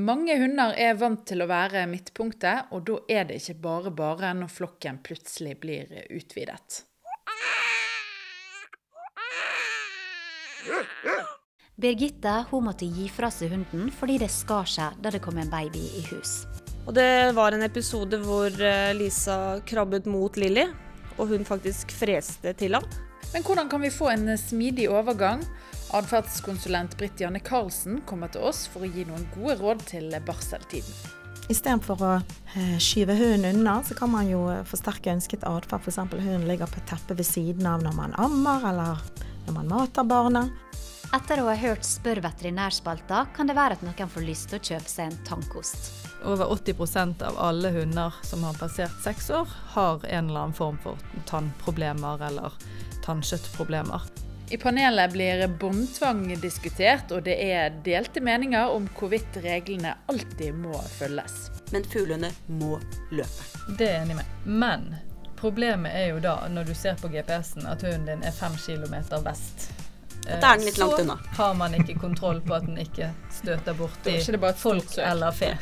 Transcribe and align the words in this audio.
Mange 0.00 0.36
hunder 0.38 0.72
er 0.80 0.94
vant 0.96 1.26
til 1.28 1.42
å 1.42 1.48
være 1.50 1.82
midtpunktet, 1.90 2.70
og 2.72 2.84
da 2.88 2.94
er 3.10 3.26
det 3.28 3.40
ikke 3.40 3.56
bare 3.60 3.90
bare 3.92 4.30
når 4.38 4.52
flokken 4.54 5.00
plutselig 5.04 5.56
blir 5.60 5.90
utvidet. 6.14 6.84
Birgitte 11.80 12.32
hun 12.50 12.64
måtte 12.68 12.88
gi 12.88 13.08
fra 13.12 13.28
seg 13.32 13.52
hunden 13.52 13.90
fordi 13.96 14.18
det 14.22 14.30
skar 14.32 14.68
seg 14.68 14.96
da 15.02 15.12
det 15.12 15.20
kom 15.24 15.40
en 15.40 15.52
baby 15.52 15.82
i 15.98 16.04
hus. 16.12 16.44
Og 16.86 16.94
det 16.96 17.34
var 17.36 17.56
en 17.56 17.66
episode 17.66 18.20
hvor 18.24 18.48
eh, 18.48 18.94
Lisa 18.96 19.58
krabbet 19.68 20.08
mot 20.08 20.36
Lilly, 20.40 20.68
og 21.18 21.34
hun 21.34 21.44
faktisk 21.44 21.92
freste 21.92 22.54
til 22.56 22.78
ham. 22.78 22.86
Men 23.34 23.44
hvordan 23.44 23.68
kan 23.68 23.84
vi 23.84 23.92
få 23.92 24.14
en 24.14 24.32
smidig 24.40 24.88
overgang? 24.88 25.44
Atferdskonsulent 25.96 26.96
Britt 26.98 27.20
Janne 27.20 27.40
Karlsen 27.42 28.00
kommer 28.06 28.30
til 28.30 28.44
oss 28.46 28.66
for 28.70 28.86
å 28.86 28.90
gi 28.90 29.06
noen 29.08 29.26
gode 29.34 29.56
råd 29.58 29.82
til 29.90 30.12
barseltiden. 30.26 30.92
Istedenfor 31.50 32.02
å 32.06 32.10
eh, 32.54 32.76
skyve 32.78 33.16
hunden 33.18 33.58
unna, 33.58 33.80
så 33.82 33.96
kan 33.98 34.12
man 34.12 34.28
jo 34.30 34.44
forsterke 34.70 35.10
ønsket 35.10 35.42
atferd. 35.48 35.82
F.eks. 35.82 35.98
hunden 36.12 36.46
ligger 36.46 36.70
på 36.70 36.82
teppet 36.86 37.18
ved 37.18 37.26
siden 37.26 37.66
av 37.66 37.82
når 37.82 37.96
man 37.96 38.14
ammer, 38.22 38.68
eller 38.70 39.02
når 39.48 39.56
man 39.56 39.72
mater 39.72 40.06
barnet. 40.06 40.54
Etter 41.10 41.42
å 41.42 41.48
ha 41.48 41.56
hørt 41.58 41.82
Spør 41.82 42.20
veterinærspalta, 42.22 43.24
kan 43.34 43.50
det 43.50 43.58
være 43.58 43.74
at 43.74 43.82
noen 43.82 44.12
får 44.14 44.28
lyst 44.28 44.52
til 44.52 44.60
å 44.60 44.66
kjøpe 44.68 44.92
seg 44.92 45.10
en 45.10 45.18
tannkost. 45.26 45.90
Over 46.22 46.52
80% 46.54 47.24
av 47.26 47.42
alle 47.42 47.74
hunder 47.74 48.14
som 48.22 48.46
har 48.46 48.54
passert 48.60 48.94
seks 49.02 49.32
år, 49.34 49.50
har 49.74 50.06
en 50.06 50.30
eller 50.30 50.44
annen 50.44 50.54
form 50.54 50.78
for 50.84 51.02
tannproblemer 51.26 52.22
eller 52.30 52.54
tannkjøttproblemer. 53.02 54.06
I 54.52 54.56
panelet 54.56 55.12
blir 55.12 55.48
båndtvang 55.48 56.40
diskutert, 56.40 57.12
og 57.12 57.22
det 57.22 57.36
er 57.44 57.70
delte 57.86 58.18
meninger 58.20 58.72
om 58.74 58.88
hvorvidt 58.98 59.36
reglene 59.44 59.92
alltid 60.10 60.56
må 60.58 60.74
følges. 60.96 61.36
Men 61.70 61.86
fuglene 61.86 62.32
må 62.50 62.80
løpe. 63.14 63.46
Det 63.78 63.86
er 63.86 63.94
jeg 63.94 64.08
enig 64.08 64.18
med. 64.18 64.34
Men 64.44 64.88
problemet 65.38 65.94
er 65.94 66.10
jo 66.10 66.18
da, 66.26 66.34
når 66.50 66.66
du 66.66 66.74
ser 66.74 66.98
på 66.98 67.12
GPS-en, 67.14 67.70
at 67.70 67.86
hunden 67.86 68.10
din 68.10 68.26
er 68.26 68.34
fem 68.34 68.58
kilometer 68.58 69.22
vest. 69.22 69.70
Da 70.26 70.34
er 70.40 70.58
den 70.58 70.66
litt 70.66 70.82
langt 70.82 70.98
unna. 71.04 71.20
Så 71.22 71.42
har 71.44 71.54
man 71.62 71.78
ikke 71.78 72.00
kontroll 72.02 72.42
på 72.42 72.58
at 72.58 72.66
den 72.66 72.82
ikke 72.82 73.14
støter 73.30 73.78
borti 73.78 74.18
folk 74.58 74.98
eller 74.98 75.30
fe. 75.30 75.54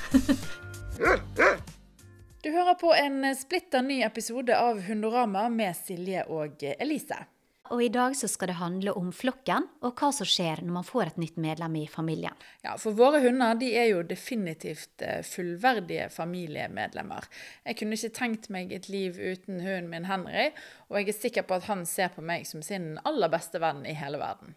Du 2.40 2.54
hører 2.54 2.74
på 2.80 2.96
en 2.96 3.34
splitter 3.36 3.84
ny 3.84 4.00
episode 4.06 4.56
av 4.56 4.80
Hundorama 4.88 5.50
med 5.52 5.76
Silje 5.76 6.24
og 6.32 6.64
Elise. 6.78 7.26
Og 7.74 7.82
i 7.84 7.90
dag 7.92 8.14
så 8.16 8.28
skal 8.30 8.50
det 8.50 8.58
handle 8.58 8.92
om 8.96 9.10
flokken, 9.12 9.66
og 9.84 9.98
hva 10.00 10.08
som 10.14 10.28
skjer 10.28 10.62
når 10.64 10.74
man 10.78 10.86
får 10.86 11.10
et 11.10 11.18
nytt 11.20 11.40
medlem 11.40 11.74
i 11.80 11.86
familien. 11.90 12.36
Ja, 12.64 12.76
For 12.80 12.96
våre 12.96 13.20
hunder 13.24 13.58
de 13.60 13.70
er 13.76 13.90
jo 13.90 14.04
definitivt 14.06 15.04
eh, 15.04 15.20
fullverdige 15.26 16.08
familiemedlemmer. 16.14 17.28
Jeg 17.68 17.80
kunne 17.80 17.98
ikke 17.98 18.14
tenkt 18.16 18.48
meg 18.54 18.72
et 18.72 18.88
liv 18.92 19.18
uten 19.18 19.60
hunden 19.60 19.90
min 19.92 20.08
Henry, 20.08 20.48
og 20.88 21.00
jeg 21.00 21.12
er 21.12 21.18
sikker 21.18 21.48
på 21.48 21.58
at 21.58 21.68
han 21.68 21.84
ser 21.88 22.12
på 22.14 22.24
meg 22.24 22.48
som 22.48 22.64
sin 22.64 22.96
aller 23.08 23.32
beste 23.32 23.60
venn 23.62 23.84
i 23.88 23.96
hele 23.98 24.20
verden. 24.22 24.56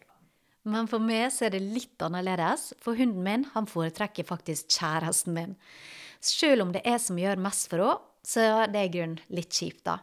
Men 0.64 0.88
for 0.88 1.02
meg 1.02 1.32
så 1.34 1.48
er 1.48 1.56
det 1.56 1.64
litt 1.66 2.04
annerledes, 2.06 2.72
for 2.82 2.98
hunden 3.00 3.26
min 3.26 3.48
han 3.56 3.68
foretrekker 3.70 4.28
faktisk 4.30 4.70
kjæresten 4.78 5.36
min. 5.36 5.58
Selv 6.22 6.68
om 6.68 6.72
det 6.76 6.84
er 6.86 7.02
som 7.02 7.18
gjør 7.18 7.42
mest 7.42 7.68
for 7.72 7.82
henne, 7.82 8.00
så 8.22 8.44
er 8.46 8.70
det 8.70 8.84
i 8.86 8.90
grunnen 8.94 9.34
litt 9.34 9.50
kjipt, 9.58 9.82
da. 9.88 9.96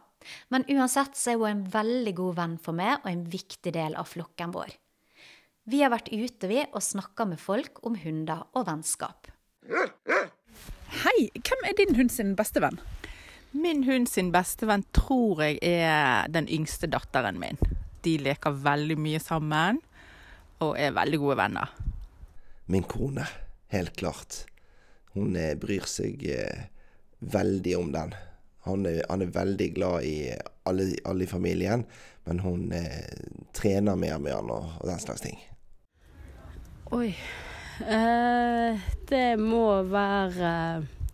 Men 0.49 0.67
uansett 0.69 1.17
så 1.17 1.33
er 1.33 1.41
hun 1.41 1.49
en 1.51 1.65
veldig 1.73 2.13
god 2.17 2.37
venn 2.39 2.55
for 2.61 2.77
meg 2.77 2.99
og 3.01 3.09
en 3.11 3.25
viktig 3.31 3.73
del 3.75 3.97
av 3.99 4.09
flokken 4.11 4.53
vår. 4.55 4.75
Vi 5.69 5.83
har 5.83 5.91
vært 5.93 6.09
ute 6.09 6.49
vi 6.49 6.63
og 6.65 6.81
snakka 6.81 7.27
med 7.29 7.41
folk 7.41 7.83
om 7.85 7.97
hunder 8.01 8.47
og 8.57 8.65
vennskap. 8.69 9.29
Hei, 11.03 11.29
hvem 11.35 11.67
er 11.69 11.75
din 11.77 11.93
hund 11.99 12.09
sin 12.09 12.33
beste 12.37 12.63
venn? 12.63 12.79
Min 13.51 13.83
hund 13.83 14.09
sin 14.09 14.31
bestevenn 14.33 14.83
tror 14.93 15.41
jeg 15.41 15.57
er 15.65 16.27
den 16.29 16.45
yngste 16.49 16.89
datteren 16.89 17.39
min. 17.41 17.57
De 18.05 18.15
leker 18.21 18.53
veldig 18.53 18.97
mye 19.01 19.21
sammen 19.21 19.79
og 20.61 20.75
er 20.77 20.93
veldig 20.93 21.19
gode 21.21 21.37
venner. 21.39 21.71
Min 22.69 22.85
kone, 22.85 23.25
helt 23.73 23.95
klart. 23.97 24.43
Hun 25.15 25.33
eh, 25.37 25.55
bryr 25.57 25.87
seg 25.89 26.21
eh, 26.29 26.67
veldig 27.19 27.73
om 27.79 27.89
den. 27.95 28.13
Han 28.67 28.85
er, 28.85 29.01
han 29.09 29.21
er, 29.23 29.31
veldig 29.33 29.67
glad 29.75 30.03
i 30.03 30.15
alle, 30.67 30.89
alle 31.07 31.23
i 31.23 31.29
familien, 31.29 31.85
men 32.27 32.41
hun 32.43 32.71
eh, 32.75 33.07
trener 33.55 33.95
mer 33.95 34.17
med 34.19 34.35
han 34.35 34.51
og, 34.51 34.73
og, 34.79 34.87
den 34.89 34.99
slags 34.99 35.23
ting. 35.23 35.39
Oi. 36.91 37.13
Eh, 37.79 38.89
det 39.09 39.27
må 39.39 39.63
være 39.87 40.51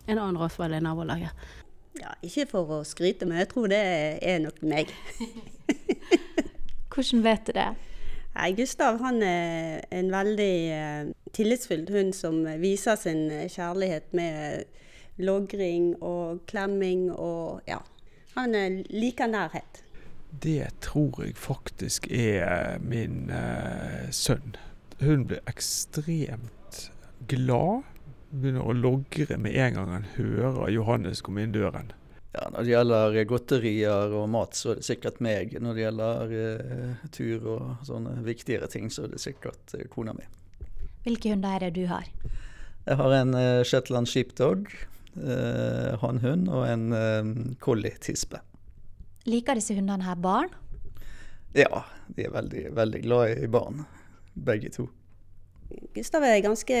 en 0.06 0.18
annen 0.18 0.38
rottweiler 0.40 0.80
i 0.80 0.84
nabolaget. 0.84 1.46
Ja, 1.96 2.12
ikke 2.26 2.48
for 2.50 2.72
å 2.76 2.84
skryte, 2.84 3.28
men 3.28 3.38
jeg 3.40 3.50
tror 3.52 3.70
det 3.72 3.82
er 4.20 4.42
nok 4.42 4.58
meg. 4.66 4.90
Hvordan 6.92 7.22
vet 7.24 7.46
du 7.46 7.54
det? 7.56 7.70
Nei, 8.36 8.50
Gustav 8.58 8.98
han 9.00 9.22
er 9.24 9.86
en 9.94 10.10
veldig 10.12 10.54
uh, 10.76 11.12
tillitsfull 11.36 11.86
hund 11.92 12.12
som 12.16 12.42
viser 12.60 12.98
sin 13.00 13.30
kjærlighet 13.52 14.12
med 14.16 14.66
logring 15.18 15.94
og 16.02 16.44
klemming 16.50 17.10
og 17.12 17.60
ja. 17.68 17.80
Han 18.36 18.54
uh, 18.54 18.80
liker 18.92 19.30
nærhet. 19.32 19.82
Det 20.42 20.68
tror 20.84 21.22
jeg 21.24 21.36
faktisk 21.40 22.10
er 22.12 22.78
min 22.82 23.30
eh, 23.32 24.10
sønn. 24.12 24.56
Hun 25.00 25.24
blir 25.30 25.40
ekstremt 25.48 26.80
glad. 27.30 27.86
Begynner 28.34 28.66
å 28.66 28.74
logre 28.76 29.38
med 29.40 29.56
en 29.56 29.78
gang 29.78 29.92
han 29.94 30.08
hører 30.16 30.68
Johannes 30.74 31.22
komme 31.24 31.46
inn 31.46 31.54
døren. 31.54 31.94
Ja, 32.36 32.50
Når 32.52 32.66
det 32.66 32.72
gjelder 32.72 33.18
godterier 33.30 34.16
og 34.18 34.26
mat, 34.28 34.56
så 34.58 34.74
er 34.74 34.80
det 34.80 34.88
sikkert 34.90 35.22
meg. 35.24 35.54
Når 35.62 35.76
det 35.76 35.84
gjelder 35.86 36.34
eh, 36.40 37.06
tur 37.14 37.46
og 37.54 37.86
sånne 37.88 38.18
viktigere 38.26 38.68
ting, 38.68 38.90
så 38.92 39.06
er 39.06 39.14
det 39.14 39.22
sikkert 39.22 39.72
eh, 39.78 39.86
kona 39.92 40.12
mi. 40.16 40.26
Hvilke 41.06 41.32
hunder 41.32 41.56
er 41.56 41.64
det 41.64 41.78
du 41.78 41.86
har? 41.88 42.10
Jeg 42.84 43.00
har 43.00 43.14
en 43.22 43.32
eh, 43.38 43.62
Shetland 43.64 44.10
sheepdog, 44.10 44.68
eh, 45.18 45.96
hannhund, 46.02 46.50
og 46.52 46.66
en 46.68 46.86
eh, 46.96 47.32
collie-tispe. 47.62 48.42
Liker 49.26 49.58
disse 49.58 49.74
hundene 49.74 50.06
her 50.06 50.18
barn? 50.22 50.52
Ja, 51.56 51.82
de 52.12 52.26
er 52.28 52.34
veldig, 52.34 52.68
veldig 52.76 53.02
glad 53.02 53.42
i 53.42 53.50
barn, 53.50 53.84
begge 54.34 54.70
to. 54.74 54.90
Gustav 55.94 56.22
er 56.22 56.40
ganske 56.44 56.76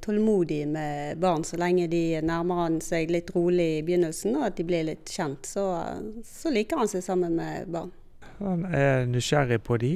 tålmodig 0.00 0.62
med 0.68 1.18
barn 1.20 1.44
så 1.44 1.58
lenge 1.60 1.88
de 1.92 2.20
nærmer 2.24 2.62
han 2.62 2.78
seg 2.80 3.10
litt 3.12 3.32
rolig 3.34 3.66
i 3.78 3.82
begynnelsen, 3.84 4.38
og 4.38 4.46
at 4.48 4.56
de 4.56 4.66
blir 4.66 4.86
litt 4.88 5.10
kjent. 5.12 5.44
Så, 5.48 5.66
så 6.24 6.52
liker 6.54 6.80
han 6.80 6.88
seg 6.88 7.04
sammen 7.04 7.36
med 7.36 7.68
barn. 7.74 7.92
Han 8.38 8.64
er 8.66 9.04
nysgjerrig 9.10 9.60
på 9.66 9.76
de, 9.82 9.92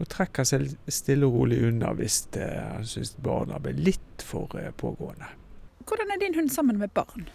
og 0.00 0.08
trekker 0.10 0.46
seg 0.48 0.70
stille 0.90 1.28
og 1.28 1.40
rolig 1.42 1.60
unna 1.68 1.92
hvis 1.98 2.22
han 2.34 2.86
syns 2.88 3.14
barna 3.22 3.60
blir 3.62 3.76
litt 3.92 4.24
for 4.24 4.56
eh, 4.58 4.72
pågående. 4.74 5.28
Hvordan 5.84 6.12
er 6.14 6.20
din 6.20 6.34
hund 6.34 6.48
sammen 6.50 6.78
med 6.78 6.94
barn? 6.96 7.28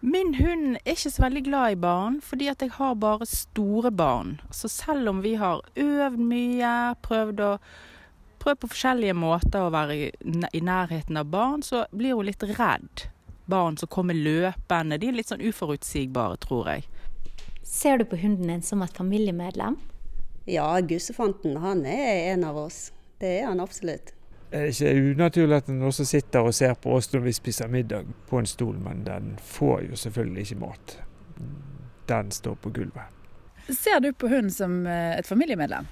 Min 0.00 0.34
hund 0.34 0.76
er 0.76 0.92
ikke 0.92 1.10
så 1.10 1.22
veldig 1.22 1.42
glad 1.44 1.72
i 1.72 1.80
barn, 1.80 2.20
fordi 2.22 2.46
at 2.52 2.62
jeg 2.62 2.70
har 2.76 2.94
bare 2.94 3.26
store 3.26 3.90
barn. 3.90 4.40
Så 4.52 4.68
selv 4.68 5.08
om 5.08 5.22
vi 5.24 5.34
har 5.34 5.64
øvd 5.76 6.20
mye, 6.20 6.72
prøvd 7.02 7.42
å 7.42 7.52
prøvd 8.46 8.60
på 8.62 8.70
forskjellige 8.70 9.16
måter 9.18 9.64
å 9.66 9.72
være 9.74 9.96
i 10.54 10.60
nærheten 10.62 11.18
av 11.18 11.30
barn, 11.32 11.64
så 11.66 11.82
blir 11.90 12.14
hun 12.14 12.28
litt 12.28 12.44
redd. 12.54 13.08
Barn 13.50 13.78
som 13.80 13.90
kommer 13.90 14.14
løpende. 14.14 14.98
De 15.02 15.10
er 15.10 15.18
litt 15.18 15.32
sånn 15.32 15.42
uforutsigbare, 15.42 16.38
tror 16.42 16.70
jeg. 16.70 16.86
Ser 17.66 17.98
du 17.98 18.06
på 18.06 18.18
hunden 18.20 18.52
din 18.52 18.62
som 18.62 18.82
et 18.86 18.94
familiemedlem? 18.94 19.80
Ja, 20.46 20.68
gussefanten 20.78 21.58
han 21.58 21.82
er 21.90 22.30
en 22.34 22.46
av 22.46 22.58
oss. 22.68 22.92
Det 23.18 23.40
er 23.40 23.48
han 23.48 23.62
absolutt. 23.62 24.15
Er 24.54 24.70
ikke 24.70 24.92
unaturlig 24.94 25.56
at 25.56 25.66
den 25.66 25.82
også 25.82 26.04
sitter 26.06 26.46
og 26.46 26.54
ser 26.54 26.76
på 26.78 26.94
oss 26.96 27.10
når 27.12 27.24
vi 27.24 27.32
spiser 27.34 27.70
middag 27.70 28.06
på 28.30 28.38
en 28.38 28.46
stol, 28.46 28.78
men 28.78 29.02
den 29.06 29.34
får 29.42 29.88
jo 29.90 29.98
selvfølgelig 29.98 30.46
ikke 30.46 30.60
mat. 30.62 30.96
Den 32.06 32.30
står 32.30 32.54
på 32.62 32.70
gulvet. 32.70 33.10
Ser 33.68 34.00
du 34.00 34.12
på 34.12 34.28
hunden 34.30 34.50
som 34.54 34.86
eh, 34.86 35.18
et 35.18 35.26
familiemedlem? 35.26 35.88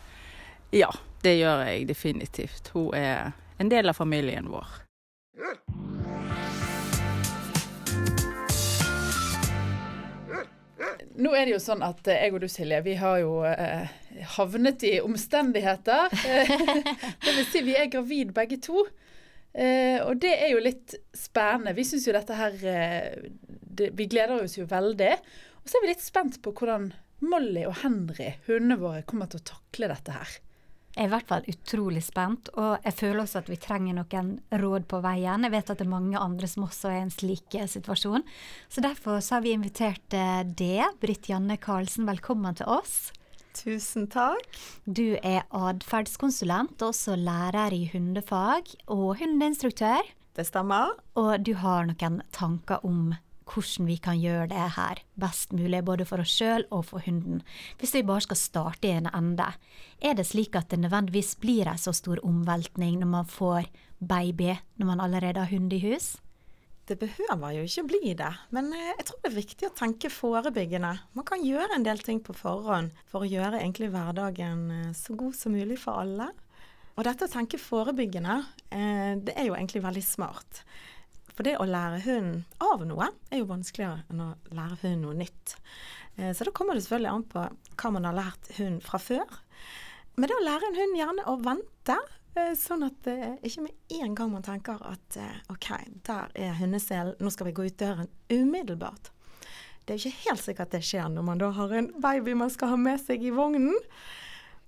Ja, 0.70 0.90
det 1.22 1.36
gjør 1.38 1.64
jeg 1.66 1.88
definitivt. 1.88 2.70
Hun 2.74 2.94
er 2.94 3.32
en 3.58 3.70
del 3.70 3.90
av 3.90 3.98
familien 3.98 4.46
vår. 4.50 4.83
Nå 11.14 11.30
er 11.36 11.46
det 11.46 11.54
jo 11.54 11.62
sånn 11.62 11.84
at 11.86 12.08
jeg 12.10 12.32
og 12.34 12.42
du, 12.42 12.48
Silje, 12.50 12.80
vi 12.82 12.96
har 12.98 13.20
jo 13.22 13.38
eh, 13.46 13.90
havnet 14.34 14.82
i 14.86 14.96
omstendigheter. 15.04 16.10
det 17.24 17.34
vil 17.36 17.48
si 17.52 17.62
vi 17.66 17.76
er 17.78 17.90
gravid 17.92 18.34
begge 18.34 18.58
to. 18.64 18.86
Eh, 19.54 20.00
og 20.02 20.18
det 20.22 20.32
er 20.34 20.50
jo 20.50 20.62
litt 20.64 20.96
spennende. 21.14 21.76
Vi 21.76 21.86
syns 21.86 22.08
jo 22.08 22.16
dette 22.16 22.34
her 22.34 22.56
eh, 22.66 23.28
det, 23.46 23.92
Vi 23.94 24.08
gleder 24.10 24.42
oss 24.42 24.58
jo 24.58 24.66
veldig. 24.70 25.12
Og 25.62 25.70
så 25.70 25.78
er 25.78 25.84
vi 25.84 25.92
litt 25.92 26.04
spent 26.04 26.40
på 26.42 26.54
hvordan 26.58 26.90
Molly 27.24 27.62
og 27.68 27.78
Henry, 27.84 28.34
hundene 28.48 28.76
våre, 28.80 29.04
kommer 29.06 29.30
til 29.30 29.40
å 29.40 29.48
takle 29.54 29.88
dette 29.94 30.16
her. 30.16 30.34
Er 30.94 31.08
i 31.08 31.10
hvert 31.10 31.26
fall 31.26 31.46
utrolig 31.50 32.04
spent, 32.06 32.52
og 32.54 32.76
jeg 32.84 32.94
føler 32.94 33.24
også 33.24 33.40
at 33.40 33.48
vi 33.50 33.58
trenger 33.58 33.96
noen 33.96 34.28
råd 34.62 34.84
på 34.86 35.00
veien. 35.02 35.42
Jeg 35.42 35.54
vet 35.56 35.72
at 35.72 35.80
det 35.80 35.86
er 35.88 35.90
mange 35.90 36.20
andre 36.22 36.46
som 36.50 36.68
også 36.68 36.92
er 36.92 37.00
i 37.00 37.02
en 37.08 37.10
slik 37.10 37.56
eh, 37.58 37.66
situasjon. 37.70 38.22
Så 38.70 38.84
derfor 38.84 39.18
så 39.18 39.36
har 39.36 39.44
vi 39.46 39.56
invitert 39.56 40.14
eh, 40.14 40.44
deg, 40.46 40.94
Britt 41.02 41.26
Janne 41.32 41.58
Karlsen, 41.58 42.06
velkommen 42.06 42.54
til 42.60 42.70
oss. 42.70 43.10
Tusen 43.58 44.06
takk. 44.10 44.46
Du 44.86 45.16
er 45.18 45.42
atferdskonsulent, 45.50 46.78
også 46.82 47.18
lærer 47.18 47.74
i 47.74 47.88
hundefag 47.90 48.70
og 48.86 49.18
hundeinstruktør. 49.18 50.14
Det 50.34 50.46
stemmer. 50.46 50.94
Og 51.18 51.42
du 51.46 51.56
har 51.58 51.86
noen 51.90 52.22
tanker 52.34 52.86
om 52.86 53.14
hvordan 53.48 53.88
vi 53.88 53.96
kan 54.02 54.18
gjøre 54.20 54.48
det 54.52 54.66
her 54.76 55.00
best 55.20 55.52
mulig, 55.52 55.82
både 55.84 56.06
for 56.08 56.22
oss 56.24 56.32
sjøl 56.32 56.66
og 56.70 56.86
for 56.90 57.04
hunden. 57.04 57.42
Hvis 57.78 57.94
vi 57.96 58.04
bare 58.06 58.24
skal 58.24 58.40
starte 58.40 58.88
i 58.88 58.96
en 58.98 59.10
ende, 59.12 59.50
er 60.00 60.16
det 60.18 60.26
slik 60.28 60.56
at 60.56 60.70
det 60.72 60.80
nødvendigvis 60.82 61.34
blir 61.40 61.70
en 61.70 61.80
så 61.80 61.94
stor 61.96 62.22
omveltning 62.24 63.00
når 63.00 63.10
man 63.18 63.28
får 63.28 63.70
baby 64.00 64.54
når 64.76 64.86
man 64.86 65.00
allerede 65.00 65.40
har 65.40 65.52
hund 65.52 65.72
i 65.72 65.82
hus? 65.84 66.16
Det 66.84 66.98
behøver 67.00 67.54
jo 67.56 67.62
ikke 67.64 67.86
bli 67.88 68.12
det, 68.12 68.32
men 68.52 68.66
eh, 68.76 68.90
jeg 68.98 69.06
tror 69.08 69.20
det 69.22 69.28
er 69.30 69.38
viktig 69.38 69.68
å 69.70 69.76
tenke 69.78 70.10
forebyggende. 70.12 70.90
Man 71.16 71.24
kan 71.24 71.40
gjøre 71.40 71.78
en 71.78 71.86
del 71.86 72.02
ting 72.04 72.20
på 72.20 72.36
forhånd 72.36 72.92
for 73.08 73.24
å 73.24 73.28
gjøre 73.28 73.62
egentlig 73.62 73.88
hverdagen 73.94 74.66
eh, 74.68 74.90
så 74.92 75.16
god 75.16 75.32
som 75.38 75.56
mulig 75.56 75.78
for 75.80 76.02
alle. 76.02 76.28
Og 76.94 77.06
dette 77.08 77.24
å 77.24 77.32
tenke 77.32 77.58
forebyggende, 77.58 78.36
eh, 78.68 79.14
det 79.16 79.32
er 79.32 79.48
jo 79.48 79.56
egentlig 79.56 79.80
veldig 79.86 80.04
smart. 80.04 80.60
For 81.34 81.46
det 81.46 81.56
å 81.58 81.66
lære 81.66 82.02
hunden 82.04 82.44
av 82.62 82.84
noe 82.86 83.10
er 83.30 83.40
jo 83.42 83.50
vanskeligere 83.50 84.04
enn 84.10 84.22
å 84.22 84.32
lære 84.54 84.78
hunden 84.84 85.06
noe 85.08 85.16
nytt. 85.18 85.56
Eh, 86.16 86.30
så 86.34 86.46
da 86.46 86.52
kommer 86.54 86.76
det 86.76 86.84
selvfølgelig 86.84 87.12
an 87.12 87.24
på 87.30 87.46
hva 87.50 87.94
man 87.94 88.06
har 88.08 88.18
lært 88.18 88.50
hunden 88.58 88.82
fra 88.84 89.00
før. 89.02 89.40
Men 90.14 90.30
det 90.30 90.36
å 90.36 90.44
lære 90.44 90.68
en 90.70 90.78
hund 90.78 90.98
gjerne 90.98 91.24
å 91.30 91.38
vente, 91.42 91.96
eh, 92.38 92.52
sånn 92.58 92.86
at 92.86 93.00
det 93.06 93.16
ikke 93.42 93.66
med 93.66 93.96
en 93.98 94.14
gang 94.14 94.30
man 94.30 94.46
tenker 94.46 94.84
at 94.86 95.18
eh, 95.18 95.40
OK, 95.50 95.72
der 96.06 96.30
er 96.38 96.54
hundeselen, 96.60 97.18
nå 97.18 97.34
skal 97.34 97.50
vi 97.50 97.56
gå 97.56 97.66
ut 97.66 97.80
døren 97.82 98.10
umiddelbart. 98.30 99.10
Det 99.84 99.94
er 99.94 99.98
jo 99.98 100.08
ikke 100.08 100.28
helt 100.30 100.44
sikkert 100.44 100.72
det 100.72 100.84
skjer 100.86 101.10
når 101.12 101.26
man 101.26 101.42
da 101.42 101.50
har 101.52 101.74
en 101.76 101.90
baby 102.00 102.36
man 102.38 102.52
skal 102.52 102.70
ha 102.72 102.78
med 102.80 103.02
seg 103.02 103.26
i 103.26 103.34
vognen. 103.34 103.74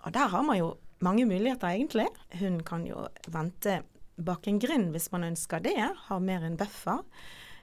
Og 0.05 0.13
der 0.13 0.29
har 0.35 0.43
man 0.45 0.59
jo 0.59 0.75
mange 1.01 1.25
muligheter, 1.29 1.71
egentlig. 1.71 2.09
Hun 2.41 2.61
kan 2.67 2.85
jo 2.87 3.07
vente 3.33 3.81
bak 4.17 4.47
en 4.49 4.61
grind 4.63 4.93
hvis 4.95 5.11
man 5.13 5.27
ønsker 5.31 5.63
det, 5.65 5.77
har 6.09 6.23
mer 6.23 6.45
en 6.47 6.59
buffer. 6.59 7.03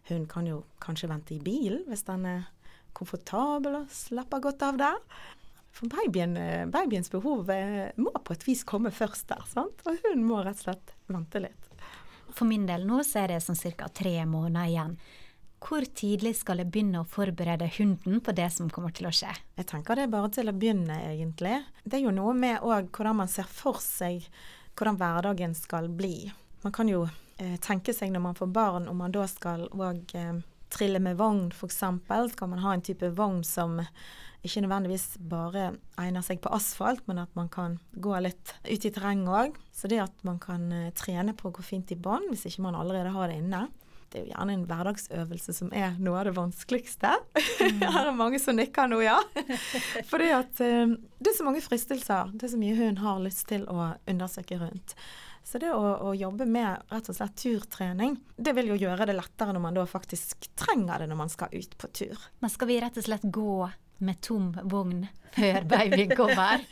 Hun 0.09 0.27
kan 0.29 0.47
jo 0.47 0.63
kanskje 0.83 1.09
vente 1.11 1.35
i 1.35 1.43
bilen 1.43 1.85
hvis 1.89 2.05
den 2.07 2.27
er 2.29 2.43
komfortabel 2.93 3.81
og 3.81 3.93
slapper 3.93 4.43
godt 4.43 4.65
av 4.67 4.77
der. 4.81 4.99
For 5.73 5.89
babyen, 5.89 6.37
eh, 6.37 6.65
babyens 6.69 7.09
behov 7.09 7.49
eh, 7.49 7.89
må 7.97 8.11
på 8.13 8.35
et 8.35 8.45
vis 8.45 8.61
komme 8.63 8.91
først 8.93 9.31
der, 9.31 9.41
sant? 9.49 9.81
og 9.89 9.97
hun 10.05 10.21
må 10.27 10.43
rett 10.45 10.59
og 10.61 10.67
slett 10.67 10.93
vente 11.09 11.41
litt. 11.41 11.69
For 12.33 12.45
min 12.49 12.67
del 12.69 12.85
nå 12.85 13.01
så 13.05 13.23
er 13.23 13.33
det 13.33 13.43
sånn 13.45 13.57
ca. 13.57 13.89
tre 13.89 14.19
måneder 14.29 14.69
igjen. 14.69 14.95
Hvor 15.63 15.85
tidlig 15.95 16.35
skal 16.41 16.59
jeg 16.59 16.69
begynne 16.73 17.01
å 17.01 17.07
forberede 17.07 17.69
hunden 17.77 18.19
på 18.21 18.33
det 18.35 18.49
som 18.51 18.69
kommer 18.69 18.91
til 18.91 19.07
å 19.07 19.13
skje? 19.15 19.31
Jeg 19.55 19.69
tenker 19.69 19.95
det 19.95 20.05
er 20.05 20.11
bare 20.11 20.29
til 20.35 20.51
å 20.51 20.55
begynne, 20.55 20.97
egentlig. 21.07 21.61
Det 21.85 21.97
er 21.97 22.03
jo 22.03 22.13
noe 22.13 22.33
med 22.35 22.61
òg 22.61 22.91
hvordan 22.91 23.21
man 23.21 23.31
ser 23.31 23.47
for 23.47 23.79
seg 23.81 24.27
hvordan 24.75 24.97
hverdagen 24.99 25.53
skal 25.55 25.87
bli. 25.89 26.27
Man 26.63 26.73
kan 26.75 26.89
jo 26.89 27.05
eh, 27.37 27.55
tenke 27.63 27.93
seg 27.95 28.11
når 28.13 28.23
man 28.23 28.37
får 28.39 28.51
barn, 28.55 28.89
om 28.89 28.99
man 29.03 29.13
da 29.13 29.27
skal 29.27 29.67
òg 29.71 30.15
eh, 30.15 30.35
trille 30.73 30.99
med 31.03 31.19
vogn 31.19 31.49
f.eks. 31.53 31.81
Skal 32.33 32.49
man 32.49 32.63
ha 32.63 32.73
en 32.73 32.85
type 32.85 33.09
vogn 33.17 33.43
som 33.47 33.81
ikke 34.43 34.65
nødvendigvis 34.65 35.05
bare 35.31 35.69
egner 35.99 36.23
seg 36.25 36.41
på 36.43 36.51
asfalt, 36.51 37.05
men 37.07 37.21
at 37.21 37.31
man 37.37 37.47
kan 37.51 37.77
gå 37.95 38.15
litt 38.19 38.55
ut 38.67 38.87
i 38.87 38.91
terrenget 38.91 39.31
òg. 39.31 39.61
Så 39.71 39.87
det 39.91 40.01
at 40.03 40.25
man 40.27 40.41
kan 40.43 40.67
eh, 40.71 40.91
trene 40.97 41.35
på 41.37 41.49
å 41.49 41.55
gå 41.55 41.63
fint 41.63 41.93
i 41.95 41.99
bånd 41.99 42.31
hvis 42.31 42.47
ikke 42.49 42.65
man 42.65 42.79
allerede 42.79 43.13
har 43.15 43.31
det 43.31 43.39
inne. 43.39 43.65
Det 44.13 44.19
er 44.19 44.25
jo 44.27 44.33
gjerne 44.35 44.53
en 44.53 44.65
hverdagsøvelse 44.69 45.55
som 45.57 45.71
er 45.73 45.95
noe 45.97 46.19
av 46.19 46.27
det 46.27 46.35
vanskeligste. 46.37 47.15
Mm. 47.33 47.79
Her 47.95 48.11
er 48.11 48.17
mange 48.17 48.41
som 48.41 48.59
nikker 48.59 48.91
nå, 48.91 48.99
ja. 49.01 49.15
Fordi 50.11 50.27
at 50.35 50.59
uh, 50.61 50.93
det 51.17 51.31
er 51.31 51.37
så 51.39 51.47
mange 51.47 51.63
fristelser. 51.65 52.29
Det 52.35 52.45
er 52.45 52.53
så 52.53 52.59
mye 52.61 52.77
hun 52.77 52.99
har 53.01 53.23
lyst 53.23 53.47
til 53.49 53.65
å 53.65 53.95
undersøke 54.11 54.59
rundt. 54.61 54.93
Så 55.43 55.59
det 55.59 55.73
å, 55.75 55.81
å, 56.07 56.13
jobbe 56.15 56.47
med 56.47 56.85
rett 56.89 57.09
og 57.11 57.17
slett 57.17 57.35
turtrening, 57.37 58.15
det 58.37 58.55
vil 58.55 58.71
jo 58.71 58.79
gjøre 58.85 59.09
det 59.09 59.17
lettere 59.17 59.53
når 59.53 59.63
man 59.65 59.75
da 59.75 59.83
faktisk 59.89 60.47
trenger 60.59 61.03
det 61.03 61.09
når 61.11 61.19
man 61.19 61.31
skal 61.31 61.51
ut 61.51 61.75
på 61.77 61.89
tur. 61.91 62.21
Men 62.39 62.53
skal 62.53 62.69
vi 62.71 62.79
rett 62.81 62.99
og 62.99 63.05
slett 63.05 63.25
gå 63.27 63.57
med 64.03 64.19
tom 64.23 64.53
vogn 64.71 65.03
før 65.35 65.67
babyen 65.67 66.13
kommer? 66.15 66.63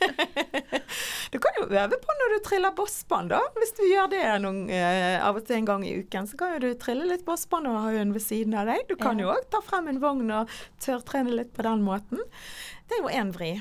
du 1.32 1.38
kan 1.42 1.60
jo 1.60 1.66
øve 1.68 1.98
på 2.00 2.16
når 2.20 2.32
du 2.32 2.38
triller 2.48 2.74
bossbånd, 2.76 3.34
da. 3.34 3.42
Hvis 3.60 3.76
du 3.76 3.84
gjør 3.84 4.08
det 4.12 4.22
noen, 4.44 4.64
eh, 4.72 5.18
av 5.20 5.36
og 5.36 5.44
til 5.46 5.60
en 5.60 5.68
gang 5.68 5.84
i 5.86 5.92
uken, 6.00 6.30
så 6.30 6.40
kan 6.40 6.56
jo 6.56 6.62
du 6.64 6.70
trille 6.80 7.10
litt 7.10 7.26
bossbånd 7.28 7.68
og 7.68 7.76
ha 7.76 7.92
hunden 7.92 8.16
ved 8.16 8.24
siden 8.24 8.56
av 8.56 8.72
deg. 8.72 8.86
Du 8.88 8.96
kan 8.96 9.20
ja. 9.20 9.28
jo 9.28 9.36
òg 9.36 9.50
ta 9.52 9.60
frem 9.64 9.92
en 9.92 10.00
vogn 10.02 10.32
og 10.40 10.56
tørrtrene 10.82 11.36
litt 11.36 11.52
på 11.52 11.68
den 11.68 11.84
måten. 11.84 12.24
Det 12.88 12.98
er 12.98 13.04
jo 13.04 13.12
én 13.20 13.36
vri. 13.36 13.52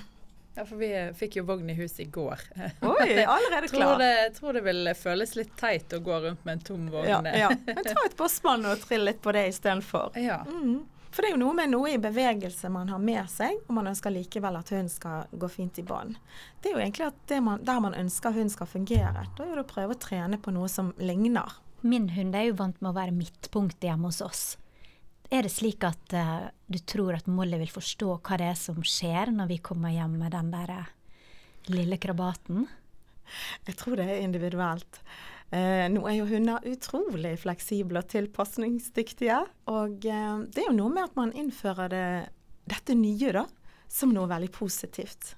Ja, 0.61 0.65
for 0.65 0.75
vi 0.75 1.11
fikk 1.17 1.35
jo 1.39 1.41
vogn 1.43 1.69
i 1.69 1.73
huset 1.73 1.99
i 1.99 2.05
går. 2.05 2.39
Oi, 2.81 3.23
allerede 3.23 3.67
klar. 3.67 3.79
tror, 3.87 3.99
det, 3.99 4.29
tror 4.29 4.53
det 4.53 4.61
vil 4.61 4.91
føles 4.93 5.31
litt 5.33 5.55
teit 5.57 5.93
å 5.97 5.99
gå 6.05 6.19
rundt 6.21 6.45
med 6.45 6.59
en 6.59 6.61
tom 6.67 6.83
vogn. 6.93 7.07
Ja, 7.09 7.17
ja. 7.33 7.47
Men 7.65 7.81
ta 7.87 8.03
et 8.05 8.13
bossmann 8.19 8.67
og 8.69 8.83
trille 8.83 9.07
litt 9.09 9.23
på 9.25 9.33
det 9.33 9.47
istedenfor. 9.55 10.13
Ja. 10.21 10.43
Mm. 10.45 10.83
For 11.09 11.25
det 11.25 11.31
er 11.31 11.33
jo 11.33 11.41
noe 11.41 11.57
med 11.57 11.73
noe 11.73 11.95
i 11.95 11.97
bevegelse 11.97 12.69
man 12.69 12.93
har 12.93 13.01
med 13.01 13.25
seg, 13.33 13.57
og 13.65 13.73
man 13.79 13.89
ønsker 13.89 14.13
likevel 14.13 14.61
at 14.61 14.69
hun 14.77 14.93
skal 14.93 15.33
gå 15.33 15.49
fint 15.49 15.81
i 15.81 15.87
bånd. 15.89 16.21
Det 16.61 16.69
er 16.69 16.77
jo 16.77 16.85
egentlig 16.85 17.09
at 17.09 17.35
man, 17.41 17.65
der 17.65 17.81
man 17.81 17.97
ønsker 17.97 18.37
hun 18.37 18.53
skal 18.53 18.69
fungere, 18.69 19.25
da 19.33 19.49
er 19.49 19.57
det 19.57 19.65
å 19.65 19.71
prøve 19.73 19.97
å 19.97 20.03
trene 20.05 20.37
på 20.37 20.53
noe 20.53 20.69
som 20.69 20.93
ligner. 21.01 21.57
Min 21.81 22.11
hund 22.13 22.37
er 22.37 22.51
jo 22.51 22.59
vant 22.61 22.77
med 22.77 22.93
å 22.93 22.99
være 23.01 23.17
midtpunktet 23.17 23.89
hjemme 23.89 24.13
hos 24.13 24.21
oss. 24.21 24.45
Er 25.31 25.45
det 25.47 25.53
slik 25.53 25.85
at 25.87 26.11
uh, 26.11 26.49
du 26.67 26.75
tror 26.83 27.15
at 27.15 27.27
Molly 27.31 27.55
vil 27.61 27.71
forstå 27.71 28.17
hva 28.19 28.37
det 28.39 28.49
er 28.51 28.57
som 28.59 28.81
skjer 28.83 29.31
når 29.31 29.47
vi 29.53 29.61
kommer 29.63 29.93
hjem 29.93 30.17
med 30.19 30.33
den 30.35 30.49
der 30.51 30.73
uh, 30.75 30.89
lille 31.71 31.95
krabaten? 32.03 32.65
Jeg 33.63 33.77
tror 33.79 33.95
det 33.95 34.09
er 34.11 34.25
individuelt. 34.25 34.99
Eh, 35.55 35.85
nå 35.91 36.01
er 36.07 36.17
jo 36.17 36.25
hunder 36.27 36.65
utrolig 36.67 37.37
fleksible 37.39 38.01
og 38.01 38.09
tilpasningsdyktige. 38.11 39.37
Og 39.71 40.03
det 40.03 40.59
er 40.59 40.67
jo 40.67 40.75
noe 40.75 40.91
med 40.91 41.05
at 41.05 41.15
man 41.15 41.31
innfører 41.31 41.91
det, 41.91 42.03
dette 42.67 42.95
nye 42.99 43.31
da, 43.35 43.45
som 43.87 44.11
noe 44.11 44.27
veldig 44.31 44.51
positivt. 44.51 45.37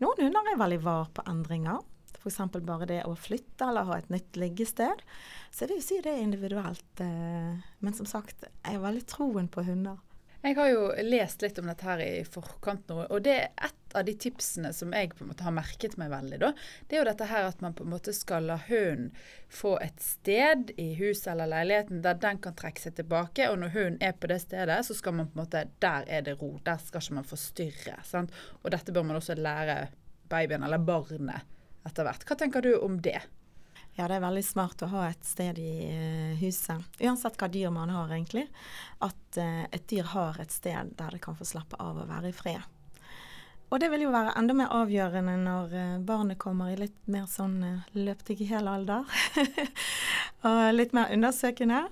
Noen 0.00 0.26
hunder 0.26 0.48
er 0.48 0.60
veldig 0.62 0.80
var 0.84 1.12
på 1.12 1.24
endringer. 1.28 1.84
F.eks. 2.26 2.58
bare 2.66 2.88
det 2.90 3.02
å 3.06 3.14
flytte 3.14 3.68
eller 3.68 3.86
ha 3.86 4.00
et 4.00 4.10
nytt 4.10 4.38
liggested. 4.40 5.04
Så 5.50 5.64
jeg 5.64 5.76
vil 5.76 5.84
si 5.84 6.00
det 6.02 6.14
er 6.14 6.24
individuelt. 6.24 7.02
Eh, 7.02 7.62
men 7.78 7.94
som 7.96 8.08
sagt, 8.08 8.48
jeg 8.48 8.74
har 8.74 8.82
veldig 8.82 9.06
troen 9.06 9.50
på 9.52 9.64
hunder. 9.66 10.02
Jeg 10.46 10.54
har 10.54 10.68
jo 10.70 10.82
lest 11.02 11.40
litt 11.42 11.56
om 11.58 11.66
dette 11.66 11.82
her 11.82 12.00
i 12.04 12.24
forkant 12.28 12.84
nå, 12.86 13.00
og 13.10 13.22
det 13.24 13.32
er 13.34 13.48
et 13.66 13.96
av 13.98 14.04
de 14.06 14.12
tipsene 14.20 14.70
som 14.76 14.92
jeg 14.94 15.14
på 15.16 15.24
en 15.24 15.32
måte 15.32 15.42
har 15.42 15.54
merket 15.56 15.96
meg 15.98 16.12
veldig, 16.12 16.38
da. 16.38 16.50
Det 16.86 16.94
er 16.94 17.00
jo 17.00 17.06
dette 17.08 17.26
her 17.26 17.48
at 17.48 17.64
man 17.64 17.74
på 17.74 17.82
en 17.82 17.90
måte 17.90 18.14
skal 18.14 18.46
la 18.46 18.58
hunden 18.68 19.08
få 19.50 19.72
et 19.82 19.98
sted 20.04 20.70
i 20.78 20.92
huset 21.00 21.32
eller 21.32 21.50
leiligheten 21.50 22.04
der 22.04 22.20
den 22.22 22.38
kan 22.44 22.54
trekke 22.58 22.84
seg 22.84 22.94
tilbake, 23.00 23.48
og 23.50 23.58
når 23.62 23.74
hunden 23.74 23.98
er 24.06 24.14
på 24.14 24.30
det 24.30 24.38
stedet, 24.44 24.78
så 24.86 24.94
skal 24.94 25.16
man 25.18 25.32
på 25.32 25.38
en 25.38 25.44
måte 25.46 25.64
Der 25.82 26.06
er 26.06 26.22
det 26.22 26.36
ro. 26.38 26.52
Der 26.62 26.78
skal 26.78 27.02
ikke 27.02 27.18
man 27.18 27.26
forstyrre. 27.26 27.98
Sant? 28.06 28.38
Og 28.62 28.70
dette 28.70 28.94
bør 28.94 29.08
man 29.08 29.18
også 29.18 29.34
lære 29.34 29.88
babyen 30.30 30.62
eller 30.62 30.78
barnet 30.78 31.55
etter 31.86 32.06
hvert. 32.06 32.26
Hva 32.26 32.36
tenker 32.38 32.64
du 32.64 32.74
om 32.78 33.00
det? 33.02 33.20
Ja, 33.96 34.04
det 34.10 34.18
er 34.18 34.26
veldig 34.26 34.44
smart 34.44 34.82
å 34.84 34.90
ha 34.92 35.06
et 35.08 35.24
sted 35.24 35.56
i 35.56 35.88
uh, 35.88 36.32
huset, 36.36 36.84
uansett 37.00 37.38
hva 37.40 37.48
dyr 37.48 37.70
man 37.72 37.88
har, 37.94 38.10
egentlig. 38.12 38.44
At 39.00 39.38
uh, 39.40 39.62
et 39.72 39.86
dyr 39.88 40.10
har 40.10 40.36
et 40.42 40.52
sted 40.52 40.90
der 40.98 41.14
det 41.16 41.22
kan 41.24 41.36
få 41.38 41.46
slappe 41.48 41.78
av 41.80 42.02
og 42.02 42.10
være 42.10 42.28
i 42.28 42.36
fred. 42.36 42.60
Og 43.72 43.80
det 43.80 43.88
vil 43.90 44.04
jo 44.04 44.12
være 44.12 44.34
enda 44.38 44.54
mer 44.54 44.74
avgjørende 44.76 45.38
når 45.40 45.72
uh, 45.72 45.94
barnet 46.04 46.38
kommer 46.42 46.74
i 46.74 46.76
litt 46.82 46.98
mer 47.08 47.24
sånn 47.30 47.56
løptig 47.96 48.36
i 48.44 48.50
hel 48.50 48.68
alder. 48.68 49.08
og 50.50 50.60
litt 50.76 50.92
mer 50.92 51.14
undersøkende. 51.16 51.86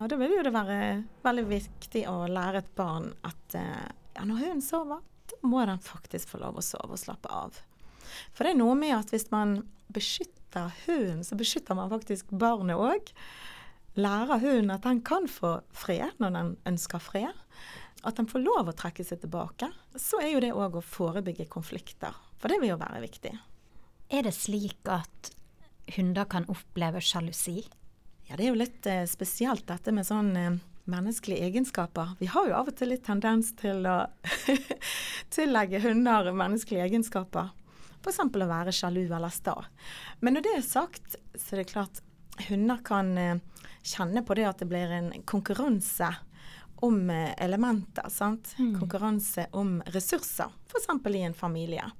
Og 0.00 0.08
da 0.08 0.18
vil 0.22 0.32
jo 0.38 0.46
det 0.46 0.54
være 0.56 0.78
veldig 1.26 1.44
viktig 1.52 2.06
å 2.08 2.22
lære 2.32 2.64
et 2.64 2.72
barn 2.80 3.12
at 3.28 3.54
ja, 3.54 4.24
når 4.24 4.40
hunden 4.40 4.64
sover, 4.64 5.04
da 5.30 5.38
må 5.46 5.60
den 5.68 5.84
faktisk 5.84 6.32
få 6.32 6.40
lov 6.42 6.58
å 6.58 6.64
sove 6.64 6.96
og 6.96 7.04
slappe 7.04 7.30
av. 7.30 7.60
For 8.32 8.44
det 8.44 8.54
er 8.54 8.60
noe 8.60 8.76
med 8.78 8.94
at 8.96 9.12
hvis 9.14 9.28
man 9.32 9.60
beskytter 9.92 10.72
hunden, 10.86 11.22
så 11.24 11.38
beskytter 11.38 11.78
man 11.78 11.92
faktisk 11.92 12.32
barnet 12.32 12.80
òg. 12.80 13.12
Lærer 14.00 14.40
hunden 14.40 14.72
at 14.72 14.86
den 14.86 15.02
kan 15.04 15.28
få 15.28 15.58
fred 15.76 16.16
når 16.22 16.36
den 16.36 16.52
ønsker 16.68 17.02
fred. 17.02 17.36
At 18.02 18.18
den 18.18 18.26
får 18.26 18.42
lov 18.42 18.70
å 18.70 18.76
trekke 18.76 19.04
seg 19.06 19.20
tilbake. 19.22 19.68
Så 19.94 20.22
er 20.22 20.32
jo 20.32 20.42
det 20.42 20.54
òg 20.56 20.80
å 20.80 20.84
forebygge 20.84 21.46
konflikter. 21.52 22.16
For 22.40 22.50
det 22.50 22.58
vil 22.62 22.72
jo 22.72 22.80
være 22.80 23.04
viktig. 23.04 23.36
Er 24.12 24.26
det 24.26 24.34
slik 24.36 24.90
at 24.90 25.30
hunder 25.96 26.26
kan 26.28 26.48
oppleve 26.50 27.00
sjalusi? 27.04 27.62
Ja, 28.26 28.36
det 28.36 28.46
er 28.46 28.52
jo 28.52 28.58
litt 28.58 28.86
eh, 28.88 29.04
spesielt 29.08 29.66
dette 29.68 29.92
med 29.94 30.06
sånn 30.08 30.30
eh, 30.36 30.58
menneskelige 30.90 31.46
egenskaper. 31.46 32.16
Vi 32.18 32.28
har 32.32 32.48
jo 32.48 32.56
av 32.58 32.70
og 32.72 32.76
til 32.78 32.92
litt 32.92 33.04
tendens 33.06 33.52
til 33.58 33.86
å 33.86 33.98
tillegge 35.36 35.82
hunder 35.84 36.32
menneskelige 36.34 36.88
egenskaper. 36.88 37.52
F.eks. 38.02 38.18
å 38.18 38.50
være 38.50 38.74
sjalu 38.74 39.04
eller 39.06 39.32
sta. 39.32 39.54
Men 40.20 40.36
når 40.36 40.46
det 40.46 40.56
er 40.58 40.66
sagt, 40.66 41.16
så 41.38 41.54
er 41.54 41.62
det 41.62 41.70
klart 41.70 42.02
hunder 42.48 42.82
kan 42.84 43.14
eh, 43.18 43.40
kjenne 43.86 44.24
på 44.26 44.34
det 44.38 44.48
at 44.48 44.62
det 44.62 44.70
blir 44.70 44.90
en 44.90 45.12
konkurranse 45.28 46.10
om 46.82 47.10
eh, 47.10 47.32
elementer. 47.38 48.08
sant? 48.10 48.54
Konkurranse 48.58 49.46
om 49.52 49.80
ressurser, 49.94 50.50
f.eks. 50.68 50.88
i 51.14 51.22
en 51.22 51.34
familie. 51.34 51.90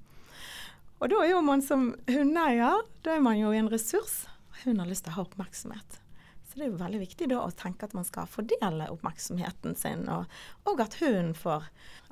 Og 1.03 1.11
da 1.11 1.23
er 1.25 1.33
jo 1.33 1.43
man 1.43 1.63
som 1.63 1.93
hundeeier, 2.07 2.85
da 3.03 3.17
er 3.17 3.23
man 3.23 3.39
jo 3.39 3.51
en 3.55 3.71
ressurs. 3.71 4.25
Hun 4.63 4.79
har 4.79 4.91
lyst 4.91 5.07
til 5.07 5.15
å 5.15 5.21
ha 5.21 5.25
oppmerksomhet. 5.27 5.99
Så 6.47 6.59
det 6.59 6.67
er 6.67 6.69
jo 6.71 6.83
veldig 6.83 7.01
viktig 7.01 7.31
da 7.31 7.41
å 7.43 7.55
tenke 7.57 7.89
at 7.89 7.95
man 7.97 8.07
skal 8.07 8.29
fordele 8.31 8.91
oppmerksomheten 8.93 9.75
sin, 9.79 10.05
og, 10.13 10.27
og 10.69 10.83
at 10.85 10.99
hunden 11.01 11.33
får 11.35 11.65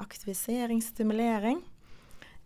aktivisering, 0.03 0.81
stimulering. 0.83 1.61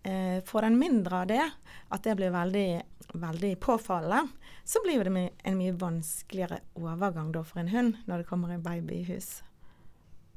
Eh, 0.05 0.43
får 0.45 0.63
den 0.63 0.79
mindre 0.79 1.23
av 1.23 1.27
det, 1.27 1.45
at 1.89 2.05
det 2.05 2.17
blir 2.19 2.35
veldig, 2.35 2.83
veldig 3.15 3.55
påfallende, 3.61 4.29
så 4.65 4.83
blir 4.85 5.05
det 5.05 5.31
en 5.45 5.57
mye 5.57 5.73
vanskeligere 5.81 6.61
overgang 6.77 7.33
for 7.45 7.63
en 7.63 7.73
hund 7.73 7.97
når 8.05 8.21
det 8.23 8.29
kommer 8.29 8.53
en 8.53 8.63
babyhus. 8.63 8.93
i 8.93 9.15
hus. 9.15 9.54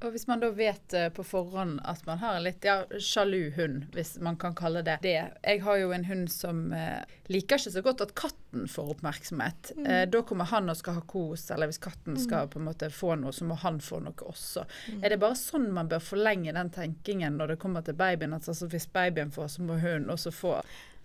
Og 0.05 0.11
hvis 0.13 0.27
man 0.29 0.41
da 0.43 0.51
vet 0.53 0.93
eh, 0.93 1.07
på 1.09 1.23
forhånd 1.25 1.79
at 1.89 2.03
man 2.05 2.19
har 2.21 2.35
en 2.37 2.43
litt 2.45 2.65
ja, 2.65 2.83
sjalu 3.01 3.49
hund, 3.55 3.87
hvis 3.95 4.19
man 4.21 4.35
kan 4.37 4.53
kalle 4.55 4.83
det 4.85 4.99
det. 5.01 5.15
Jeg 5.41 5.61
har 5.65 5.77
jo 5.81 5.89
en 5.95 6.05
hund 6.05 6.27
som 6.29 6.59
eh, 6.75 7.01
liker 7.33 7.57
ikke 7.57 7.73
så 7.73 7.81
godt 7.81 8.03
at 8.05 8.13
katten 8.19 8.67
får 8.69 8.91
oppmerksomhet. 8.93 9.71
Mm. 9.77 9.85
Eh, 9.89 10.03
da 10.13 10.21
kommer 10.21 10.45
han 10.51 10.69
og 10.69 10.77
skal 10.77 10.99
ha 10.99 11.01
kos, 11.01 11.47
eller 11.51 11.71
hvis 11.71 11.81
katten 11.81 12.13
Mm. 12.13 12.21
skal 12.23 12.47
på 12.47 12.59
en 12.59 12.65
måte 12.69 12.87
få 12.93 13.15
noe, 13.19 13.33
så 13.33 13.45
må 13.49 13.57
han 13.61 13.79
få 13.83 13.99
noe 14.05 14.13
også. 14.29 14.63
Mm. 14.93 15.01
Er 15.03 15.09
det 15.09 15.19
bare 15.19 15.35
sånn 15.35 15.71
man 15.73 15.89
bør 15.89 15.99
forlenge 15.99 16.53
den 16.53 16.69
tenkingen 16.69 17.35
når 17.37 17.55
det 17.55 17.59
kommer 17.59 17.81
til 17.81 17.97
babyen? 17.97 18.33
At 18.37 18.47
altså, 18.47 18.69
hvis 18.69 18.87
babyen 18.93 19.33
får, 19.33 19.47
så 19.57 19.65
må 19.65 19.79
hunden 19.81 20.13
også 20.13 20.31
få. 20.31 20.53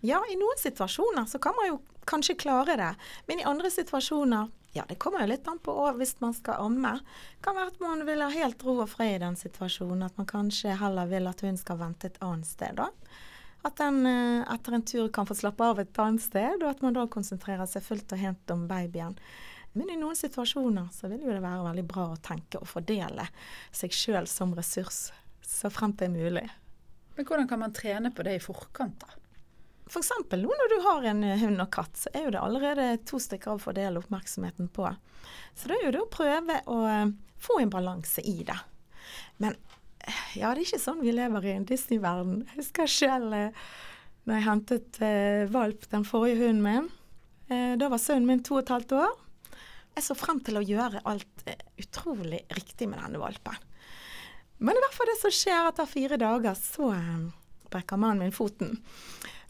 Ja, 0.05 0.21
i 0.31 0.37
noen 0.37 0.59
situasjoner 0.61 1.27
så 1.31 1.41
kan 1.43 1.57
man 1.57 1.69
jo 1.73 1.81
kanskje 2.07 2.37
klare 2.39 2.77
det, 2.77 2.93
men 3.29 3.41
i 3.41 3.45
andre 3.47 3.71
situasjoner 3.71 4.51
ja, 4.73 4.85
det 4.88 4.97
kommer 4.99 5.21
jo 5.21 5.29
litt 5.29 5.49
an 5.49 5.61
på 5.61 5.73
òg 5.85 5.99
hvis 6.00 6.14
man 6.25 6.33
skal 6.33 6.62
amme. 6.64 6.95
kan 7.45 7.57
være 7.57 7.75
at 7.75 7.81
man 7.85 8.07
vil 8.09 8.25
ha 8.25 8.31
helt 8.33 8.62
ro 8.64 8.79
og 8.81 8.88
fred 8.88 9.19
i 9.19 9.21
den 9.25 9.37
situasjonen. 9.37 10.07
At 10.07 10.17
man 10.17 10.29
kanskje 10.31 10.79
heller 10.81 11.11
vil 11.11 11.29
at 11.29 11.45
hun 11.45 11.61
skal 11.61 11.81
vente 11.83 12.09
et 12.09 12.21
annet 12.25 12.49
sted. 12.49 12.81
da. 12.81 12.88
At 13.62 13.76
den 13.79 14.07
eh, 14.07 14.49
etter 14.55 14.75
en 14.75 14.83
tur 14.88 15.11
kan 15.12 15.29
få 15.29 15.37
slappe 15.38 15.64
av 15.64 15.81
et 15.83 15.99
annet 16.00 16.25
sted, 16.25 16.62
og 16.62 16.71
at 16.71 16.81
man 16.83 16.97
da 16.97 17.05
konsentrerer 17.07 17.69
seg 17.69 17.85
fullt 17.85 18.17
og 18.17 18.23
helt 18.23 18.55
om 18.55 18.64
babyen. 18.71 19.14
Men 19.76 19.93
i 19.93 19.97
noen 20.00 20.17
situasjoner 20.19 20.88
så 20.93 21.09
vil 21.09 21.23
jo 21.25 21.33
det 21.33 21.45
være 21.45 21.69
veldig 21.69 21.85
bra 21.88 22.09
å 22.12 22.21
tenke 22.21 22.61
og 22.61 22.69
fordele 22.69 23.29
seg 23.73 23.95
sjøl 23.97 24.26
som 24.29 24.52
ressurs, 24.57 25.07
så 25.41 25.71
fremt 25.73 26.00
det 26.00 26.11
er 26.11 26.17
mulig. 26.17 26.49
Men 27.17 27.29
hvordan 27.29 27.49
kan 27.49 27.61
man 27.61 27.76
trene 27.76 28.12
på 28.12 28.25
det 28.26 28.37
i 28.37 28.43
forkant, 28.43 29.00
da? 29.00 29.22
F.eks. 29.91 30.11
nå 30.31 30.49
når 30.49 30.73
du 30.73 30.79
har 30.87 31.07
en 31.11 31.25
eh, 31.27 31.41
hund 31.43 31.62
og 31.62 31.71
katt, 31.75 31.97
så 31.99 32.12
er 32.15 32.27
jo 32.27 32.35
det 32.35 32.43
allerede 32.43 32.89
to 33.09 33.21
stykker 33.23 33.55
å 33.55 33.62
fordele 33.62 34.01
oppmerksomheten 34.01 34.71
på. 34.73 34.89
Så 35.59 35.69
da 35.69 35.77
er 35.77 35.87
jo 35.89 35.95
det 35.97 36.03
å 36.05 36.11
prøve 36.12 36.61
å 36.71 36.79
eh, 36.89 37.12
få 37.43 37.61
en 37.61 37.73
balanse 37.73 38.25
i 38.25 38.41
det. 38.47 38.59
Men 39.43 39.57
eh, 40.07 40.23
ja, 40.41 40.53
det 40.53 40.62
er 40.62 40.67
ikke 40.67 40.85
sånn 40.85 41.03
vi 41.03 41.15
lever 41.15 41.49
i 41.49 41.57
en 41.57 41.69
Disney-verden. 41.69 42.45
Jeg 42.47 42.62
husker 42.62 42.91
selv 42.91 43.35
når 44.23 44.37
jeg 44.37 44.47
hentet 44.47 45.03
eh, 45.03 45.45
valp, 45.51 45.89
den 45.91 46.07
forrige 46.07 46.45
hunden 46.45 46.62
min. 46.65 46.89
Eh, 47.51 47.75
da 47.79 47.91
var 47.91 48.01
sønnen 48.03 48.29
min 48.29 48.43
to 48.45 48.57
og 48.59 48.65
et 48.65 48.75
halvt 48.75 48.97
år. 49.01 49.12
Jeg 49.97 50.07
så 50.07 50.17
frem 50.17 50.41
til 50.45 50.57
å 50.61 50.65
gjøre 50.65 51.03
alt 51.11 51.47
eh, 51.51 51.59
utrolig 51.83 52.45
riktig 52.55 52.89
med 52.91 53.03
denne 53.03 53.21
valpen. 53.21 53.59
Men 54.62 54.79
i 54.79 54.85
hvert 54.85 54.95
fall 54.95 55.11
det 55.11 55.19
som 55.19 55.35
skjer 55.35 55.69
etter 55.73 55.91
fire 55.91 56.19
dager, 56.23 56.55
så 56.55 56.93
brekker 57.73 57.99
mannen 57.99 58.29
min 58.29 58.37
foten. 58.37 58.77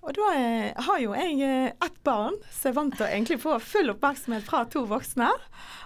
Og 0.02 0.14
da 0.16 0.28
eh, 0.34 0.82
har 0.86 0.98
jo 0.98 1.14
jeg 1.14 1.38
eh, 1.46 1.70
ett 1.70 1.98
barn 2.06 2.34
som 2.50 2.72
er 2.72 2.76
vant 2.78 2.96
til 2.98 3.36
å 3.36 3.42
få 3.42 3.58
full 3.62 3.92
oppmerksomhet 3.94 4.46
fra 4.48 4.64
to 4.70 4.82
voksne. 4.90 5.30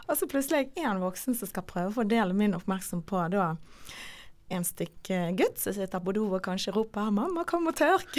Og 0.07 0.17
så 0.17 0.29
plutselig 0.31 0.59
er 0.59 0.67
jeg 0.67 0.89
én 0.89 1.03
voksen 1.03 1.37
som 1.37 1.51
skal 1.51 1.67
prøve 1.69 1.93
å 1.93 1.97
fordele 1.99 2.37
min 2.37 2.57
oppmerksomhet 2.57 3.09
på 3.11 3.25
da 3.35 3.51
en 4.49 4.65
stykk 4.65 5.11
eh, 5.11 5.31
gutt 5.31 5.59
som 5.59 5.75
sitter 5.75 6.03
på 6.03 6.12
do 6.15 6.26
og 6.29 6.43
kanskje 6.45 6.75
roper 6.76 7.11
'mamma, 7.11 7.45
kom 7.45 7.67
og 7.67 7.75
tørk'. 7.75 8.19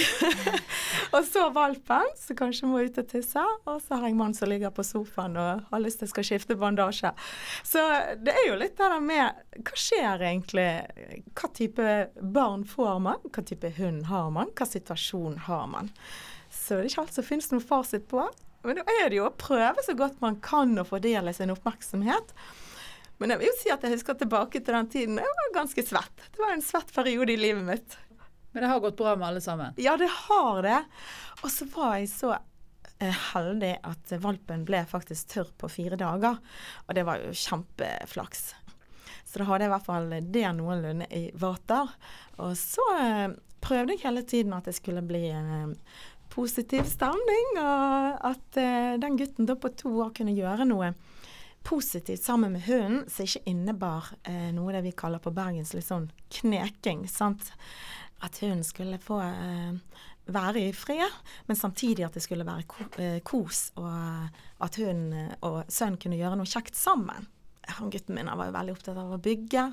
og 1.16 1.24
så 1.26 1.48
valpen 1.56 2.10
som 2.20 2.36
kanskje 2.36 2.68
må 2.68 2.82
ut 2.84 2.98
og 3.00 3.08
tisse. 3.08 3.44
Og 3.66 3.82
så 3.82 3.96
har 3.96 4.08
jeg 4.08 4.16
en 4.16 4.22
mann 4.22 4.36
som 4.36 4.50
ligger 4.50 4.74
på 4.76 4.84
sofaen 4.84 5.38
og 5.40 5.64
har 5.72 5.84
lyst 5.84 6.04
til 6.04 6.12
å 6.12 6.26
skifte 6.28 6.60
bandasje. 6.60 7.14
Så 7.64 7.84
det 8.20 8.36
er 8.36 8.50
jo 8.50 8.60
litt 8.60 8.76
det 8.78 8.90
der 8.92 9.00
med 9.04 9.62
hva 9.62 9.80
skjer 9.80 10.26
egentlig? 10.32 10.70
Hva 11.34 11.52
type 11.56 11.94
barn 12.22 12.66
får 12.68 13.00
man? 13.00 13.24
Hva 13.32 13.46
type 13.48 13.72
hund 13.80 14.06
har 14.12 14.30
man? 14.36 14.52
Hva 14.58 14.68
situasjon 14.68 15.40
har 15.48 15.68
man? 15.72 15.94
Så 16.52 16.76
det 16.76 16.84
er 16.84 16.92
ikke 16.92 17.08
alt 17.08 17.16
som 17.16 17.28
finnes 17.28 17.52
noen 17.54 17.64
fasit 17.64 18.08
på. 18.12 18.28
Men 18.68 18.82
da 18.82 18.84
er 19.00 19.10
det 19.10 19.22
jo 19.22 19.28
å 19.30 19.36
prøve 19.38 19.84
så 19.86 19.96
godt 19.96 20.20
man 20.20 20.42
kan 20.44 20.76
å 20.76 20.88
fordele 20.88 21.32
sin 21.36 21.54
oppmerksomhet. 21.54 22.34
Men 23.18 23.34
jeg 23.34 23.42
vil 23.42 23.50
jo 23.50 23.56
si 23.60 23.72
at 23.74 23.86
jeg 23.86 23.96
husker 23.96 24.18
tilbake 24.20 24.62
til 24.62 24.76
den 24.78 24.90
tiden 24.94 25.22
jeg 25.22 25.38
var 25.40 25.56
ganske 25.56 25.86
svett. 25.86 26.28
Det 26.34 26.42
var 26.42 26.54
en 26.54 26.66
svett 26.66 26.94
periode 26.94 27.34
i 27.34 27.40
livet 27.40 27.66
mitt. 27.66 27.98
Men 28.52 28.64
det 28.64 28.70
har 28.72 28.84
gått 28.84 28.98
bra 28.98 29.16
med 29.16 29.28
alle 29.28 29.42
sammen? 29.42 29.74
Ja, 29.82 29.98
det 29.98 30.10
har 30.10 30.62
det. 30.66 30.78
Og 31.44 31.52
så 31.54 31.68
var 31.74 31.98
jeg 31.98 32.12
så 32.12 32.32
eh, 32.34 33.24
heldig 33.34 33.74
at 33.86 34.14
valpen 34.24 34.64
ble 34.66 34.84
faktisk 34.90 35.34
tørr 35.34 35.52
på 35.62 35.70
fire 35.70 36.00
dager. 36.00 36.40
Og 36.88 36.98
det 36.98 37.06
var 37.06 37.22
jo 37.22 37.34
kjempeflaks. 37.34 38.48
Så 39.28 39.42
da 39.42 39.50
hadde 39.50 39.66
jeg 39.66 39.72
i 39.72 39.76
hvert 39.76 39.90
fall 39.90 40.14
det 40.34 40.46
noenlunde 40.58 41.10
i 41.14 41.26
vater. 41.38 41.92
Og 42.42 42.54
så 42.58 42.86
eh, 43.02 43.36
prøvde 43.66 43.98
jeg 43.98 44.06
hele 44.06 44.24
tiden 44.26 44.56
at 44.58 44.70
det 44.70 44.78
skulle 44.78 45.06
bli 45.06 45.26
en 45.34 45.76
positiv 46.34 46.86
stemning, 46.90 47.58
og 47.62 48.26
at 48.30 48.60
eh, 48.62 48.96
den 49.02 49.18
gutten 49.20 49.48
da 49.50 49.56
på 49.58 49.72
to 49.78 49.92
år 50.06 50.14
kunne 50.18 50.36
gjøre 50.38 50.68
noe 50.70 50.92
positivt 51.68 52.24
sammen 52.24 52.56
med 52.56 52.64
hunden, 52.64 53.06
som 53.12 53.28
ikke 53.28 53.44
innebar 53.52 54.12
eh, 54.24 54.50
noe 54.56 54.76
det 54.76 54.86
vi 54.86 54.96
kaller 54.96 55.20
på 55.24 55.34
bergens 55.36 55.74
litt 55.76 55.88
sånn 55.88 56.08
kneking. 56.40 57.06
sant? 57.12 57.52
At 58.24 58.40
hunden 58.42 58.64
skulle 58.66 59.00
få 59.04 59.20
eh, 59.26 59.76
være 60.32 60.68
i 60.70 60.74
fred, 60.76 61.12
men 61.48 61.60
samtidig 61.60 62.06
at 62.08 62.16
det 62.18 62.24
skulle 62.24 62.48
være 62.48 62.68
ko 62.72 62.88
eh, 63.04 63.20
kos, 63.26 63.72
og 63.80 64.64
at 64.64 64.80
hun 64.82 65.10
eh, 65.14 65.34
og 65.48 65.66
sønnen 65.68 66.00
kunne 66.02 66.20
gjøre 66.20 66.40
noe 66.40 66.50
kjekt 66.50 66.80
sammen. 66.80 67.28
Han 67.78 67.90
gutten 67.92 68.16
min 68.16 68.30
var 68.32 68.48
jo 68.48 68.56
veldig 68.56 68.74
opptatt 68.74 68.98
av 68.98 69.14
å 69.14 69.20
bygge. 69.22 69.64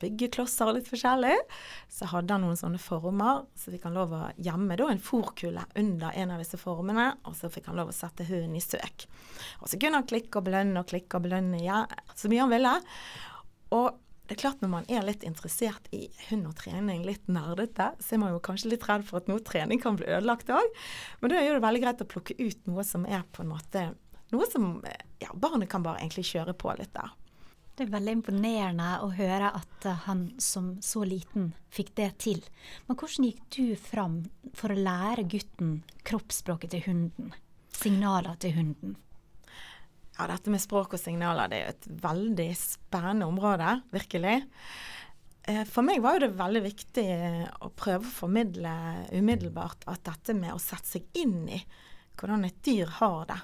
byggeklosser 0.00 0.70
og 0.70 0.76
litt 0.78 0.88
forskjellig. 0.88 1.34
Så 1.92 2.08
hadde 2.12 2.36
han 2.36 2.44
noen 2.46 2.58
sånne 2.58 2.80
former, 2.80 3.44
så 3.58 3.72
fikk 3.74 3.88
han 3.88 3.98
lov 3.98 4.14
å 4.16 4.20
gjemme 4.40 4.78
da 4.78 4.86
en 4.88 5.02
fòrkule 5.02 5.64
under 5.82 6.14
en 6.16 6.34
av 6.34 6.40
disse 6.40 6.60
formene, 6.60 7.10
og 7.26 7.34
så 7.36 7.50
fikk 7.52 7.68
han 7.68 7.80
lov 7.80 7.90
å 7.90 7.96
sette 7.96 8.26
hunden 8.28 8.54
i 8.56 8.62
søk. 8.64 9.08
Og 9.60 9.68
så 9.68 9.80
kunne 9.80 10.00
han 10.00 10.08
klikke 10.08 10.40
og 10.40 10.46
belønne 10.46 10.80
og 10.80 10.88
klikke 10.92 11.18
og 11.18 11.26
belønne 11.26 11.60
ja, 11.64 11.82
så 12.14 12.30
mye 12.30 12.46
han 12.46 12.54
ville. 12.54 12.76
Og 13.76 13.90
det 14.30 14.36
er 14.36 14.42
klart 14.44 14.60
når 14.62 14.70
man 14.70 14.84
er 14.86 15.02
litt 15.02 15.24
interessert 15.26 15.88
i 15.90 16.04
hund 16.28 16.46
og 16.46 16.54
trening, 16.60 17.00
litt 17.02 17.26
nerdete, 17.26 17.88
så 17.98 18.14
er 18.14 18.20
man 18.22 18.30
jo 18.30 18.42
kanskje 18.46 18.70
litt 18.70 18.86
redd 18.86 19.02
for 19.08 19.18
at 19.18 19.26
noe 19.26 19.42
trening 19.42 19.82
kan 19.82 19.98
bli 19.98 20.06
ødelagt 20.06 20.52
òg. 20.54 20.76
Men 21.18 21.32
da 21.32 21.40
er 21.40 21.56
det 21.56 21.64
veldig 21.64 21.82
greit 21.82 22.04
å 22.04 22.06
plukke 22.12 22.36
ut 22.38 22.70
noe 22.70 22.84
som 22.86 23.08
er 23.10 23.26
på 23.34 23.42
en 23.44 23.52
måte 23.56 23.90
Noe 24.30 24.46
som 24.46 24.76
ja, 25.18 25.32
barnet 25.34 25.66
kan 25.72 25.82
bare 25.82 25.98
egentlig 26.04 26.22
kjøre 26.28 26.52
på 26.54 26.70
litt 26.78 26.92
der. 26.94 27.10
Det 27.76 27.86
er 27.86 27.92
veldig 27.94 28.14
imponerende 28.18 28.88
å 29.04 29.10
høre 29.16 29.52
at 29.56 29.86
eh, 29.88 30.00
han 30.06 30.26
som 30.42 30.74
så 30.84 31.04
liten 31.08 31.52
fikk 31.72 31.94
det 32.00 32.10
til. 32.26 32.42
Men 32.86 32.98
hvordan 33.00 33.28
gikk 33.28 33.44
du 33.56 33.76
fram 33.78 34.18
for 34.56 34.74
å 34.74 34.80
lære 34.80 35.28
gutten 35.30 35.78
kroppsspråket 36.06 36.74
til 36.74 36.84
hunden? 36.88 37.30
Signaler 37.80 38.36
til 38.42 38.56
hunden? 38.58 38.98
Ja, 40.18 40.26
dette 40.28 40.52
med 40.52 40.60
språk 40.60 40.92
og 40.92 41.00
signaler 41.00 41.48
det 41.48 41.60
er 41.62 41.70
et 41.72 41.86
veldig 42.02 42.50
spennende 42.58 43.28
område, 43.30 43.78
virkelig. 43.94 44.34
Eh, 45.48 45.62
For 45.64 45.86
meg 45.86 46.02
var 46.04 46.20
det 46.20 46.34
veldig 46.36 46.62
viktig 46.66 47.06
eh, 47.14 47.46
å 47.64 47.70
prøve 47.72 48.04
å 48.04 48.16
formidle 48.18 48.74
umiddelbart 49.16 49.86
at 49.88 50.04
dette 50.10 50.36
med 50.36 50.52
å 50.52 50.60
sette 50.60 50.98
seg 50.98 51.22
inn 51.22 51.46
i 51.48 51.62
hvordan 52.20 52.44
et 52.44 52.60
dyr 52.66 52.90
har 52.98 53.22
det, 53.30 53.38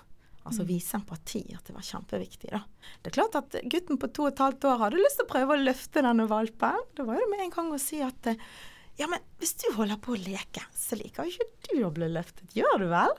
altså 0.47 0.63
Mm. 0.65 0.69
vise 0.71 0.95
empati, 0.97 1.43
at 1.55 1.65
det 1.69 1.75
var 1.75 1.83
kjempeviktig. 1.83 2.51
da. 2.55 2.63
Det 3.03 3.11
er 3.13 3.17
klart 3.19 3.37
at 3.41 3.57
gutten 3.69 3.99
på 3.99 4.09
to 4.15 4.23
og 4.27 4.33
et 4.33 4.39
halvt 4.45 4.65
år 4.71 4.79
hadde 4.85 5.03
lyst 5.03 5.19
til 5.21 5.27
å 5.27 5.33
prøve 5.35 5.57
å 5.57 5.65
løfte 5.65 6.03
denne 6.07 6.27
valpen. 6.31 6.79
Da 6.97 7.05
var 7.05 7.19
det 7.21 7.29
med 7.31 7.41
en 7.45 7.51
gang 7.51 7.73
å 7.75 7.79
si 7.83 8.01
at 8.03 8.27
eh, 8.33 8.37
ja, 8.99 9.07
men 9.13 9.21
hvis 9.39 9.53
du 9.61 9.67
holder 9.77 9.99
på 10.01 10.15
å 10.15 10.21
leke, 10.23 10.63
så 10.73 10.97
liker 10.97 11.25
jo 11.29 11.35
ikke 11.37 11.75
du 11.77 11.85
å 11.85 11.93
bli 11.93 12.09
løftet, 12.09 12.49
gjør 12.57 12.79
du 12.81 12.87
vel? 12.89 13.13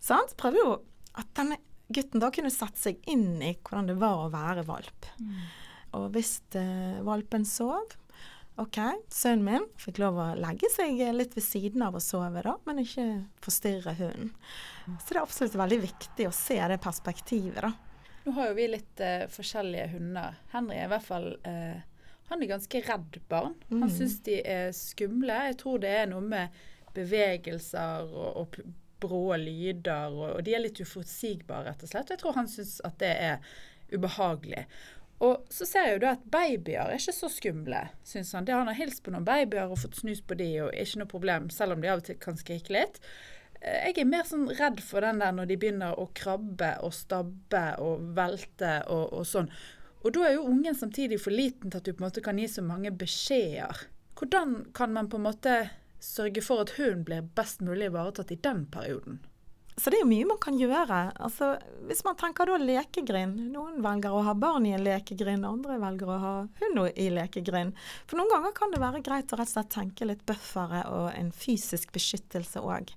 Sant? 0.00 0.34
Prøvde 0.40 0.58
jo 0.64 0.72
at 1.20 1.28
denne 1.38 1.58
gutten 1.92 2.20
da 2.22 2.30
kunne 2.34 2.50
sette 2.50 2.78
seg 2.78 2.98
inn 3.10 3.40
i 3.42 3.52
hvordan 3.62 3.86
det 3.92 3.96
var 4.00 4.24
å 4.24 4.30
være 4.32 4.64
valp. 4.66 5.06
Og 5.94 6.10
hvis 6.14 6.40
eh, 6.58 7.00
valpen 7.06 7.44
sov 7.44 7.96
OK, 8.56 8.76
sønnen 9.08 9.44
min 9.46 9.66
fikk 9.80 9.98
lov 10.02 10.18
å 10.20 10.24
legge 10.36 10.68
seg 10.74 10.98
litt 11.16 11.36
ved 11.36 11.44
siden 11.44 11.82
av 11.86 11.94
og 11.96 12.02
sove, 12.04 12.42
da, 12.44 12.56
men 12.66 12.82
ikke 12.82 13.06
forstyrre 13.40 13.94
hunden. 13.96 14.32
Så 14.98 15.14
det 15.14 15.16
er 15.16 15.22
absolutt 15.22 15.54
veldig 15.56 15.78
viktig 15.86 16.26
å 16.28 16.32
se 16.34 16.58
det 16.68 16.80
perspektivet, 16.82 17.62
da. 17.62 17.70
Nå 18.26 18.34
har 18.36 18.50
jo 18.50 18.56
vi 18.58 18.66
litt 18.68 19.00
eh, 19.00 19.22
forskjellige 19.32 19.86
hunder. 19.94 20.34
Henry 20.52 20.76
er 20.76 20.84
i 20.84 20.90
hvert 20.92 21.06
fall 21.06 21.30
eh, 21.48 21.78
Han 22.28 22.42
er 22.44 22.50
ganske 22.52 22.82
redd 22.84 23.16
barn. 23.32 23.54
Han 23.70 23.86
Mm. 23.88 23.94
syns 23.96 24.18
de 24.26 24.36
er 24.44 24.68
skumle. 24.76 25.38
Jeg 25.48 25.56
tror 25.62 25.80
det 25.82 25.94
er 26.02 26.06
noe 26.06 26.20
med 26.20 26.60
bevegelser 26.94 28.04
og, 28.12 28.36
og 28.44 28.60
brå 29.00 29.22
lyder, 29.40 30.12
og, 30.12 30.36
og 30.36 30.44
de 30.44 30.54
er 30.54 30.60
litt 30.66 30.78
uforutsigbare, 30.84 31.70
rett 31.72 31.82
og 31.86 31.88
slett. 31.94 32.12
Jeg 32.12 32.20
tror 32.20 32.36
han 32.36 32.48
syns 32.52 32.76
at 32.84 32.98
det 33.00 33.10
er 33.16 33.40
ubehagelig. 33.90 34.66
Og 35.20 35.44
så 35.52 35.66
ser 35.68 35.84
jeg 35.84 35.96
jo 35.98 36.04
da 36.06 36.14
at 36.16 36.22
babyer 36.32 36.78
er 36.80 36.96
ikke 36.96 37.12
så 37.12 37.28
skumle, 37.28 37.82
syns 38.08 38.32
han. 38.32 38.46
Det 38.48 38.54
Han 38.56 38.70
har 38.70 38.78
hilst 38.78 39.02
på 39.04 39.12
noen 39.12 39.26
babyer 39.26 39.68
og 39.68 39.82
fått 39.82 39.98
snus 40.00 40.22
på 40.24 40.38
de, 40.40 40.48
og 40.64 40.72
ikke 40.72 41.02
noe 41.02 41.10
problem, 41.10 41.50
selv 41.52 41.76
om 41.76 41.82
de 41.82 41.90
av 41.92 42.00
og 42.00 42.06
til 42.08 42.16
kan 42.20 42.40
skrike 42.40 42.72
litt. 42.72 42.96
Eh, 43.60 43.90
Jeg 43.90 43.98
er 44.00 44.08
mer 44.08 44.24
sånn 44.24 44.48
redd 44.48 44.80
for 44.80 45.04
den 45.04 45.20
der 45.20 45.36
når 45.36 45.50
de 45.50 45.58
begynner 45.60 46.00
å 46.00 46.08
krabbe 46.16 46.72
og 46.86 46.96
stabbe 46.96 47.64
og 47.84 48.08
velte 48.16 48.78
og, 48.88 49.12
og 49.12 49.28
sånn. 49.28 49.52
Og 50.00 50.14
da 50.16 50.24
er 50.24 50.38
jo 50.38 50.48
ungen 50.48 50.74
samtidig 50.76 51.20
for 51.20 51.36
liten 51.36 51.68
til 51.68 51.82
at 51.82 51.84
du 51.84 51.92
på 51.92 52.00
en 52.00 52.08
måte 52.08 52.24
kan 52.24 52.40
gi 52.40 52.48
så 52.48 52.64
mange 52.64 52.88
beskjeder. 52.90 53.84
Hvordan 54.16 54.70
kan 54.76 54.96
man 54.96 55.12
på 55.12 55.20
en 55.20 55.26
måte 55.28 55.56
sørge 56.00 56.40
for 56.40 56.64
at 56.64 56.78
hun 56.78 57.04
blir 57.04 57.28
best 57.36 57.60
mulig 57.60 57.90
ivaretatt 57.90 58.32
i 58.32 58.40
den 58.40 58.64
perioden? 58.72 59.20
Så 59.76 59.90
det 59.90 60.00
er 60.00 60.02
jo 60.02 60.10
mye 60.10 60.26
man 60.28 60.40
kan 60.42 60.58
gjøre. 60.58 60.98
Altså, 61.22 61.54
hvis 61.88 62.02
man 62.04 62.18
tenker 62.20 62.50
da 62.50 62.58
lekegrind. 62.60 63.38
Noen 63.54 63.78
velger 63.84 64.12
å 64.12 64.24
ha 64.26 64.34
barn 64.36 64.66
i 64.68 64.74
en 64.76 64.84
lekegrind, 64.84 65.46
andre 65.46 65.78
velger 65.80 66.10
å 66.10 66.18
ha 66.20 66.34
hund 66.60 66.82
i 67.00 67.06
lekegrind. 67.14 67.78
For 68.10 68.20
noen 68.20 68.32
ganger 68.32 68.54
kan 68.56 68.74
det 68.74 68.82
være 68.82 69.02
greit 69.06 69.32
å 69.32 69.40
rett 69.40 69.48
og 69.48 69.54
slett 69.54 69.72
tenke 69.72 70.08
litt 70.08 70.26
buffere 70.28 70.84
og 70.92 71.08
en 71.14 71.32
fysisk 71.32 71.94
beskyttelse 71.96 72.60
òg. 72.60 72.92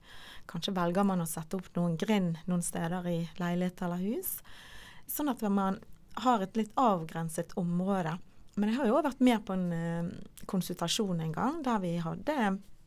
Kanskje 0.49 0.75
velger 0.75 1.07
man 1.07 1.23
å 1.23 1.29
sette 1.29 1.55
opp 1.59 1.71
noen 1.77 1.95
grind 1.99 2.41
noen 2.49 2.65
steder 2.65 3.07
i 3.07 3.17
leilighet 3.39 3.85
eller 3.85 4.03
hus. 4.03 4.35
Sånn 5.07 5.31
at 5.31 5.43
man 5.47 5.79
har 6.25 6.43
et 6.43 6.59
litt 6.59 6.75
avgrenset 6.79 7.55
område. 7.59 8.17
Men 8.59 8.69
jeg 8.69 8.79
har 8.81 8.89
jo 8.89 8.99
òg 8.99 9.07
vært 9.07 9.23
med 9.25 9.41
på 9.47 9.55
en 9.55 9.65
eh, 9.73 10.11
konsultasjon 10.49 11.23
en 11.23 11.33
gang 11.33 11.63
der 11.65 11.79
vi 11.81 11.95
hadde 12.03 12.35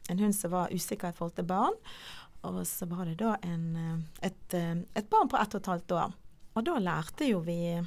en 0.06 0.20
hund 0.20 0.36
som 0.36 0.52
var 0.52 0.70
usikker 0.70 1.10
i 1.10 1.16
forhold 1.16 1.34
til 1.38 1.48
barn. 1.48 1.74
Og 2.46 2.66
så 2.66 2.86
var 2.86 3.06
det 3.06 3.18
da 3.20 3.36
en, 3.42 3.76
eh, 3.76 4.26
et, 4.26 4.54
eh, 4.54 4.76
et 4.94 5.10
barn 5.10 5.28
på 5.28 5.38
ett 5.40 5.54
og 5.54 5.60
et 5.60 5.72
halvt 5.72 5.92
år. 5.92 6.12
Og 6.56 6.64
da 6.64 6.78
lærte 6.78 7.28
jo 7.28 7.40
vi 7.40 7.78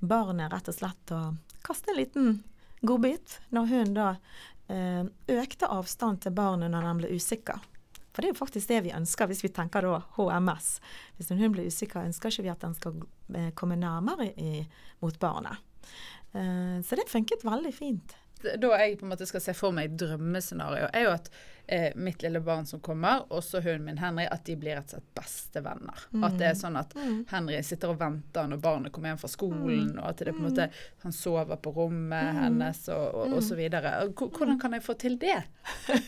barnet 0.00 0.52
rett 0.52 0.68
og 0.68 0.74
slett 0.74 1.12
å 1.12 1.36
kaste 1.66 1.90
en 1.90 1.98
liten 1.98 2.42
godbit 2.86 3.40
når 3.50 3.66
hun 3.72 3.94
da 3.96 4.10
eh, 4.68 5.04
økte 5.28 5.70
avstand 5.70 6.22
til 6.22 6.36
barnet 6.36 6.70
når 6.70 6.86
den 6.88 7.00
ble 7.02 7.14
usikker. 7.16 7.64
For 8.12 8.22
det 8.22 8.30
er 8.30 8.34
jo 8.34 8.44
faktisk 8.44 8.68
det 8.68 8.84
vi 8.86 8.94
ønsker 8.96 9.28
hvis 9.28 9.44
vi 9.44 9.52
tenker 9.52 9.84
da 9.84 10.00
HMS. 10.16 10.68
Hvis 11.16 11.30
en 11.30 11.40
hund 11.40 11.56
blir 11.56 11.68
usikker, 11.68 12.06
ønsker 12.06 12.32
ikke 12.32 12.46
vi 12.46 12.52
at 12.52 12.64
den 12.64 12.76
skal 12.76 13.02
komme 13.58 13.76
nærmere 13.76 14.30
i, 14.40 14.62
mot 15.04 15.18
barnet. 15.20 15.60
Så 16.32 16.96
det 16.96 17.10
funket 17.12 17.44
veldig 17.44 17.72
fint. 17.76 18.14
Da 18.40 18.70
jeg 18.80 18.96
på 18.96 19.04
en 19.04 19.12
måte 19.12 19.28
skal 19.28 19.44
se 19.44 19.52
for 19.56 19.76
meg 19.76 19.98
drømmescenario, 20.00 20.88
er 20.96 21.04
jo 21.04 21.12
at 21.12 21.28
eh, 21.68 21.92
mitt 21.96 22.22
lille 22.22 22.40
barn 22.40 22.66
som 22.66 22.80
kommer, 22.80 23.24
og 23.30 23.42
så 23.42 23.60
hunden 23.62 23.84
min 23.84 23.98
Henry, 23.98 24.26
at 24.30 24.44
de 24.44 24.54
blir 24.56 24.76
rett 24.76 24.84
og 24.94 25.00
slett 25.00 25.14
bestevenner. 25.14 26.04
Mm. 26.12 26.24
At 26.24 26.36
det 26.38 26.46
er 26.46 26.54
sånn 26.54 26.76
at 26.78 26.94
Mm. 26.94 27.24
Henry 27.30 27.62
sitter 27.62 27.90
og 27.90 27.98
venter 27.98 28.46
når 28.48 28.60
barnet 28.60 28.92
kommer 28.92 29.08
hjem 29.10 29.18
fra 29.18 29.28
skolen, 29.28 29.90
Mm. 29.92 29.98
og 29.98 30.08
at 30.08 30.16
det 30.18 30.32
på 30.34 30.38
en 30.44 30.50
måte 30.50 30.70
han 31.02 31.12
sover 31.12 31.56
på 31.56 31.74
rommet 31.74 32.32
Mm. 32.34 32.36
hennes, 32.42 32.88
og, 32.88 33.14
og, 33.14 33.26
og 33.32 33.38
Mm. 33.42 33.48
så 33.48 33.56
videre. 33.56 34.12
Hvor- 34.14 34.30
Hvordan 34.30 34.60
kan 34.60 34.72
jeg 34.72 34.82
få 34.82 34.94
til 34.98 35.16
det? 35.18 35.42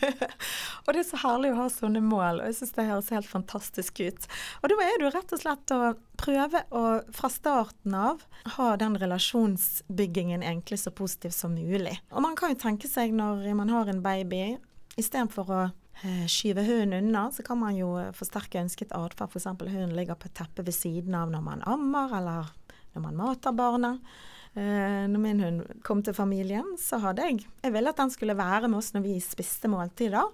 Og 0.87 0.93
det 0.93 1.01
er 1.01 1.09
så 1.09 1.17
herlig 1.21 1.51
å 1.51 1.55
ha 1.55 1.67
sånne 1.69 2.01
mål, 2.01 2.39
og 2.41 2.45
jeg 2.47 2.55
syns 2.55 2.71
det 2.73 2.85
høres 2.87 3.09
helt 3.13 3.27
fantastisk 3.29 3.99
ut. 4.07 4.27
Og 4.63 4.69
da 4.69 4.75
er 4.81 4.97
det 4.97 5.05
jo 5.05 5.11
rett 5.19 5.33
og 5.33 5.39
slett 5.39 5.73
å 5.75 5.97
prøve 6.17 6.63
å 6.71 7.13
fra 7.13 7.29
starten 7.29 7.93
av 7.93 8.23
ha 8.55 8.75
den 8.75 8.95
relasjonsbyggingen 8.97 10.41
egentlig 10.43 10.79
så 10.79 10.91
positiv 10.91 11.31
som 11.35 11.53
mulig. 11.55 11.99
Og 12.11 12.21
man 12.21 12.35
kan 12.35 12.49
jo 12.55 12.59
tenke 12.61 12.87
seg 12.89 13.13
når 13.13 13.53
man 13.55 13.69
har 13.69 13.87
en 13.91 14.01
baby, 14.01 14.57
istedenfor 14.99 15.51
å 15.51 15.59
eh, 16.03 16.25
skyve 16.29 16.65
hunden 16.67 17.09
unna, 17.09 17.27
så 17.31 17.45
kan 17.45 17.59
man 17.61 17.77
jo 17.77 17.93
eh, 17.99 18.11
forsterke 18.15 18.61
ønsket 18.61 18.95
atferd. 18.97 19.31
F.eks. 19.31 19.47
hunden 19.49 19.95
ligger 19.97 20.19
på 20.19 20.31
teppet 20.31 20.67
ved 20.67 20.75
siden 20.75 21.17
av 21.17 21.31
når 21.33 21.45
man 21.45 21.63
ammer, 21.69 22.17
eller 22.19 22.51
når 22.95 23.05
man 23.05 23.19
mater 23.19 23.55
barnet. 23.55 24.11
Eh, 24.57 25.05
når 25.11 25.21
min 25.21 25.43
hund 25.43 25.75
kom 25.85 26.01
til 26.03 26.15
familien, 26.17 26.71
så 26.81 26.97
hadde 27.03 27.27
jeg 27.27 27.43
Jeg 27.61 27.73
ville 27.75 27.91
at 27.91 27.99
den 28.01 28.09
skulle 28.09 28.37
være 28.37 28.67
med 28.67 28.79
oss 28.79 28.93
når 28.95 29.05
vi 29.05 29.19
spiste 29.21 29.69
måltider. 29.69 30.25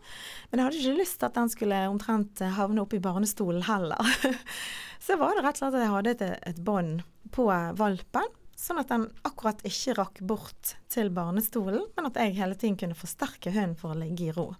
Men 0.49 0.59
jeg 0.61 0.67
hadde 0.67 0.79
ikke 0.83 1.01
lyst 1.01 1.19
til 1.19 1.29
at 1.29 1.35
den 1.35 1.51
skulle 1.51 1.83
omtrent 1.91 2.45
havne 2.55 2.85
oppe 2.85 2.97
i 2.97 3.03
barnestolen 3.03 3.65
heller. 3.67 4.15
så 5.05 5.19
var 5.19 5.35
det 5.35 5.43
rett 5.45 5.59
og 5.59 5.65
slett 5.65 5.77
at 5.77 5.85
jeg 5.85 5.95
hadde 5.97 6.15
et, 6.15 6.25
et 6.53 6.63
bånd 6.63 7.03
på 7.35 7.49
valpen. 7.75 8.33
Sånn 8.55 8.79
at 8.79 8.91
den 8.91 9.09
akkurat 9.27 9.59
ikke 9.67 9.97
rakk 9.97 10.21
bort 10.23 10.75
til 10.91 11.11
barnestolen, 11.13 11.83
men 11.97 12.07
at 12.07 12.19
jeg 12.19 12.37
hele 12.37 12.55
tiden 12.55 12.77
kunne 12.79 12.97
forsterke 12.97 13.51
hunden 13.51 13.75
for 13.79 13.91
å 13.91 13.99
ligge 13.99 14.29
i 14.29 14.35
ro. 14.35 14.53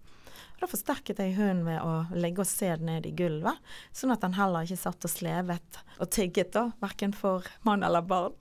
Og 0.55 0.63
da 0.63 0.69
forsterket 0.71 1.19
jeg 1.19 1.35
hunden 1.35 1.65
ved 1.67 1.81
å 1.83 2.19
legge 2.19 2.43
og 2.43 2.47
se 2.47 2.69
den 2.71 2.87
ned 2.87 3.07
i 3.07 3.11
gulvet, 3.15 3.59
sånn 3.95 4.13
at 4.13 4.23
den 4.23 4.37
heller 4.37 4.63
ikke 4.63 4.79
satt 4.79 5.07
og 5.07 5.11
slevet 5.11 5.79
og 5.99 6.11
tygget, 6.15 6.53
da, 6.55 6.69
verken 6.83 7.15
for 7.15 7.47
mann 7.67 7.83
eller 7.83 8.05
barn. 8.07 8.35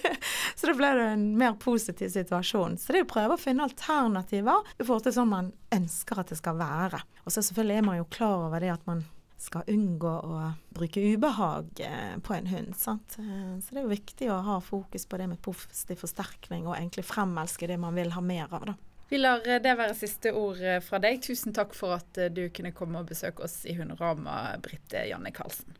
så 0.56 0.70
da 0.70 0.76
ble 0.78 0.94
det 0.96 1.10
en 1.12 1.26
mer 1.40 1.58
positiv 1.60 2.12
situasjon. 2.14 2.78
Så 2.80 2.92
det 2.92 3.02
er 3.02 3.08
å 3.08 3.12
prøve 3.12 3.36
å 3.36 3.42
finne 3.42 3.68
alternativer 3.68 4.64
i 4.78 4.82
forhold 4.82 5.08
til 5.08 5.16
sånn 5.18 5.32
man 5.32 5.52
ønsker 5.76 6.20
at 6.20 6.32
det 6.32 6.40
skal 6.40 6.56
være. 6.60 7.04
Og 7.24 7.32
så 7.32 7.44
selvfølgelig 7.44 7.80
er 7.82 7.88
man 7.90 8.00
jo 8.00 8.10
klar 8.16 8.48
over 8.48 8.64
det 8.64 8.72
at 8.72 8.88
man 8.88 9.04
skal 9.38 9.62
unngå 9.70 10.10
å 10.26 10.38
bruke 10.74 11.02
ubehag 11.14 11.80
eh, 11.84 12.16
på 12.24 12.34
en 12.34 12.46
hund. 12.50 12.74
Sant? 12.76 13.16
Eh, 13.22 13.58
Så 13.62 13.74
det 13.74 13.80
er 13.80 13.86
jo 13.86 13.92
viktig 13.94 14.30
å 14.34 14.40
ha 14.42 14.58
fokus 14.64 15.06
på 15.06 15.18
det 15.20 15.28
med 15.30 15.40
positiv 15.42 16.00
forsterkning, 16.02 16.66
og 16.66 16.76
egentlig 16.76 17.06
fremelske 17.06 17.68
det 17.70 17.78
man 17.78 17.94
vil 17.94 18.10
ha 18.16 18.20
mer 18.20 18.50
av. 18.50 18.66
da. 18.72 18.74
Vi 19.08 19.20
lar 19.22 19.46
eh, 19.46 19.60
det 19.62 19.76
være 19.78 19.94
siste 19.96 20.34
ord 20.36 20.58
fra 20.84 20.98
deg. 21.02 21.22
Tusen 21.24 21.54
takk 21.56 21.74
for 21.78 21.96
at 21.96 22.18
du 22.34 22.48
kunne 22.50 22.74
komme 22.74 23.00
og 23.00 23.08
besøke 23.12 23.46
oss 23.46 23.62
i 23.64 23.76
Hunderama, 23.78 24.56
Britte 24.64 25.06
Janne 25.08 25.32
Karlsen. 25.32 25.78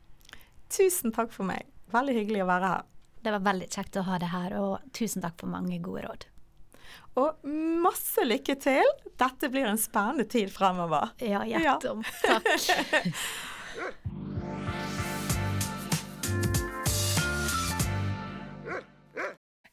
Tusen 0.69 1.11
takk 1.11 1.33
for 1.35 1.49
meg. 1.49 1.67
Veldig 1.91 2.15
hyggelig 2.15 2.43
å 2.45 2.49
være 2.49 2.73
her. 2.73 2.87
Det 3.19 3.31
var 3.35 3.43
veldig 3.43 3.67
kjekt 3.73 3.97
å 3.99 4.05
ha 4.07 4.17
deg 4.21 4.31
her, 4.31 4.53
og 4.61 4.91
tusen 4.95 5.23
takk 5.25 5.35
for 5.41 5.51
mange 5.51 5.81
gode 5.83 6.05
råd. 6.07 6.29
Og 7.19 7.51
masse 7.83 8.23
lykke 8.23 8.55
til. 8.63 8.95
Dette 9.19 9.51
blir 9.51 9.67
en 9.67 9.79
spennende 9.81 10.25
tid 10.31 10.51
fremover. 10.53 11.13
Ja, 11.19 11.43
hjertelig. 11.47 12.07
Takk. 12.23 12.49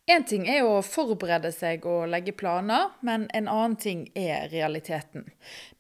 En 0.07 0.23
ting 0.23 0.45
er 0.47 0.63
å 0.63 0.85
forberede 0.87 1.51
seg 1.51 1.83
og 1.91 2.05
legge 2.13 2.31
planer, 2.39 2.93
men 3.03 3.25
en 3.35 3.49
annen 3.51 3.75
ting 3.83 4.05
er 4.15 4.47
realiteten. 4.53 5.27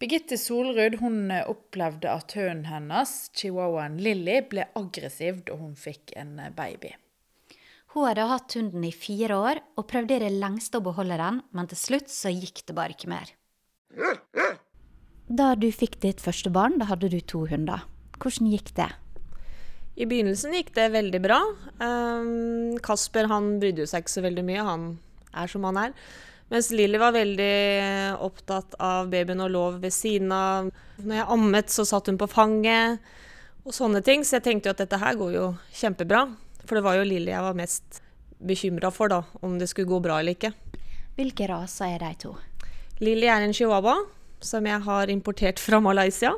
Birgitte 0.02 0.34
Solrud 0.34 0.98
hun 0.98 1.30
opplevde 1.44 2.10
at 2.10 2.34
hunden 2.34 2.66
hennes, 2.66 3.14
chihuahuaen 3.38 4.00
Lilly, 4.02 4.40
ble 4.50 4.66
aggressiv 4.74 5.44
da 5.46 5.54
hun 5.62 5.78
fikk 5.78 6.16
en 6.18 6.40
baby. 6.58 6.96
Hun 7.96 8.04
hadde 8.04 8.26
hatt 8.28 8.52
hunden 8.52 8.82
i 8.84 8.92
fire 8.92 9.38
år 9.40 9.58
og 9.80 9.86
prøvde 9.88 10.18
i 10.18 10.20
det 10.26 10.34
lengste 10.36 10.76
å 10.76 10.84
beholde 10.84 11.16
den, 11.16 11.38
men 11.56 11.68
til 11.70 11.78
slutt 11.80 12.10
så 12.12 12.28
gikk 12.28 12.60
det 12.68 12.76
bare 12.76 12.92
ikke 12.92 13.08
mer. 13.08 13.30
Da 15.32 15.54
du 15.56 15.70
fikk 15.72 15.96
ditt 16.02 16.20
første 16.20 16.52
barn, 16.52 16.76
da 16.76 16.90
hadde 16.90 17.08
du 17.08 17.16
to 17.24 17.46
hunder. 17.48 17.86
Hvordan 18.20 18.52
gikk 18.52 18.74
det? 18.76 18.90
I 19.96 20.04
begynnelsen 20.04 20.52
gikk 20.52 20.74
det 20.76 20.90
veldig 20.92 21.22
bra. 21.24 21.40
Um, 21.80 22.76
Kasper 22.84 23.30
han 23.32 23.54
brydde 23.64 23.88
seg 23.88 24.04
ikke 24.04 24.16
så 24.18 24.26
veldig 24.28 24.44
mye, 24.44 24.68
han 24.68 24.88
er 25.32 25.48
som 25.48 25.64
han 25.64 25.80
er. 25.86 25.98
Mens 26.52 26.68
Lilly 26.76 27.00
var 27.00 27.16
veldig 27.16 27.52
opptatt 28.22 28.76
av 28.76 29.08
babyen 29.08 29.40
og 29.40 29.54
lov 29.56 29.80
ved 29.80 29.96
siden 29.96 30.36
av. 30.36 30.68
Når 31.00 31.22
jeg 31.22 31.30
ammet, 31.32 31.72
så 31.72 31.88
satt 31.88 32.12
hun 32.12 32.20
på 32.20 32.28
fanget 32.28 33.00
og 33.64 33.72
sånne 33.72 34.04
ting. 34.04 34.20
Så 34.20 34.36
jeg 34.36 34.50
tenkte 34.50 34.68
jo 34.68 34.76
at 34.76 34.84
dette 34.84 35.00
her 35.00 35.16
går 35.16 35.32
jo 35.40 35.54
kjempebra. 35.80 36.26
For 36.66 36.78
det 36.78 36.84
var 36.86 36.98
jo 36.98 37.06
Lilly 37.06 37.30
jeg 37.32 37.46
var 37.46 37.56
mest 37.58 38.02
bekymra 38.36 38.90
for, 38.92 39.08
da, 39.08 39.22
om 39.40 39.56
det 39.58 39.70
skulle 39.70 39.88
gå 39.88 40.00
bra 40.04 40.20
eller 40.20 40.36
ikke. 40.36 40.52
Hvilke 41.16 41.48
raser 41.48 41.94
er 41.96 42.02
de 42.02 42.12
to? 42.26 42.34
Lilly 43.00 43.28
er 43.30 43.44
en 43.44 43.54
chihuahua 43.56 43.96
som 44.44 44.66
jeg 44.68 44.82
har 44.84 45.10
importert 45.12 45.60
fra 45.62 45.80
Malaysia. 45.80 46.34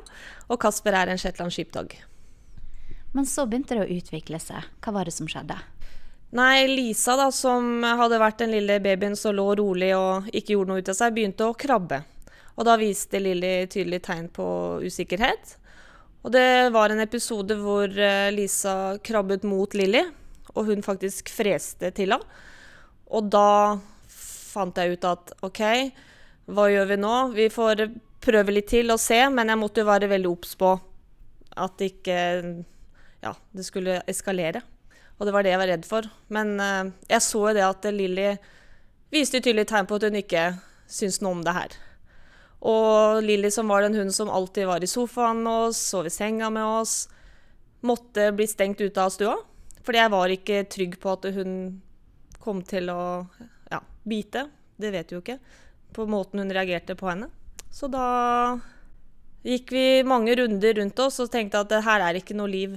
Og 0.48 0.60
Kasper 0.62 0.94
er 0.94 1.10
en 1.10 1.18
shetland 1.20 1.52
sheepdog. 1.54 1.96
Men 3.12 3.26
så 3.26 3.46
begynte 3.48 3.74
det 3.74 3.86
å 3.86 3.98
utvikle 3.98 4.38
seg. 4.42 4.68
Hva 4.84 4.94
var 4.94 5.08
det 5.08 5.16
som 5.16 5.28
skjedde? 5.30 5.56
Nei, 6.36 6.66
Lisa, 6.68 7.16
da, 7.16 7.30
som 7.32 7.80
hadde 7.82 8.20
vært 8.20 8.42
den 8.42 8.52
lille 8.52 8.76
babyen 8.84 9.16
som 9.16 9.32
lå 9.32 9.46
rolig 9.56 9.94
og 9.96 10.28
ikke 10.28 10.52
gjorde 10.54 10.70
noe 10.74 10.82
ut 10.82 10.90
av 10.92 10.98
seg, 10.98 11.14
begynte 11.16 11.46
å 11.48 11.56
krabbe. 11.56 12.02
Og 12.58 12.66
da 12.68 12.74
viste 12.76 13.20
Lilly 13.22 13.62
tydelig 13.70 14.02
tegn 14.04 14.28
på 14.34 14.46
usikkerhet. 14.84 15.56
Og 16.28 16.32
det 16.34 16.68
var 16.74 16.92
en 16.92 17.00
episode 17.00 17.54
hvor 17.56 17.88
eh, 17.88 18.26
Lisa 18.34 18.98
krabbet 19.00 19.46
mot 19.48 19.72
Lilly, 19.72 20.02
og 20.52 20.66
hun 20.68 20.84
faktisk 20.84 21.30
freste 21.32 21.88
til 21.96 22.12
henne. 22.12 22.42
Og 23.08 23.30
da 23.32 23.78
fant 24.12 24.76
jeg 24.76 24.98
ut 24.98 25.06
at 25.08 25.32
OK, 25.48 25.62
hva 26.52 26.66
gjør 26.68 26.90
vi 26.90 26.98
nå? 27.00 27.14
Vi 27.32 27.48
får 27.48 27.86
prøve 28.20 28.52
litt 28.52 28.68
til 28.68 28.92
og 28.92 29.00
se, 29.00 29.22
men 29.32 29.48
jeg 29.48 29.60
måtte 29.62 29.80
jo 29.80 29.88
være 29.88 30.12
veldig 30.12 30.28
obs 30.28 30.52
på 30.60 30.74
at 31.64 31.86
ikke 31.88 32.20
ja, 33.24 33.32
det 33.32 33.64
skulle 33.64 34.02
eskalere. 34.04 34.60
Og 35.16 35.24
det 35.24 35.32
var 35.32 35.48
det 35.48 35.56
jeg 35.56 35.64
var 35.64 35.72
redd 35.72 35.88
for. 35.88 36.12
Men 36.28 36.58
eh, 36.60 36.94
jeg 37.08 37.24
så 37.24 37.46
jo 37.46 37.56
det 37.56 37.68
at 37.70 37.88
Lilly 37.88 38.34
viste 39.16 39.40
tydelig 39.40 39.70
tegn 39.72 39.88
på 39.88 39.96
at 39.96 40.10
hun 40.10 40.20
ikke 40.20 40.50
syntes 40.84 41.22
noe 41.24 41.38
om 41.40 41.46
det 41.48 41.56
her. 41.56 41.80
Og 42.66 43.22
Lilly, 43.22 43.50
som 43.54 43.68
var 43.70 43.84
den 43.84 43.94
hunden 43.94 44.14
som 44.14 44.30
alltid 44.30 44.66
var 44.66 44.82
i 44.82 44.90
sofaen 44.90 45.44
med 45.44 45.68
oss, 45.68 45.78
sov 45.92 46.08
i 46.08 46.10
senga 46.10 46.50
med 46.50 46.64
oss, 46.64 47.08
måtte 47.86 48.32
bli 48.34 48.46
stengt 48.50 48.80
ute 48.80 49.02
av 49.02 49.12
stua. 49.14 49.36
Fordi 49.86 50.00
jeg 50.02 50.12
var 50.12 50.34
ikke 50.34 50.64
trygg 50.68 50.98
på 51.00 51.12
at 51.14 51.28
hun 51.36 51.52
kom 52.42 52.64
til 52.66 52.90
å 52.90 53.02
ja, 53.70 53.78
bite. 54.08 54.48
Det 54.76 54.90
vet 54.94 55.10
vi 55.10 55.16
jo 55.18 55.22
ikke. 55.22 55.38
På 55.94 56.06
måten 56.10 56.42
hun 56.42 56.52
reagerte 56.52 56.98
på 56.98 57.08
henne. 57.08 57.30
Så 57.70 57.88
da 57.92 58.58
gikk 59.46 59.70
vi 59.72 59.86
mange 60.04 60.34
runder 60.36 60.80
rundt 60.80 60.98
oss 61.04 61.20
og 61.22 61.30
tenkte 61.32 61.62
at 61.62 61.72
her 61.86 62.04
er 62.04 62.18
ikke 62.18 62.36
noe 62.36 62.50
liv 62.50 62.74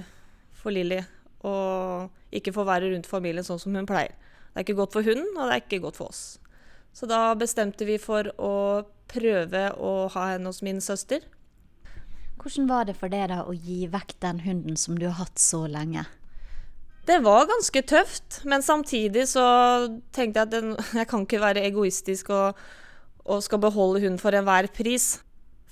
for 0.62 0.74
Lilly. 0.74 1.02
Og 1.42 2.32
ikke 2.32 2.54
få 2.54 2.64
være 2.68 2.92
rundt 2.94 3.10
familien 3.10 3.44
sånn 3.44 3.60
som 3.60 3.74
hun 3.76 3.88
pleier. 3.88 4.14
Det 4.52 4.60
er 4.60 4.66
ikke 4.66 4.78
godt 4.78 4.94
for 4.94 5.06
hunden, 5.06 5.32
og 5.34 5.48
det 5.48 5.54
er 5.56 5.64
ikke 5.64 5.82
godt 5.82 5.98
for 5.98 6.12
oss. 6.12 6.22
Så 6.92 7.08
da 7.08 7.32
bestemte 7.38 7.86
vi 7.88 7.96
for 8.00 8.28
å 8.36 8.52
prøve 9.12 9.68
å 9.76 9.92
ha 10.14 10.32
henne 10.32 10.50
hos 10.50 10.62
min 10.64 10.80
søster. 10.84 11.24
Hvordan 12.42 12.66
var 12.70 12.88
det 12.88 12.96
for 12.98 13.12
deg 13.12 13.28
da 13.30 13.44
å 13.46 13.54
gi 13.54 13.84
vekk 13.90 14.16
den 14.24 14.42
hunden 14.42 14.78
som 14.80 14.96
du 14.98 15.06
har 15.06 15.20
hatt 15.20 15.38
så 15.38 15.64
lenge? 15.70 16.06
Det 17.06 17.18
var 17.22 17.48
ganske 17.50 17.82
tøft, 17.86 18.40
men 18.46 18.62
samtidig 18.62 19.26
så 19.32 19.44
tenkte 20.14 20.38
jeg 20.38 20.46
at 20.46 20.54
den, 20.54 20.72
jeg 21.00 21.08
kan 21.10 21.26
ikke 21.26 21.42
være 21.42 21.64
egoistisk 21.66 22.30
og, 22.34 22.58
og 23.26 23.42
skal 23.42 23.62
beholde 23.62 24.02
hunden 24.04 24.22
for 24.22 24.34
enhver 24.38 24.70
pris. 24.74 25.16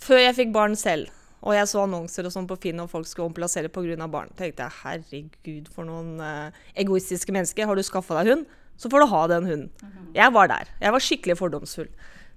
Før 0.00 0.22
jeg 0.22 0.36
fikk 0.38 0.54
barn 0.54 0.78
selv, 0.78 1.10
og 1.40 1.54
jeg 1.56 1.68
så 1.70 1.84
annonser 1.84 2.26
og 2.26 2.34
sånn 2.34 2.48
på 2.50 2.58
Finn 2.60 2.82
og 2.82 2.90
folk 2.92 3.08
skulle 3.08 3.30
omplassere 3.30 3.70
pga. 3.72 4.08
barn, 4.10 4.32
tenkte 4.36 4.66
jeg 4.66 4.78
herregud, 4.82 5.68
for 5.72 5.88
noen 5.88 6.18
uh, 6.20 6.56
egoistiske 6.74 7.32
mennesker. 7.32 7.66
Har 7.66 7.76
du 7.76 7.82
skaffa 7.86 8.20
deg 8.20 8.34
hund, 8.34 8.46
så 8.76 8.90
får 8.90 9.00
du 9.00 9.10
ha 9.12 9.22
den 9.34 9.46
hunden. 9.46 9.92
Jeg 10.16 10.32
var 10.32 10.48
der. 10.48 10.68
Jeg 10.80 10.92
var 10.92 11.04
skikkelig 11.04 11.36
fordomsfull. 11.40 11.90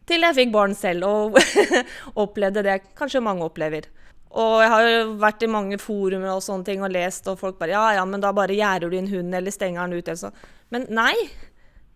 Til 0.10 0.26
jeg 0.26 0.36
fikk 0.36 0.54
barn 0.54 0.74
selv 0.76 1.08
og 1.08 1.38
opplevde 2.24 2.64
det 2.66 2.80
kanskje 2.98 3.24
mange 3.24 3.46
opplever. 3.48 3.88
Og 4.34 4.64
jeg 4.64 4.72
har 4.74 4.88
jo 4.88 5.02
vært 5.22 5.44
i 5.46 5.52
mange 5.52 5.78
forumer 5.78 6.32
og 6.34 6.42
sånne 6.42 6.66
ting 6.66 6.84
og 6.84 6.92
lest, 6.94 7.28
og 7.30 7.38
folk 7.40 7.60
bare 7.60 7.76
Ja, 7.76 7.84
ja, 8.00 8.06
men 8.10 8.22
da 8.24 8.32
bare 8.34 8.56
gjerder 8.58 8.90
du 8.90 8.98
inn 8.98 9.12
hunden 9.12 9.36
eller 9.38 9.54
stenger 9.54 9.86
den 9.86 10.00
ut, 10.00 10.08
eller 10.08 10.22
sånn. 10.26 10.40
Men 10.74 10.88
nei. 10.90 11.14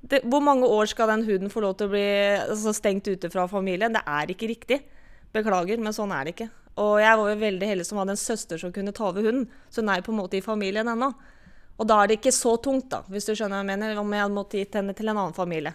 Det, 0.07 0.21
hvor 0.29 0.43
mange 0.45 0.67
år 0.69 0.85
skal 0.87 1.09
den 1.09 1.25
hunden 1.25 1.49
få 1.51 1.63
lov 1.63 1.73
til 1.79 1.89
å 1.89 1.91
bli 1.95 2.05
altså, 2.37 2.71
stengt 2.77 3.09
ute 3.09 3.31
fra 3.33 3.47
familien? 3.49 3.95
Det 3.95 4.03
er 4.05 4.31
ikke 4.31 4.51
riktig. 4.51 4.77
Beklager, 5.33 5.81
men 5.81 5.95
sånn 5.95 6.13
er 6.13 6.27
det 6.27 6.35
ikke. 6.35 6.51
Og 6.77 6.99
jeg 7.01 7.17
var 7.17 7.31
jo 7.31 7.39
veldig 7.41 7.71
heldig 7.71 7.87
som 7.87 7.99
hadde 7.99 8.13
en 8.13 8.21
søster 8.21 8.61
som 8.61 8.71
kunne 8.73 8.93
ta 8.95 9.09
over 9.09 9.25
hunden, 9.25 9.47
så 9.73 9.81
hun 9.81 9.89
er 9.91 10.05
på 10.05 10.13
en 10.13 10.19
måte 10.21 10.37
i 10.37 10.45
familien 10.45 10.87
ennå. 10.93 11.09
Og 11.77 11.89
da 11.89 11.97
er 11.99 12.09
det 12.09 12.19
ikke 12.19 12.33
så 12.33 12.53
tungt, 12.61 12.87
da, 12.93 13.01
hvis 13.09 13.25
du 13.25 13.33
skjønner 13.33 13.57
hva 13.57 13.63
jeg 13.65 13.69
mener, 13.73 13.97
om 13.97 14.13
jeg 14.13 14.23
hadde 14.23 14.37
måttet 14.37 14.61
gitt 14.61 14.77
henne 14.77 14.93
til 14.97 15.09
en 15.09 15.17
annen 15.17 15.35
familie. 15.37 15.73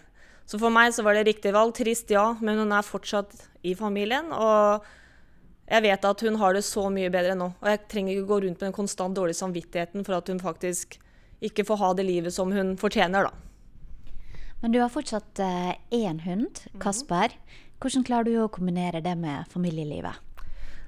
Så 0.52 0.58
for 0.60 0.68
meg 0.68 0.92
så 0.92 1.00
var 1.00 1.16
det 1.16 1.24
riktig 1.30 1.54
valg. 1.56 1.72
Trist, 1.78 2.10
ja, 2.12 2.34
men 2.44 2.58
hun 2.60 2.74
er 2.76 2.84
fortsatt 2.84 3.32
i 3.64 3.72
familien. 3.78 4.28
og 4.36 4.84
jeg 5.72 5.86
vet 5.86 6.04
at 6.04 6.20
hun 6.26 6.34
har 6.36 6.52
det 6.52 6.60
så 6.66 6.82
mye 6.92 7.08
bedre 7.08 7.32
nå. 7.38 7.46
Og 7.62 7.68
jeg 7.70 7.80
trenger 7.88 8.12
ikke 8.12 8.28
gå 8.28 8.38
rundt 8.44 8.58
med 8.60 8.66
den 8.66 8.74
konstant 8.76 9.16
dårlige 9.16 9.38
samvittigheten 9.38 10.04
for 10.04 10.18
at 10.18 10.28
hun 10.28 10.42
faktisk 10.42 10.98
ikke 11.40 11.64
får 11.64 11.80
ha 11.80 11.92
det 11.96 12.04
livet 12.04 12.34
som 12.34 12.52
hun 12.52 12.74
fortjener, 12.76 13.30
da. 13.30 13.32
Men 14.60 14.74
du 14.74 14.78
har 14.82 14.92
fortsatt 14.92 15.40
eh, 15.40 15.72
én 15.96 16.20
hund, 16.26 16.60
mhm. 16.68 16.82
Kasper. 16.84 17.32
Hvordan 17.80 18.04
klarer 18.04 18.28
du 18.28 18.36
å 18.42 18.50
kombinere 18.52 19.00
det 19.00 19.16
med 19.16 19.48
familielivet? 19.50 20.20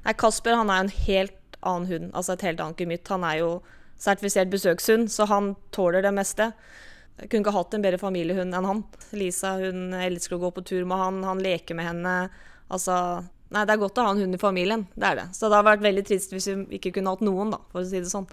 Nei, 0.05 0.13
Kasper 0.21 0.61
han 0.61 0.69
er 0.69 0.85
en 0.85 0.93
helt 1.09 1.57
annen 1.65 1.89
hund, 1.89 2.13
altså 2.13 2.37
et 2.37 2.45
helt 2.51 2.61
annet 2.61 2.85
gemytt. 2.85 3.09
Han 3.09 3.25
er 3.25 3.41
jo 3.41 3.51
sertifisert 3.97 4.53
besøkshund, 4.53 5.09
så 5.09 5.25
han 5.33 5.55
tåler 5.73 6.05
det 6.05 6.13
meste. 6.13 6.53
Jeg 7.21 7.31
kunne 7.31 7.45
ikke 7.45 7.55
hatt 7.55 7.77
en 7.77 7.85
bedre 7.85 8.01
familiehund 8.01 8.57
enn 8.57 8.67
han. 8.67 8.83
Lisa 9.15 9.55
hun 9.61 9.95
elsker 9.97 10.37
å 10.37 10.43
gå 10.47 10.51
på 10.57 10.65
tur 10.67 10.89
med 10.89 10.99
han, 10.99 11.23
han 11.27 11.43
leker 11.43 11.79
med 11.79 11.87
henne. 11.93 12.15
Altså, 12.73 12.97
Nei, 13.55 13.63
det 13.69 13.75
er 13.75 13.83
godt 13.85 14.01
å 14.01 14.07
ha 14.07 14.15
en 14.15 14.23
hund 14.25 14.35
i 14.35 14.41
familien. 14.41 14.87
Det 14.99 15.07
er 15.07 15.19
det. 15.21 15.29
Så 15.37 15.47
det 15.47 15.59
hadde 15.59 15.69
vært 15.69 15.85
veldig 15.85 16.03
trist 16.09 16.33
hvis 16.35 16.49
vi 16.51 16.79
ikke 16.81 16.97
kunne 16.97 17.13
hatt 17.15 17.23
noen, 17.23 17.53
da, 17.55 17.61
for 17.71 17.85
å 17.85 17.87
si 17.87 18.01
det 18.03 18.11
sånn. 18.11 18.27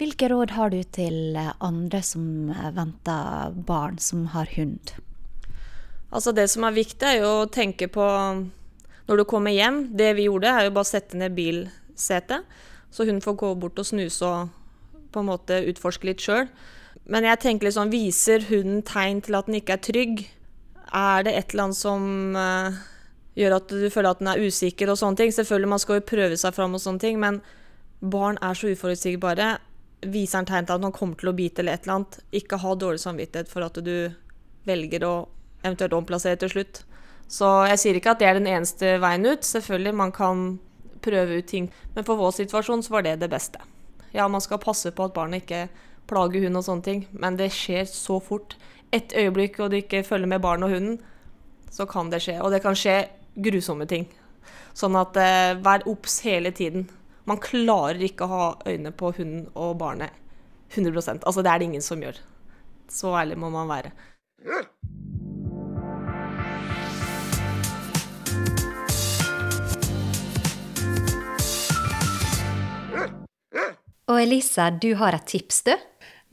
Hvilke 0.00 0.28
råd 0.28 0.52
har 0.56 0.72
du 0.74 0.80
til 0.92 1.38
andre 1.38 2.00
som 2.04 2.50
venter 2.74 3.54
barn 3.64 3.96
som 4.02 4.26
har 4.34 4.50
hund? 4.56 4.96
Altså 6.14 6.34
Det 6.34 6.44
som 6.50 6.66
er 6.66 6.76
viktig, 6.76 7.06
er 7.08 7.22
jo 7.22 7.30
å 7.44 7.48
tenke 7.50 7.88
på 7.88 8.04
når 9.08 9.20
du 9.20 9.24
kommer 9.30 9.54
hjem. 9.54 9.84
Det 9.96 10.12
vi 10.18 10.26
gjorde, 10.28 10.50
er 10.50 10.68
jo 10.68 10.74
bare 10.76 10.86
å 10.86 10.92
sette 10.92 11.18
ned 11.18 11.34
bilsetet, 11.38 12.44
så 12.94 13.06
hun 13.08 13.22
får 13.24 13.38
gå 13.40 13.54
bort 13.62 13.80
og 13.80 13.88
snuse 13.88 14.28
og 14.28 14.52
på 15.14 15.22
en 15.22 15.30
måte 15.30 15.62
utforske 15.70 16.10
litt 16.10 16.22
sjøl. 16.22 16.50
Men 17.10 17.26
jeg 17.28 17.40
tenker 17.42 17.68
litt 17.68 17.76
sånn, 17.76 17.92
viser 17.92 18.46
hunden 18.48 18.80
tegn 18.86 19.20
til 19.24 19.36
at 19.36 19.48
den 19.50 19.58
ikke 19.58 19.76
er 19.76 19.84
trygg? 19.84 20.24
Er 20.94 21.26
det 21.26 21.34
et 21.36 21.52
eller 21.52 21.66
annet 21.66 21.78
som 21.78 22.36
uh, 22.38 22.78
gjør 23.38 23.58
at 23.58 23.70
du 23.70 23.84
føler 23.90 24.14
at 24.14 24.22
den 24.22 24.30
er 24.30 24.42
usikker 24.46 24.90
og 24.90 24.98
sånne 25.00 25.20
ting. 25.20 25.34
Selvfølgelig, 25.34 25.70
man 25.74 25.82
skal 25.82 26.00
jo 26.00 26.08
prøve 26.08 26.38
seg 26.40 26.56
fram 26.56 26.76
og 26.76 26.82
sånne 26.82 27.02
ting, 27.02 27.20
men 27.22 27.40
barn 28.00 28.38
er 28.44 28.58
så 28.58 28.70
uforutsigbare. 28.72 29.54
Viser 30.14 30.40
han 30.40 30.48
tegn 30.48 30.68
til 30.68 30.76
at 30.76 30.86
han 30.86 30.94
kommer 30.94 31.18
til 31.20 31.32
å 31.32 31.36
bite 31.36 31.62
eller 31.62 31.78
et 31.78 31.86
eller 31.86 31.98
annet, 31.98 32.18
ikke 32.40 32.60
ha 32.62 32.74
dårlig 32.78 33.02
samvittighet 33.02 33.50
for 33.50 33.66
at 33.66 33.80
du 33.84 33.96
velger 34.68 35.06
å 35.06 35.14
eventuelt 35.64 35.96
omplassere 35.96 36.38
til 36.40 36.52
slutt. 36.52 36.82
Så 37.28 37.48
jeg 37.70 37.80
sier 37.80 37.98
ikke 37.98 38.12
at 38.12 38.20
det 38.20 38.28
er 38.28 38.38
den 38.38 38.50
eneste 38.50 38.96
veien 39.02 39.24
ut. 39.26 39.46
Selvfølgelig, 39.48 39.94
man 39.96 40.12
kan 40.14 40.44
prøve 41.04 41.40
ut 41.40 41.48
ting. 41.48 41.70
Men 41.96 42.06
for 42.06 42.20
vår 42.20 42.36
situasjon 42.36 42.84
så 42.84 42.94
var 42.94 43.06
det 43.06 43.16
det 43.22 43.30
beste. 43.32 43.60
Ja, 44.14 44.28
man 44.30 44.44
skal 44.44 44.62
passe 44.62 44.92
på 44.94 45.08
at 45.08 45.16
barnet 45.16 45.42
ikke 45.42 45.66
plager 46.10 46.44
hund 46.44 46.60
og 46.60 46.66
sånne 46.66 46.86
ting, 46.86 47.04
men 47.12 47.38
det 47.40 47.52
skjer 47.54 47.86
så 47.88 48.18
fort. 48.22 48.56
Et 48.94 49.14
øyeblikk 49.16 49.58
og 49.60 49.72
du 49.72 49.78
ikke 49.80 50.04
følger 50.06 50.30
med 50.30 50.42
barnet 50.44 50.68
og 50.68 50.76
hunden, 50.76 50.98
så 51.70 51.86
kan 51.90 52.10
det 52.12 52.22
skje. 52.22 52.38
Og 52.42 52.52
det 52.54 52.62
kan 52.62 52.76
skje 52.78 52.98
grusomme 53.34 53.88
ting. 53.90 54.06
Sånn 54.74 54.96
at 54.98 55.16
eh, 55.18 55.56
vær 55.62 55.86
obs 55.90 56.20
hele 56.26 56.52
tiden. 56.54 56.86
Man 57.26 57.40
klarer 57.42 58.02
ikke 58.04 58.26
å 58.26 58.32
ha 58.32 58.46
øyne 58.68 58.92
på 58.94 59.14
hunden 59.16 59.48
og 59.54 59.78
barnet 59.80 60.12
100 60.74 61.22
Altså, 61.22 61.42
det 61.42 61.50
er 61.50 61.58
det 61.58 61.68
ingen 61.70 61.84
som 61.84 62.02
gjør. 62.02 62.18
Så 62.90 63.14
ærlig 63.16 63.38
må 63.38 63.50
man 63.54 63.70
være. 63.70 63.94
Og 74.04 74.20
Elisa, 74.20 74.68
du 74.68 74.90
har 75.00 75.16
et 75.16 75.24
tips, 75.26 75.62
du? 75.64 75.72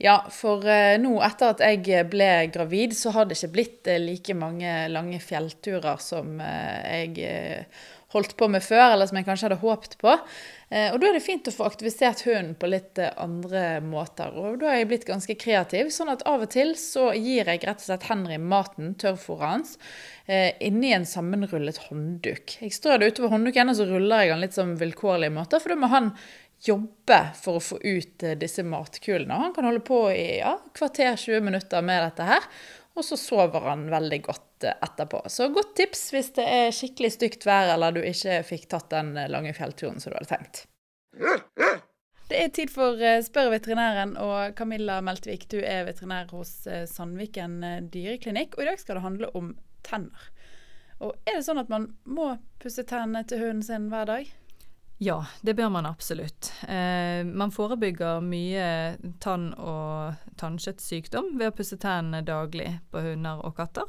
Ja, 0.02 0.16
for 0.34 0.66
eh, 0.66 0.96
nå 0.98 1.14
etter 1.22 1.52
at 1.52 1.60
jeg 1.62 2.08
ble 2.10 2.30
gravid, 2.50 2.96
så 2.98 3.12
har 3.14 3.28
det 3.28 3.36
ikke 3.38 3.54
blitt 3.54 3.90
eh, 3.90 4.00
like 4.02 4.34
mange 4.34 4.88
lange 4.90 5.20
fjellturer 5.22 6.00
som 6.02 6.40
eh, 6.42 7.04
jeg 7.04 7.12
eh, 7.22 7.84
holdt 8.10 8.34
på 8.36 8.48
med 8.50 8.64
før, 8.66 8.96
eller 8.96 9.06
som 9.06 9.20
jeg 9.20 9.28
kanskje 9.28 9.46
hadde 9.46 9.60
håpet 9.60 9.94
på. 10.02 10.16
Eh, 10.74 10.88
og 10.90 10.98
da 10.98 11.06
er 11.06 11.16
det 11.16 11.22
fint 11.22 11.46
å 11.46 11.54
få 11.54 11.68
aktivisert 11.70 12.24
hunden 12.26 12.56
på 12.58 12.72
litt 12.72 12.98
eh, 12.98 13.14
andre 13.22 13.78
måter. 13.86 14.34
Og 14.34 14.58
da 14.58 14.72
har 14.72 14.80
jeg 14.80 14.90
blitt 14.90 15.06
ganske 15.06 15.38
kreativ, 15.38 15.94
sånn 15.94 16.10
at 16.16 16.26
av 16.26 16.48
og 16.48 16.50
til 16.50 16.74
så 16.82 17.12
gir 17.14 17.46
jeg 17.46 17.62
rett 17.62 17.78
og 17.78 17.86
slett 17.86 18.10
Henry 18.10 18.42
maten, 18.42 18.96
tørrfôret 18.98 19.54
hans, 19.54 19.78
inni 20.62 20.92
en 20.94 21.06
sammenrullet 21.06 21.78
håndduk. 21.86 22.58
Jeg 22.62 22.74
strør 22.74 23.00
det 23.02 23.14
utover 23.14 23.36
håndduken, 23.36 23.70
og 23.70 23.78
så 23.78 23.86
ruller 23.86 24.26
jeg 24.26 24.34
den 24.34 24.42
litt 24.48 24.54
som 24.58 24.76
vilkårlige 24.78 25.34
måter, 25.34 25.62
for 25.62 25.74
da 25.74 25.78
må 25.78 25.90
han 25.94 26.12
jobbe 26.68 27.18
for 27.38 27.58
å 27.58 27.64
få 27.64 27.78
ut 27.82 28.22
eh, 28.22 28.36
disse 28.38 28.64
matkulene. 28.66 29.34
Han 29.34 29.54
kan 29.54 29.66
holde 29.66 29.82
på 29.86 30.04
i 30.12 30.38
ja, 30.38 30.56
kvarter 30.74 31.16
20 31.16 31.40
minutter 31.40 31.82
med 31.82 32.02
dette 32.06 32.26
her, 32.28 32.48
og 32.94 33.06
så 33.06 33.16
sover 33.18 33.68
han 33.70 33.86
veldig 33.90 34.20
godt 34.24 34.66
eh, 34.68 34.76
etterpå. 34.86 35.24
Så 35.32 35.48
godt 35.54 35.74
tips 35.78 36.08
hvis 36.14 36.32
det 36.38 36.46
er 36.48 36.74
skikkelig 36.74 37.14
stygt 37.16 37.46
vær 37.48 37.74
eller 37.74 37.96
du 37.96 38.02
ikke 38.04 38.42
fikk 38.46 38.68
tatt 38.72 38.90
den 38.94 39.16
eh, 39.16 39.30
lange 39.32 39.54
fjellturen 39.56 40.02
som 40.02 40.12
du 40.12 40.20
hadde 40.20 40.30
tenkt. 40.34 40.66
Det 42.32 42.38
er 42.38 42.52
tid 42.54 42.70
for 42.72 42.96
Spør 43.26 43.50
veterinæren, 43.52 44.14
og 44.16 44.54
Camilla 44.56 45.02
Meltvik, 45.04 45.50
du 45.52 45.58
er 45.60 45.82
veterinær 45.84 46.30
hos 46.32 46.62
Sandviken 46.88 47.58
dyreklinikk. 47.92 48.56
Og 48.56 48.64
i 48.64 48.68
dag 48.70 48.80
skal 48.80 48.96
det 48.96 49.02
handle 49.04 49.28
om 49.36 49.50
tenner. 49.84 50.30
Og 51.02 51.12
er 51.28 51.36
det 51.36 51.44
sånn 51.44 51.60
at 51.60 51.68
man 51.68 51.90
må 52.08 52.30
pusse 52.62 52.86
tennene 52.88 53.26
til 53.28 53.42
hunden 53.42 53.66
sin 53.66 53.90
hver 53.92 54.08
dag? 54.08 54.30
Ja, 55.02 55.24
det 55.40 55.56
bør 55.58 55.68
man 55.68 55.86
absolutt. 55.86 56.52
Eh, 56.62 57.26
man 57.26 57.50
forebygger 57.50 58.20
mye 58.22 58.66
tann- 59.18 59.54
og 59.58 60.14
tannkjøttsykdom 60.38 61.32
ved 61.40 61.48
å 61.50 61.54
pusse 61.58 61.74
tennene 61.82 62.20
daglig 62.22 62.68
på 62.92 63.02
hunder 63.02 63.40
og 63.42 63.56
katter. 63.56 63.88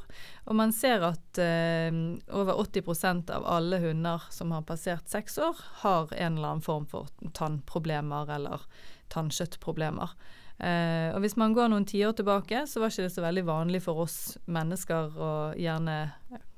Og 0.49 0.57
man 0.57 0.73
ser 0.73 1.05
at 1.05 1.37
eh, 1.37 1.93
over 2.33 2.57
80% 2.63 3.29
av 3.35 3.45
alle 3.45 3.77
hunder 3.83 4.25
som 4.33 4.55
har 4.57 4.65
passert 4.65 5.05
seks 5.11 5.37
år, 5.37 5.61
har 5.83 6.09
en 6.17 6.39
eller 6.39 6.55
annen 6.55 6.65
form 6.65 6.89
for 6.89 7.13
tannproblemer 7.37 8.33
eller 8.33 8.65
tannkjøttproblemer. 9.13 10.17
Eh, 10.57 11.13
og 11.13 11.21
hvis 11.21 11.37
man 11.37 11.53
går 11.53 11.69
noen 11.75 11.85
tiår 11.85 12.17
tilbake, 12.17 12.65
så 12.65 12.81
var 12.81 12.89
ikke 12.89 13.05
det 13.05 13.13
så 13.13 13.27
veldig 13.27 13.45
vanlig 13.53 13.85
for 13.85 14.01
oss 14.07 14.17
mennesker 14.49 15.13
å 15.13 15.33
gjerne 15.61 15.99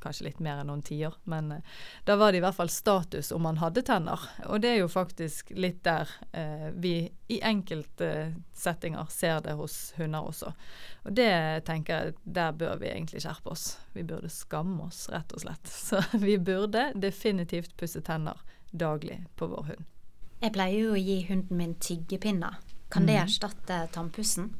kanskje 0.06 0.28
litt 0.30 0.40
mer 0.46 0.62
enn 0.62 0.70
noen 0.72 0.84
tiår, 0.86 1.18
men 1.32 1.52
eh, 1.58 1.76
da 2.08 2.16
var 2.22 2.32
det 2.32 2.40
i 2.40 2.44
hvert 2.46 2.56
fall 2.58 2.70
status 2.72 3.32
om 3.36 3.44
man 3.48 3.58
hadde 3.62 3.82
tenner. 3.88 4.22
Og 4.48 4.62
det 4.64 4.70
er 4.76 4.80
jo 4.84 4.88
faktisk 4.94 5.50
litt 5.58 5.82
der 5.86 6.10
eh, 6.32 6.70
vi 6.78 6.94
i 7.34 7.40
enkelte 7.42 8.12
settinger 8.56 9.10
ser 9.12 9.42
det 9.46 9.58
hos 9.60 9.94
hunder 9.98 10.30
også. 10.30 10.54
Og 11.06 11.14
det 11.18 11.32
tenker 11.68 11.94
jeg, 12.06 12.16
der 12.24 12.52
bør 12.56 12.78
vi 12.82 12.92
egentlig 12.94 13.22
skjerpe 13.26 13.52
oss. 13.54 13.66
Vi 13.94 14.04
burde 14.08 14.30
skamme 14.32 14.88
oss, 14.88 15.08
rett 15.14 15.34
og 15.36 15.42
slett. 15.44 15.68
Så 15.90 16.00
vi 16.22 16.38
burde 16.38 16.92
definitivt 16.96 17.76
pusse 17.78 18.02
tenner 18.06 18.40
daglig 18.72 19.22
på 19.36 19.48
vår 19.52 19.70
hund. 19.74 19.86
Jeg 20.42 20.52
pleier 20.54 20.82
jo 20.88 20.94
å 20.94 21.00
gi 21.00 21.22
hunden 21.30 21.58
min 21.58 21.76
tyggepinner. 21.82 22.58
Kan 22.92 23.08
det 23.08 23.16
Mhm. 23.18 23.24
erstatte 23.26 23.78
tannpussen? 23.96 24.54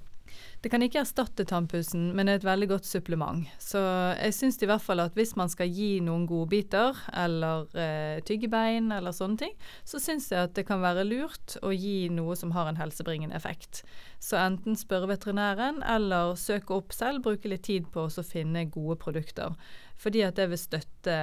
Det 0.66 0.72
kan 0.74 0.82
ikke 0.82 1.04
erstatte 1.04 1.44
tannpussen, 1.46 2.08
men 2.18 2.26
er 2.26 2.40
et 2.40 2.46
veldig 2.48 2.68
godt 2.72 2.88
supplement. 2.90 3.44
Så 3.62 3.78
jeg 4.18 4.34
syns 4.34 4.56
i 4.58 4.66
hvert 4.66 4.82
fall 4.82 5.04
at 5.04 5.14
hvis 5.14 5.36
man 5.38 5.52
skal 5.54 5.70
gi 5.70 6.00
noen 6.02 6.24
godbiter, 6.26 6.98
eller 7.22 7.68
eh, 7.78 8.16
tyggebein, 8.26 8.88
eller 8.96 9.14
sånne 9.14 9.38
ting, 9.44 9.54
så 9.86 10.02
syns 10.02 10.32
jeg 10.34 10.48
at 10.48 10.56
det 10.58 10.64
kan 10.66 10.82
være 10.82 11.04
lurt 11.06 11.60
å 11.62 11.70
gi 11.70 12.10
noe 12.10 12.34
som 12.34 12.56
har 12.58 12.72
en 12.72 12.80
helsebringende 12.82 13.38
effekt. 13.38 13.84
Så 14.18 14.40
enten 14.42 14.74
spørre 14.74 15.12
veterinæren, 15.14 15.84
eller 15.86 16.34
søke 16.34 16.80
opp 16.80 16.98
selv, 16.98 17.22
bruke 17.30 17.52
litt 17.54 17.68
tid 17.70 17.86
på 17.94 18.08
å 18.10 18.26
finne 18.26 18.66
gode 18.66 18.98
produkter. 19.06 19.54
Fordi 20.02 20.26
at 20.26 20.42
det 20.42 20.50
vil 20.50 20.64
støtte 20.64 21.20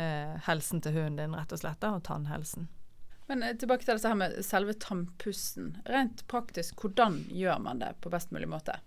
eh, 0.00 0.40
helsen 0.48 0.80
til 0.80 0.96
hunden 0.96 1.20
din, 1.20 1.36
rett 1.36 1.52
og 1.52 1.60
slett, 1.60 1.84
og 1.84 2.00
tannhelsen. 2.08 2.70
Men 3.26 3.42
eh, 3.42 3.56
tilbake 3.58 3.84
til 3.84 3.96
dette 3.96 4.10
her 4.10 4.18
med 4.18 4.36
selve 4.46 4.76
tannpussen. 4.82 5.76
Rent 5.90 6.26
praktisk, 6.30 6.80
hvordan 6.82 7.24
gjør 7.30 7.62
man 7.62 7.82
det 7.82 7.94
på 8.00 8.12
best 8.12 8.34
mulig 8.34 8.50
måte? 8.50 8.78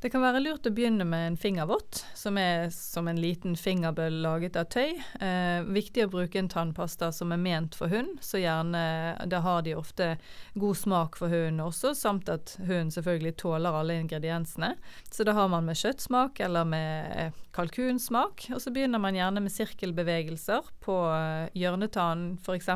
Det 0.00 0.08
kan 0.08 0.22
være 0.24 0.40
lurt 0.40 0.64
å 0.64 0.70
begynne 0.72 1.04
med 1.04 1.26
en 1.26 1.34
fingervott, 1.36 1.98
som 2.16 2.38
er 2.40 2.70
som 2.72 3.08
en 3.10 3.18
liten 3.20 3.52
fingerbøll 3.60 4.14
laget 4.24 4.56
av 4.56 4.70
tøy. 4.72 4.94
Eh, 4.96 5.60
viktig 5.68 6.06
å 6.06 6.12
bruke 6.14 6.40
en 6.40 6.48
tannpasta 6.48 7.10
som 7.12 7.34
er 7.36 7.42
ment 7.42 7.76
for 7.76 7.92
hund, 7.92 8.14
så 8.24 8.40
gjerne 8.40 8.80
Da 9.28 9.42
har 9.44 9.60
de 9.66 9.74
ofte 9.76 10.14
god 10.54 10.78
smak 10.80 11.20
for 11.20 11.28
hunden 11.28 11.60
også, 11.60 11.92
samt 11.94 12.32
at 12.32 12.54
hunden 12.56 12.88
selvfølgelig 12.94 13.36
tåler 13.44 13.76
alle 13.76 13.98
ingrediensene. 14.00 14.72
Så 15.12 15.28
da 15.28 15.36
har 15.36 15.52
man 15.52 15.68
med 15.68 15.76
kjøttsmak 15.76 16.40
eller 16.48 16.64
med 16.64 17.12
eh, 17.20 17.36
kalkunsmak. 17.56 18.46
Og 18.54 18.60
så 18.62 18.72
begynner 18.74 19.00
man 19.02 19.16
gjerne 19.18 19.42
med 19.42 19.52
sirkelbevegelser 19.52 20.70
på 20.84 20.96
eh, 21.14 21.50
hjørnetannen 21.58 22.36
f.eks. 22.40 22.68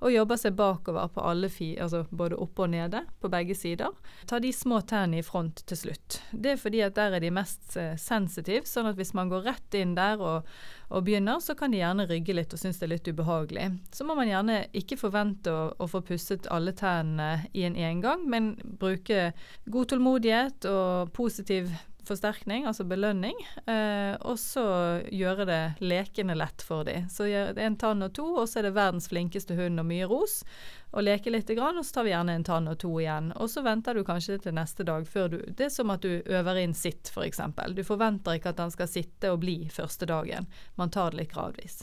Og 0.00 0.12
jobber 0.12 0.40
seg 0.40 0.56
bakover 0.58 1.10
på 1.12 1.24
alle 1.24 1.50
fi, 1.52 1.74
altså 1.80 2.04
både 2.10 2.38
oppe 2.40 2.66
og 2.66 2.72
nede 2.74 3.04
på 3.20 3.30
begge 3.32 3.56
sider. 3.58 3.94
Ta 4.30 4.40
de 4.42 4.52
små 4.54 4.80
tennene 4.88 5.20
i 5.20 5.26
front 5.26 5.64
til 5.68 5.82
slutt. 5.82 6.20
Det 6.32 6.54
er 6.54 6.60
fordi 6.60 6.82
at 6.86 6.96
der 6.98 7.18
er 7.18 7.24
de 7.24 7.32
mest 7.34 7.76
eh, 7.80 7.94
sensitive, 8.00 8.66
sånn 8.68 8.90
at 8.92 8.98
hvis 8.98 9.14
man 9.18 9.32
går 9.32 9.46
rett 9.50 9.78
inn 9.78 9.94
der 9.98 10.22
og, 10.22 10.48
og 10.88 11.04
begynner, 11.06 11.42
så 11.44 11.56
kan 11.58 11.74
de 11.74 11.82
gjerne 11.82 12.08
rygge 12.08 12.36
litt 12.36 12.54
og 12.54 12.62
synes 12.62 12.80
det 12.80 12.88
er 12.88 12.94
litt 12.96 13.12
ubehagelig. 13.12 13.68
Så 13.94 14.08
må 14.08 14.16
man 14.18 14.30
gjerne 14.30 14.62
ikke 14.76 15.00
forvente 15.00 15.52
å, 15.52 15.68
å 15.76 15.90
få 15.90 16.02
pusset 16.06 16.48
alle 16.54 16.74
tennene 16.76 17.48
i 17.52 17.66
en 17.68 17.76
engang, 17.78 18.24
men 18.28 18.54
bruke 18.80 19.32
god 19.68 19.92
tålmodighet 19.92 20.68
og 20.70 21.12
positiv 21.16 21.72
forsterkning, 22.08 22.66
altså 22.66 22.86
belønning, 22.88 23.36
eh, 23.68 24.14
og 24.26 24.38
så 24.40 24.64
gjøre 25.12 25.46
det 25.48 25.60
lekende 25.84 26.36
lett 26.38 26.64
for 26.64 26.88
dem. 26.88 27.06
Så 27.12 27.28
en 27.28 27.76
tann 27.78 28.02
og 28.04 28.14
to, 28.16 28.26
og 28.42 28.48
så 28.48 28.60
er 28.60 28.68
det 28.68 28.74
verdens 28.78 29.10
flinkeste 29.12 29.56
hund 29.58 29.80
og 29.80 29.86
mye 29.88 30.08
ros. 30.08 30.40
Og 30.96 31.04
leke 31.04 31.30
litt, 31.30 31.50
og 31.52 31.84
så 31.84 31.98
tar 31.98 32.06
vi 32.06 32.14
gjerne 32.14 32.34
en 32.38 32.46
tann 32.48 32.68
og 32.72 32.78
to 32.80 32.94
igjen. 32.96 33.30
Og 33.36 33.50
så 33.52 33.62
venter 33.62 33.94
du 33.94 34.02
kanskje 34.08 34.38
til 34.40 34.56
neste 34.56 34.86
dag 34.88 35.04
før 35.06 35.28
du 35.28 35.38
Det 35.52 35.68
er 35.68 35.72
som 35.74 35.92
at 35.92 36.02
du 36.02 36.22
øver 36.24 36.62
inn 36.62 36.74
sitt, 36.74 37.12
f.eks. 37.12 37.42
Du 37.76 37.84
forventer 37.84 38.40
ikke 38.40 38.54
at 38.54 38.64
han 38.64 38.72
skal 38.72 38.88
sitte 38.88 39.32
og 39.34 39.42
bli 39.44 39.60
første 39.72 40.08
dagen. 40.08 40.48
Man 40.80 40.90
tar 40.90 41.12
det 41.12 41.22
litt 41.22 41.34
gradvis. 41.36 41.82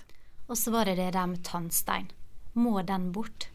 Og 0.49 0.57
så 0.57 0.73
var 0.73 0.89
det 0.89 0.97
det 0.97 1.11
der 1.13 1.29
med 1.29 1.45
tannstein. 1.45 2.09
Må 2.53 2.81
den 2.81 3.11
bort? 3.13 3.49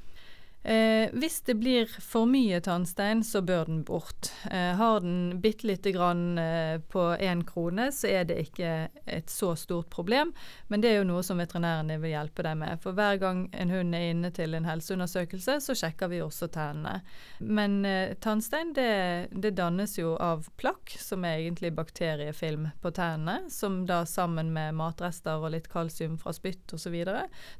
Eh, 0.62 1.08
hvis 1.12 1.40
det 1.40 1.54
blir 1.54 1.88
for 2.04 2.28
mye 2.28 2.58
tannstein, 2.60 3.22
så 3.24 3.40
bør 3.40 3.64
den 3.64 3.80
bort. 3.84 4.28
Eh, 4.50 4.74
har 4.76 5.00
den 5.00 5.40
bitte 5.40 5.66
lite 5.66 5.92
grann 5.92 6.38
eh, 6.38 6.80
på 6.80 7.00
én 7.16 7.44
krone, 7.48 7.88
så 7.92 8.10
er 8.10 8.26
det 8.28 8.36
ikke 8.42 8.72
et 9.06 9.30
så 9.30 9.54
stort 9.56 9.88
problem. 9.90 10.34
Men 10.68 10.84
det 10.84 10.90
er 10.90 10.98
jo 10.98 11.06
noe 11.08 11.22
som 11.24 11.40
veterinærene 11.40 11.96
vil 12.02 12.12
hjelpe 12.12 12.44
deg 12.44 12.58
med. 12.60 12.80
For 12.82 12.92
hver 12.96 13.16
gang 13.22 13.46
en 13.56 13.72
hund 13.72 13.96
er 13.96 14.10
inne 14.10 14.32
til 14.36 14.54
en 14.54 14.68
helseundersøkelse, 14.68 15.56
så 15.64 15.76
sjekker 15.80 16.12
vi 16.12 16.20
også 16.20 16.50
tennene. 16.52 17.00
Men 17.40 17.80
eh, 17.88 18.12
tannstein 18.20 18.74
det, 18.76 19.32
det 19.32 19.54
dannes 19.56 19.96
jo 19.96 20.12
av 20.20 20.44
plakk, 20.60 20.92
som 21.00 21.24
er 21.24 21.38
egentlig 21.38 21.72
bakteriefilm 21.78 22.68
på 22.84 22.92
tennene, 22.92 23.48
som 23.48 23.86
da 23.88 24.02
sammen 24.04 24.52
med 24.52 24.76
matrester 24.76 25.40
og 25.40 25.54
litt 25.56 25.72
kalsium 25.72 26.20
fra 26.20 26.36
spytt 26.36 26.76
osv. 26.76 27.00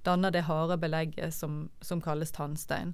danner 0.04 0.36
det 0.36 0.44
harde 0.52 0.76
belegget 0.76 1.32
som, 1.32 1.62
som 1.80 2.04
kalles 2.04 2.36
tannstein. 2.36 2.89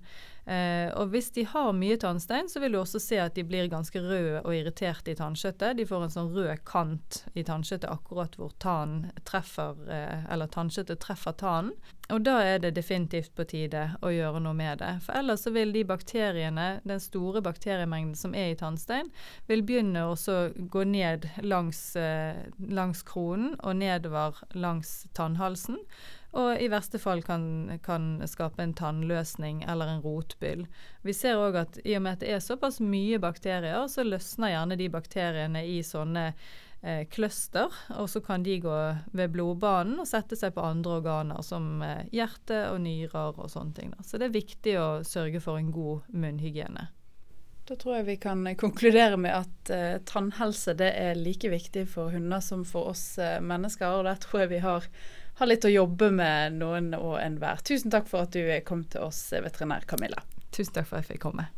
Eh, 0.46 0.92
og 0.94 1.11
hvis 1.11 1.32
de 1.35 1.42
har 1.50 1.72
mye 1.74 1.96
tannstein, 1.98 2.46
så 2.46 2.61
vil 2.62 2.76
du 2.76 2.78
også 2.78 3.00
se 3.02 3.16
at 3.18 3.35
de 3.35 3.42
blir 3.46 3.66
ganske 3.70 3.98
røde 3.98 4.44
og 4.44 4.54
irriterte 4.54 5.11
i 5.11 5.18
tannkjøttet. 5.18 5.74
De 5.80 5.87
får 5.88 6.04
en 6.06 6.12
sånn 6.14 6.30
rød 6.37 6.62
kant 6.68 7.24
i 7.35 7.42
tannkjøttet 7.46 7.90
akkurat 7.90 8.37
hvor 8.38 8.52
tannen 8.62 9.11
treffer, 9.26 9.80
eh, 9.90 10.22
eller 10.30 10.50
tannkjøttet 10.54 11.02
treffer 11.02 11.35
tannen. 11.40 11.74
Og 12.14 12.22
da 12.22 12.37
er 12.46 12.61
det 12.62 12.76
definitivt 12.76 13.32
på 13.35 13.42
tide 13.50 13.88
å 14.06 14.12
gjøre 14.14 14.38
noe 14.44 14.54
med 14.54 14.78
det. 14.78 14.92
For 15.02 15.18
ellers 15.18 15.42
så 15.42 15.50
vil 15.50 15.74
de 15.74 15.82
bakteriene, 15.88 16.68
den 16.87 17.02
store 17.02 17.42
bakteriemengden 17.42 18.14
som 18.14 18.37
er 18.38 18.52
i 18.52 18.59
tannstein, 18.61 19.11
vil 19.50 19.64
begynne 19.66 20.04
å 20.06 20.14
gå 20.54 20.85
ned 20.87 21.26
langs, 21.42 21.96
eh, 21.98 22.46
langs 22.70 23.02
kronen 23.02 23.56
og 23.64 23.82
nedover 23.82 24.38
langs 24.54 25.09
tannhalsen. 25.18 25.82
Og 26.36 26.60
i 26.60 26.68
verste 26.68 26.98
fall 27.00 27.22
kan, 27.24 27.78
kan 27.84 28.18
skape 28.28 28.62
en 28.62 28.74
tannløsning 28.76 29.62
eller 29.68 29.88
en 29.88 30.02
rotbyll. 30.04 30.66
Vi 31.06 31.14
ser 31.16 31.40
òg 31.40 31.58
at 31.62 31.78
i 31.84 31.96
og 31.96 32.04
med 32.04 32.18
at 32.18 32.24
det 32.24 32.34
er 32.34 32.44
såpass 32.44 32.80
mye 32.82 33.20
bakterier, 33.22 33.86
så 33.88 34.04
løsner 34.04 34.52
gjerne 34.52 34.78
de 34.80 34.88
bakteriene 34.92 35.62
i 35.64 35.78
sånne 35.86 36.26
eh, 36.82 37.06
cluster, 37.12 37.72
og 37.96 38.10
så 38.10 38.20
kan 38.20 38.44
de 38.44 38.58
gå 38.60 38.76
ved 39.16 39.32
blodbanen 39.32 40.00
og 40.02 40.10
sette 40.10 40.36
seg 40.36 40.56
på 40.56 40.66
andre 40.66 40.98
organer, 41.00 41.40
som 41.46 41.80
eh, 41.86 42.04
hjerte 42.12 42.66
og 42.72 42.82
nyrer 42.84 43.40
og 43.40 43.48
sånne 43.52 43.78
ting. 43.78 43.96
Så 44.04 44.20
det 44.20 44.28
er 44.28 44.38
viktig 44.38 44.76
å 44.82 44.90
sørge 45.06 45.40
for 45.44 45.62
en 45.62 45.72
god 45.74 46.10
munnhygiene. 46.12 46.90
Da 47.66 47.74
tror 47.74 47.96
jeg 47.96 48.06
vi 48.06 48.14
kan 48.22 48.44
konkludere 48.54 49.16
med 49.18 49.32
at 49.34 49.70
eh, 49.74 49.98
tannhelse 50.06 50.76
er 50.86 51.18
like 51.18 51.50
viktig 51.50 51.88
for 51.90 52.14
hunder 52.14 52.38
som 52.44 52.62
for 52.64 52.92
oss 52.92 53.16
eh, 53.18 53.40
mennesker, 53.42 53.90
og 53.90 54.06
der 54.06 54.20
tror 54.22 54.44
jeg 54.44 54.52
vi 54.52 54.60
har, 54.62 54.86
har 55.37 55.51
litt 55.51 55.64
å 55.68 55.72
jobbe 55.72 56.11
med 56.16 56.57
noen 56.61 56.92
og 56.96 57.18
enhver. 57.20 57.61
Tusen 57.66 57.92
takk 57.92 58.09
for 58.09 58.25
at 58.25 58.37
du 58.37 58.49
kom 58.64 58.87
til 58.88 59.09
oss, 59.09 59.33
eh, 59.33 59.44
veterinær 59.44 59.85
Camilla. 59.88 60.25
Tusen 60.51 60.75
takk 60.79 60.88
for 60.88 60.99
at 60.99 61.07
jeg 61.07 61.16
fikk 61.16 61.27
komme. 61.29 61.51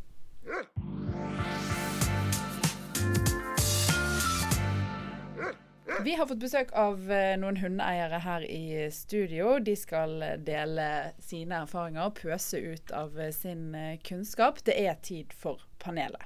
Vi 6.03 6.15
har 6.15 6.27
fått 6.27 6.39
besøk 6.39 6.71
av 6.79 7.11
eh, 7.11 7.35
noen 7.41 7.57
hundeeiere 7.59 8.21
her 8.23 8.45
i 8.47 8.87
studio. 8.95 9.57
De 9.59 9.75
skal 9.77 10.21
dele 10.47 10.87
sine 11.19 11.65
erfaringer 11.65 12.07
og 12.07 12.21
pøse 12.21 12.61
ut 12.63 12.93
av 12.95 13.19
eh, 13.19 13.33
sin 13.35 13.75
eh, 13.75 13.99
kunnskap. 14.07 14.63
Det 14.65 14.77
er 14.79 14.95
tid 15.03 15.35
for 15.35 15.65
panelet. 15.83 16.23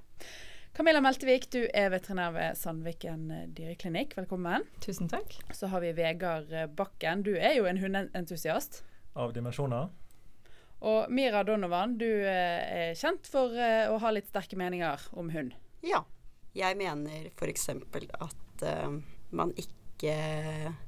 Camilla 0.72 1.02
Meltevik, 1.04 1.50
du 1.52 1.66
er 1.76 1.90
veterinær 1.92 2.30
ved 2.32 2.56
Sandviken 2.56 3.26
dyreklinikk. 3.52 4.14
Velkommen. 4.16 4.62
Tusen 4.80 5.10
takk. 5.10 5.34
Så 5.52 5.68
har 5.68 5.82
vi 5.84 5.90
Vegard 5.92 6.48
Bakken. 6.78 7.20
Du 7.26 7.34
er 7.36 7.58
jo 7.58 7.66
en 7.68 7.76
hundentusiast. 7.76 8.78
Av 9.12 9.34
dimensjoner. 9.36 9.90
Og 10.80 11.12
Mira 11.12 11.42
Donovan, 11.44 11.98
du 12.00 12.08
er 12.08 12.96
kjent 12.96 13.28
for 13.28 13.52
å 13.52 13.98
ha 14.00 14.14
litt 14.16 14.30
sterke 14.32 14.56
meninger 14.56 15.04
om 15.12 15.28
hund. 15.34 15.52
Ja. 15.84 16.06
Jeg 16.56 16.80
mener 16.80 17.28
f.eks. 17.34 17.68
at 17.68 18.64
uh, 18.64 18.96
man 19.28 19.52
ikke 19.60 20.16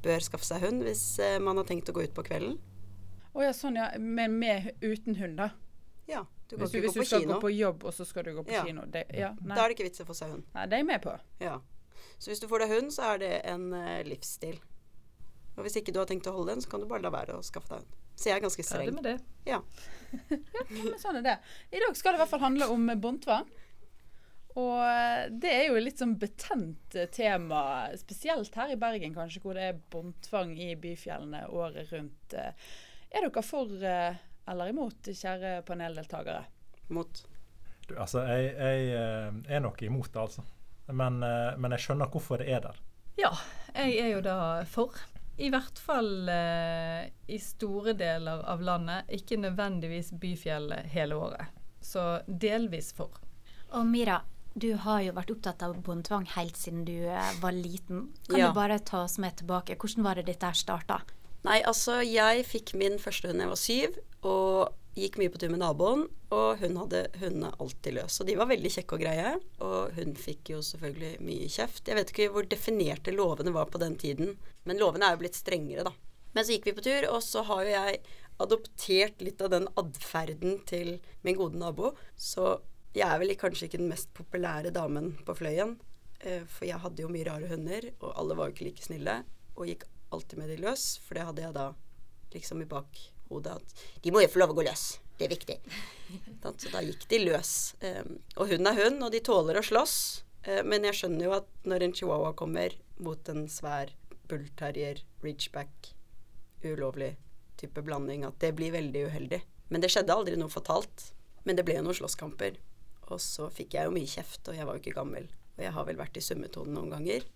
bør 0.00 0.24
skaffe 0.24 0.48
seg 0.48 0.64
hund 0.64 0.88
hvis 0.88 1.04
uh, 1.20 1.36
man 1.44 1.60
har 1.60 1.68
tenkt 1.68 1.92
å 1.92 1.96
gå 1.96 2.08
ut 2.08 2.16
på 2.16 2.24
kvelden. 2.24 2.56
Å 3.36 3.44
ja, 3.44 3.52
sånn 3.52 3.76
ja. 3.76 3.92
Men 4.00 4.40
med, 4.40 4.72
uten 4.80 5.20
hund, 5.20 5.44
da? 5.44 5.52
Ja. 6.08 6.24
Du 6.54 6.62
hvis 6.64 6.72
du, 6.74 6.80
hvis 6.80 6.94
gå 6.94 7.00
du 7.02 7.08
skal 7.08 7.20
kino. 7.24 7.34
gå 7.34 7.40
på 7.46 7.50
jobb, 7.54 7.84
og 7.84 7.94
så 7.96 8.06
skal 8.08 8.24
du 8.24 8.32
gå 8.36 8.44
på 8.46 8.52
Ja. 8.54 8.64
kino. 8.64 8.84
Det, 8.86 9.04
ja. 9.14 9.32
Da 9.42 9.64
er 9.64 9.68
det 9.68 9.76
ikke 9.78 9.88
vits 9.90 10.00
i 10.00 10.04
å 10.04 10.08
få 10.08 10.14
seg 10.18 10.30
hund. 10.34 10.44
nei, 10.54 10.66
det 10.66 10.78
er 10.78 10.82
jeg 10.84 10.86
med 10.92 11.02
på. 11.02 11.16
Ja. 11.40 11.58
Så 12.18 12.30
hvis 12.30 12.40
du 12.40 12.46
får 12.48 12.64
deg 12.64 12.72
hund, 12.76 12.92
så 12.94 13.02
er 13.14 13.18
det 13.18 13.32
en 13.50 13.72
uh, 13.74 14.02
livsstil. 14.06 14.60
Og 15.56 15.62
hvis 15.66 15.76
ikke 15.78 15.92
du 15.94 15.98
har 16.00 16.06
tenkt 16.10 16.26
å 16.26 16.32
holde 16.34 16.54
den, 16.54 16.62
så 16.64 16.70
kan 16.70 16.80
du 16.80 16.86
bare 16.90 17.02
la 17.04 17.10
være 17.14 17.36
å 17.38 17.42
skaffe 17.46 17.68
deg 17.74 17.82
hund. 17.84 18.00
Så 18.14 18.28
jeg 18.30 18.36
er 18.38 18.42
ganske 18.44 18.62
streng. 18.62 18.88
Ferdig 18.90 18.94
med 18.94 19.04
det. 19.04 19.18
Ja. 19.50 19.60
Ja, 20.14 20.82
men 20.84 20.98
sånn 21.02 21.16
er 21.18 21.22
det. 21.26 21.32
I 21.74 21.80
dag 21.82 21.96
skal 21.98 22.12
det 22.14 22.18
i 22.20 22.22
hvert 22.22 22.30
fall 22.30 22.42
handle 22.44 22.68
om 22.70 22.86
båndtvang. 23.02 23.48
Og 24.54 24.76
eh, 24.86 25.24
det 25.42 25.50
er 25.50 25.64
jo 25.66 25.74
et 25.80 25.82
litt 25.88 25.98
sånn 25.98 26.12
betent 26.20 26.94
eh, 26.94 27.08
tema, 27.10 27.62
spesielt 27.98 28.54
her 28.54 28.70
i 28.70 28.76
Bergen 28.78 29.16
kanskje, 29.16 29.42
hvor 29.42 29.58
det 29.58 29.64
er 29.72 29.80
båndtvang 29.90 30.52
i 30.62 30.68
byfjellene 30.78 31.40
året 31.50 31.90
rundt. 31.90 32.36
Er 32.38 33.26
dere 33.26 33.42
for 33.42 33.66
eller 34.48 34.72
imot, 34.72 35.08
kjære 35.10 35.62
paneldeltakere? 35.68 36.44
Mot. 36.94 37.22
Du, 37.88 37.94
altså, 38.00 38.22
jeg, 38.28 38.52
jeg 38.56 38.90
eh, 38.96 39.56
er 39.56 39.60
nok 39.64 39.82
imot 39.82 40.10
det, 40.12 40.20
altså. 40.20 40.44
Men, 40.92 41.22
eh, 41.24 41.54
men 41.60 41.72
jeg 41.76 41.84
skjønner 41.86 42.10
hvorfor 42.12 42.40
det 42.42 42.50
er 42.52 42.60
der. 42.64 42.78
Ja, 43.20 43.30
jeg 43.74 43.98
er 44.02 44.08
jo 44.16 44.20
da 44.24 44.36
for. 44.68 44.96
I 45.38 45.48
hvert 45.50 45.80
fall 45.82 46.28
eh, 46.30 47.08
i 47.34 47.38
store 47.42 47.92
deler 47.98 48.44
av 48.50 48.60
landet, 48.62 49.08
ikke 49.16 49.38
nødvendigvis 49.42 50.12
byfjellet 50.22 50.92
hele 50.94 51.16
året. 51.18 51.50
Så 51.84 52.20
delvis 52.26 52.92
for. 52.96 53.10
Og 53.74 53.84
Mira, 53.88 54.20
du 54.54 54.70
har 54.84 55.00
jo 55.02 55.12
vært 55.16 55.32
opptatt 55.34 55.64
av 55.66 55.74
båndtvang 55.82 56.28
helt 56.36 56.56
siden 56.60 56.84
du 56.86 56.94
eh, 57.10 57.32
var 57.42 57.52
liten. 57.56 58.12
Kan 58.28 58.38
Ja. 58.38 58.48
du 58.52 58.54
bare 58.60 58.78
ta 58.78 59.02
oss 59.08 59.18
med 59.18 59.36
tilbake? 59.40 59.76
Hvordan 59.76 60.04
var 60.06 60.14
det 60.20 60.28
dette 60.30 60.52
starta? 60.54 61.00
Nei, 61.44 61.58
altså 61.66 61.98
jeg 62.06 62.46
fikk 62.48 62.72
min 62.80 62.94
første 63.02 63.28
hund 63.28 63.42
da 63.42 63.44
jeg 63.44 63.50
var 63.52 63.60
syv, 63.60 63.98
og 64.24 64.74
gikk 64.94 65.16
mye 65.18 65.30
på 65.32 65.40
tur 65.42 65.50
med 65.52 65.60
naboen. 65.62 66.04
Og 66.34 66.60
hun 66.62 66.76
hadde 66.80 67.04
hundene 67.20 67.52
alltid 67.62 67.96
løs. 67.98 68.18
Og 68.22 68.28
de 68.28 68.36
var 68.38 68.50
veldig 68.50 68.72
kjekke 68.76 68.96
og 68.96 69.04
greie. 69.04 69.30
Og 69.64 69.94
hun 69.98 70.14
fikk 70.18 70.52
jo 70.54 70.60
selvfølgelig 70.64 71.12
mye 71.26 71.48
kjeft. 71.50 71.88
Jeg 71.90 71.98
vet 71.98 72.12
ikke 72.14 72.28
hvor 72.34 72.48
definerte 72.50 73.14
lovene 73.14 73.54
var 73.54 73.70
på 73.70 73.80
den 73.82 73.96
tiden, 74.00 74.36
men 74.64 74.80
lovene 74.80 75.08
er 75.08 75.16
jo 75.16 75.22
blitt 75.24 75.38
strengere, 75.38 75.86
da. 75.86 75.94
Men 76.34 76.46
så 76.46 76.54
gikk 76.56 76.68
vi 76.70 76.76
på 76.78 76.84
tur, 76.86 77.08
og 77.12 77.20
så 77.22 77.44
har 77.46 77.62
jo 77.62 77.74
jeg 77.74 77.98
adoptert 78.42 79.20
litt 79.22 79.42
av 79.44 79.52
den 79.52 79.68
atferden 79.78 80.56
til 80.66 80.96
min 81.22 81.38
gode 81.38 81.58
nabo. 81.60 81.92
Så 82.18 82.56
jeg 82.94 83.06
er 83.06 83.20
vel 83.22 83.34
kanskje 83.38 83.68
ikke 83.68 83.82
den 83.82 83.90
mest 83.92 84.10
populære 84.14 84.74
damen 84.74 85.12
på 85.26 85.36
Fløyen. 85.38 85.76
eh, 86.20 86.42
For 86.46 86.66
jeg 86.66 86.82
hadde 86.82 87.02
jo 87.02 87.10
mye 87.10 87.26
rare 87.28 87.50
hunder, 87.50 87.90
og 88.00 88.14
alle 88.18 88.34
var 88.34 88.50
jo 88.50 88.56
ikke 88.56 88.68
like 88.70 88.86
snille. 88.86 89.20
Og 89.54 89.70
gikk 89.70 89.84
alltid 90.10 90.38
med 90.38 90.50
de 90.50 90.62
løs, 90.62 90.98
for 91.02 91.14
det 91.14 91.26
hadde 91.26 91.42
jeg 91.42 91.54
da 91.54 91.72
liksom 92.34 92.62
i 92.62 92.70
bakhodet 93.24 93.56
at 93.56 94.02
de 94.02 94.12
må 94.12 94.22
jo 94.22 94.28
få 94.28 94.38
lov 94.38 94.50
å 94.50 94.58
gå 94.58 94.64
løs. 94.66 95.00
Det 95.18 95.26
er 95.26 95.34
viktig. 95.34 95.58
Så 96.58 96.70
da 96.72 96.82
gikk 96.82 97.08
de 97.08 97.18
løs. 97.24 97.74
Um, 97.80 98.18
og 98.36 98.50
hund 98.50 98.66
er 98.66 98.78
hund, 98.78 99.02
og 99.02 99.12
de 99.12 99.20
tåler 99.20 99.58
å 99.58 99.62
slåss. 99.62 100.24
Eh, 100.44 100.62
men 100.64 100.84
jeg 100.84 100.94
skjønner 100.94 101.24
jo 101.24 101.34
at 101.38 101.46
når 101.64 101.82
en 101.82 101.94
chihuahua 101.94 102.34
kommer 102.34 102.74
mot 102.98 103.28
en 103.28 103.46
svær 103.48 103.94
bullterrier, 104.28 105.02
ridgeback, 105.22 105.94
ulovlig 106.64 107.16
type 107.56 107.82
blanding, 107.82 108.24
at 108.24 108.38
det 108.40 108.54
blir 108.58 108.74
veldig 108.74 109.06
uheldig. 109.08 109.40
Men 109.70 109.80
det 109.80 109.90
skjedde 109.92 110.14
aldri 110.14 110.36
noe 110.36 110.52
fatalt. 110.52 111.12
Men 111.44 111.56
det 111.56 111.64
ble 111.66 111.78
jo 111.78 111.86
noen 111.86 111.96
slåsskamper. 111.96 112.58
Og 113.12 113.20
så 113.20 113.50
fikk 113.52 113.76
jeg 113.76 113.88
jo 113.88 113.94
mye 113.94 114.08
kjeft, 114.08 114.46
og 114.48 114.56
jeg 114.56 114.66
var 114.66 114.76
jo 114.76 114.82
ikke 114.82 114.98
gammel. 114.98 115.30
Og 115.56 115.64
jeg 115.64 115.74
har 115.76 115.88
vel 115.88 116.00
vært 116.00 116.18
i 116.18 116.24
summetonen 116.24 116.74
noen 116.76 116.92
ganger. 116.96 117.26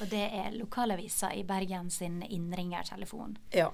Og 0.00 0.08
det 0.10 0.26
er 0.32 0.54
lokalavisa 0.54 1.32
i 1.36 1.42
Bergen 1.44 1.90
sin 1.92 2.22
innringertelefon. 2.22 3.36
Ja. 3.54 3.72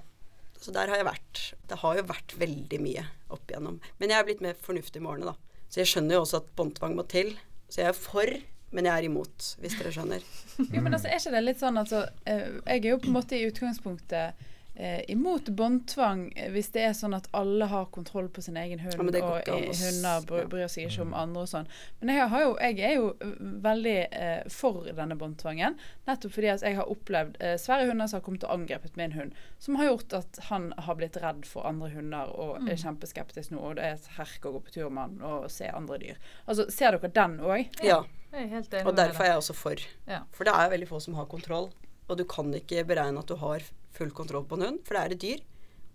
Så 0.61 0.73
der 0.75 0.89
har 0.89 0.99
jeg 0.99 1.07
vært. 1.07 1.41
Det 1.69 1.79
har 1.83 1.97
jo 1.99 2.05
vært 2.09 2.35
veldig 2.39 2.79
mye 2.83 3.05
opp 3.33 3.51
igjennom. 3.51 3.79
Men 4.01 4.13
jeg 4.13 4.19
er 4.19 4.27
blitt 4.27 4.43
mer 4.43 4.59
fornuftig 4.63 5.01
med 5.03 5.11
årene, 5.13 5.33
da. 5.33 5.63
Så 5.67 5.81
jeg 5.81 5.91
skjønner 5.91 6.17
jo 6.17 6.23
også 6.23 6.41
at 6.41 6.51
båndtvang 6.57 6.95
må 6.97 7.05
til. 7.11 7.33
Så 7.67 7.83
jeg 7.83 7.91
er 7.91 7.97
for, 7.99 8.33
men 8.75 8.87
jeg 8.87 8.93
er 8.93 9.07
imot, 9.07 9.49
hvis 9.61 9.77
dere 9.79 9.93
skjønner. 9.95 10.27
Jo, 10.57 10.81
men 10.81 10.95
altså, 10.95 11.09
er 11.11 11.19
ikke 11.19 11.35
det 11.35 11.43
litt 11.43 11.59
sånn 11.61 11.77
altså, 11.79 12.05
Jeg 12.25 12.79
er 12.79 12.87
jo 12.89 13.01
på 13.03 13.11
en 13.11 13.17
måte 13.19 13.37
i 13.37 13.45
utgangspunktet 13.47 14.47
eh, 14.77 15.01
imot 15.09 15.49
båndtvang 15.57 16.19
eh, 16.37 16.51
hvis 16.53 16.69
det 16.75 16.83
er 16.85 16.93
sånn 16.93 17.15
at 17.17 17.25
alle 17.35 17.65
har 17.71 17.87
kontroll 17.95 18.27
på 18.29 18.43
sin 18.45 18.57
egen 18.61 18.79
hund, 18.83 18.93
Ja, 18.93 19.23
og 19.25 19.71
hunder 19.81 20.21
bry- 20.29 20.43
bryr 20.51 20.67
seg 20.69 20.85
ikke 20.91 21.01
om 21.07 21.15
andre 21.17 21.41
og 21.43 21.49
sånn. 21.49 21.67
Men 21.99 22.13
jeg, 22.13 22.27
har 22.29 22.43
jo, 22.45 22.51
jeg 22.61 22.79
er 22.85 22.93
jo 22.99 23.07
eh, 23.25 23.33
veldig 23.65 23.95
eh, 24.11 24.43
for 24.53 24.85
denne 24.93 25.17
båndtvangen, 25.19 25.77
nettopp 26.07 26.35
fordi 26.37 26.51
at 26.53 26.61
jeg 26.67 26.77
har 26.77 26.91
opplevd 26.93 27.41
eh, 27.41 27.55
svære 27.61 27.89
hunder 27.89 28.07
som 28.11 28.19
har 28.21 28.25
kommet 28.29 28.45
og 28.47 28.53
angrepet 28.55 28.95
min 29.01 29.17
hund, 29.17 29.33
som 29.59 29.75
har 29.81 29.89
gjort 29.89 30.13
at 30.21 30.39
han 30.51 30.69
har 30.77 30.99
blitt 31.01 31.17
redd 31.23 31.45
for 31.49 31.65
andre 31.67 31.89
hunder 31.95 32.29
og 32.37 32.57
Mm. 32.57 32.69
er 32.71 32.77
kjempeskeptisk 32.81 33.51
nå, 33.51 33.59
og 33.59 33.75
det 33.77 33.83
er 33.85 33.93
et 33.97 34.07
herk 34.17 34.45
å 34.47 34.51
gå 34.55 34.59
på 34.65 34.71
tur 34.73 34.89
med 34.89 35.03
han 35.03 35.21
og 35.27 35.49
se 35.51 35.67
andre 35.69 35.97
dyr. 36.01 36.15
Altså, 36.47 36.65
Ser 36.73 36.95
dere 36.97 37.09
den 37.13 37.39
òg? 37.41 37.67
Ja. 37.83 38.03
Enig 38.33 38.65
Og 38.85 38.95
derfor 38.97 39.23
er 39.23 39.29
jeg 39.33 39.37
også 39.41 39.53
for. 39.55 39.75
Ja. 40.07 40.21
For 40.35 40.43
det 40.43 40.53
er 40.53 40.69
veldig 40.73 40.87
få 40.89 40.99
som 41.01 41.13
har 41.15 41.25
kontroll. 41.31 41.69
Og 42.09 42.17
du 42.17 42.23
kan 42.25 42.49
ikke 42.53 42.83
beregne 42.87 43.19
at 43.19 43.27
du 43.27 43.35
har 43.35 43.61
full 43.97 44.13
kontroll 44.15 44.45
på 44.47 44.57
en 44.57 44.67
hund, 44.67 44.79
for 44.85 44.95
det 44.95 45.03
er 45.03 45.15
et 45.15 45.23
dyr. 45.25 45.43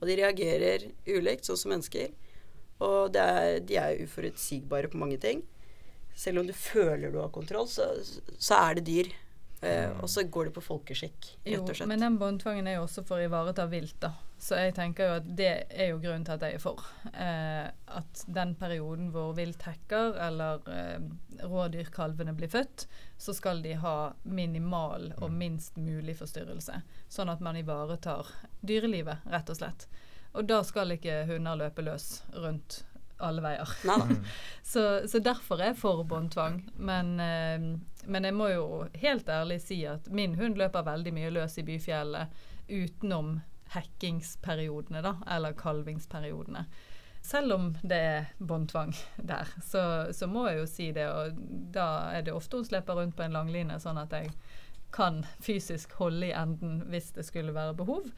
Og 0.00 0.08
de 0.10 0.18
reagerer 0.18 0.86
ulikt, 1.06 1.46
sånn 1.46 1.60
som 1.60 1.72
mennesker. 1.74 2.12
Og 2.82 3.16
er, 3.16 3.60
de 3.62 3.78
er 3.78 4.00
uforutsigbare 4.02 4.90
på 4.90 4.98
mange 4.98 5.20
ting. 5.22 5.44
Selv 6.18 6.42
om 6.42 6.48
du 6.48 6.54
føler 6.56 7.12
du 7.12 7.20
har 7.22 7.30
kontroll, 7.34 7.68
så, 7.70 7.86
så 8.36 8.58
er 8.58 8.78
det 8.78 8.88
dyr. 8.88 9.12
Eh, 9.62 9.90
og 10.02 10.10
så 10.10 10.22
går 10.22 10.48
det 10.48 10.52
på 10.56 10.60
folkeskikk, 10.64 11.26
rett 11.44 11.60
og 11.62 11.76
slett. 11.76 11.86
men 11.86 12.02
den 12.02 12.16
båndtvangen 12.18 12.66
er 12.66 12.80
jo 12.80 12.86
også 12.88 13.04
for 13.06 13.22
å 13.22 13.28
ivareta 13.28 13.68
vilt, 13.70 13.94
da. 14.02 14.10
Så 14.42 14.58
jeg 14.58 14.74
tenker 14.74 15.06
jo 15.06 15.18
at 15.20 15.28
det 15.38 15.50
er 15.70 15.92
jo 15.92 16.00
grunnen 16.02 16.24
til 16.26 16.34
at 16.34 16.42
jeg 16.42 16.56
er 16.56 16.62
for. 16.64 16.82
Uh, 17.14 17.70
at 17.94 18.24
den 18.26 18.56
perioden 18.58 19.12
hvor 19.14 19.36
vilt 19.38 19.62
hekker, 19.62 20.18
eller 20.18 20.66
eh, 20.66 21.04
rådyrkalvene 21.46 22.34
blir 22.34 22.50
født, 22.50 22.88
så 23.22 23.36
skal 23.38 23.62
de 23.62 23.76
ha 23.78 23.96
minimal 24.26 25.12
og 25.20 25.30
minst 25.30 25.78
mulig 25.78 26.16
forstyrrelse. 26.18 26.82
Sånn 27.06 27.30
at 27.30 27.44
man 27.44 27.60
ivaretar 27.60 28.34
dyrelivet, 28.66 29.22
rett 29.30 29.54
og 29.54 29.62
slett. 29.62 29.86
Og 30.34 30.48
da 30.50 30.64
skal 30.66 30.96
ikke 30.96 31.22
hunder 31.30 31.60
løpe 31.60 31.86
løs 31.86 32.24
rundt 32.34 32.82
alle 33.22 33.42
veier. 33.44 33.68
så, 34.72 35.08
så 35.08 35.22
derfor 35.22 35.60
er 35.60 35.72
jeg 35.72 35.80
for 35.84 36.02
båndtvang. 36.08 36.64
Men, 36.82 37.14
eh, 37.20 37.66
men 38.06 38.24
jeg 38.24 38.34
må 38.34 38.48
jo 38.52 38.66
helt 39.02 39.28
ærlig 39.28 39.60
si 39.62 39.82
at 39.86 40.08
min 40.10 40.34
hund 40.38 40.58
løper 40.60 40.86
veldig 40.86 41.12
mye 41.14 41.32
løs 41.34 41.58
i 41.58 41.66
byfjellet 41.66 42.42
utenom 42.68 43.36
hekkingsperiodene, 43.72 45.02
da, 45.04 45.16
eller 45.36 45.56
kalvingsperiodene. 45.56 46.66
Selv 47.22 47.54
om 47.54 47.68
det 47.82 47.96
er 47.96 48.24
båndtvang 48.38 48.92
der, 49.16 49.48
så, 49.62 50.12
så 50.12 50.26
må 50.26 50.48
jeg 50.48 50.58
jo 50.58 50.66
si 50.66 50.90
det. 50.92 51.06
Og 51.08 51.38
da 51.74 51.86
er 52.16 52.26
det 52.26 52.34
ofte 52.34 52.58
hun 52.58 52.66
slipper 52.66 52.98
rundt 52.98 53.16
på 53.16 53.24
en 53.24 53.36
langline, 53.36 53.78
sånn 53.80 54.00
at 54.02 54.12
jeg 54.16 54.32
kan 54.92 55.22
fysisk 55.40 55.94
holde 56.00 56.28
i 56.28 56.34
enden 56.36 56.82
hvis 56.92 57.12
det 57.16 57.24
skulle 57.24 57.54
være 57.54 57.78
behov. 57.78 58.10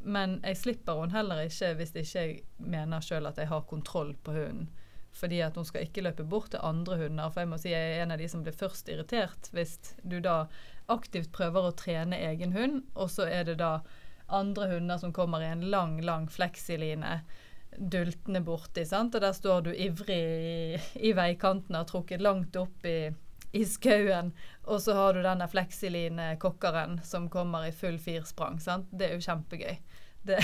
Men 0.00 0.38
jeg 0.46 0.56
slipper 0.56 0.98
hun 0.98 1.12
heller 1.14 1.44
ikke 1.46 1.74
hvis 1.78 1.94
ikke 1.94 2.24
jeg 2.24 2.40
mener 2.58 3.04
sjøl 3.04 3.28
at 3.28 3.38
jeg 3.38 3.50
har 3.52 3.68
kontroll 3.68 4.14
på 4.24 4.34
hunden. 4.34 4.70
Fordi 5.16 5.40
at 5.42 5.56
hun 5.56 5.66
skal 5.66 5.86
ikke 5.86 6.04
løpe 6.04 6.26
bort 6.28 6.52
til 6.52 6.62
andre 6.62 6.98
hunder. 7.00 7.30
For 7.32 7.42
jeg 7.42 7.50
må 7.50 7.58
si 7.60 7.72
jeg 7.72 7.94
er 7.94 8.02
en 8.04 8.14
av 8.14 8.20
de 8.20 8.28
som 8.30 8.44
blir 8.44 8.56
først 8.56 8.90
irritert 8.92 9.50
hvis 9.56 9.78
du 10.02 10.18
da 10.24 10.44
aktivt 10.88 11.32
prøver 11.34 11.68
å 11.68 11.76
trene 11.76 12.20
egen 12.30 12.54
hund, 12.54 12.82
og 12.94 13.10
så 13.12 13.26
er 13.28 13.44
det 13.48 13.58
da 13.60 13.80
andre 14.28 14.68
hunder 14.74 15.00
som 15.00 15.12
kommer 15.12 15.42
i 15.44 15.50
en 15.52 15.66
lang, 15.72 15.98
lang 16.04 16.28
fleksiline 16.32 17.20
dultende 17.76 18.40
borti, 18.40 18.84
sant? 18.86 19.14
og 19.14 19.22
der 19.22 19.32
står 19.36 19.62
du 19.68 19.72
ivrig 19.74 20.18
i, 20.18 20.80
i 21.08 21.12
veikanten 21.16 21.74
og 21.74 21.82
har 21.82 21.88
trukket 21.90 22.24
langt 22.24 22.56
opp 22.56 22.86
i, 22.88 23.10
i 23.52 23.64
skauen, 23.68 24.32
og 24.64 24.80
så 24.82 24.96
har 24.96 25.14
du 25.14 25.22
denne 25.24 25.48
fleksiline-kokkeren 25.48 27.00
som 27.04 27.28
kommer 27.32 27.68
i 27.68 27.74
full 27.76 27.98
firsprang. 28.02 28.58
Sant? 28.60 28.88
Det 28.90 29.08
er 29.08 29.16
jo 29.16 29.26
kjempegøy. 29.28 29.78
Det. 30.22 30.38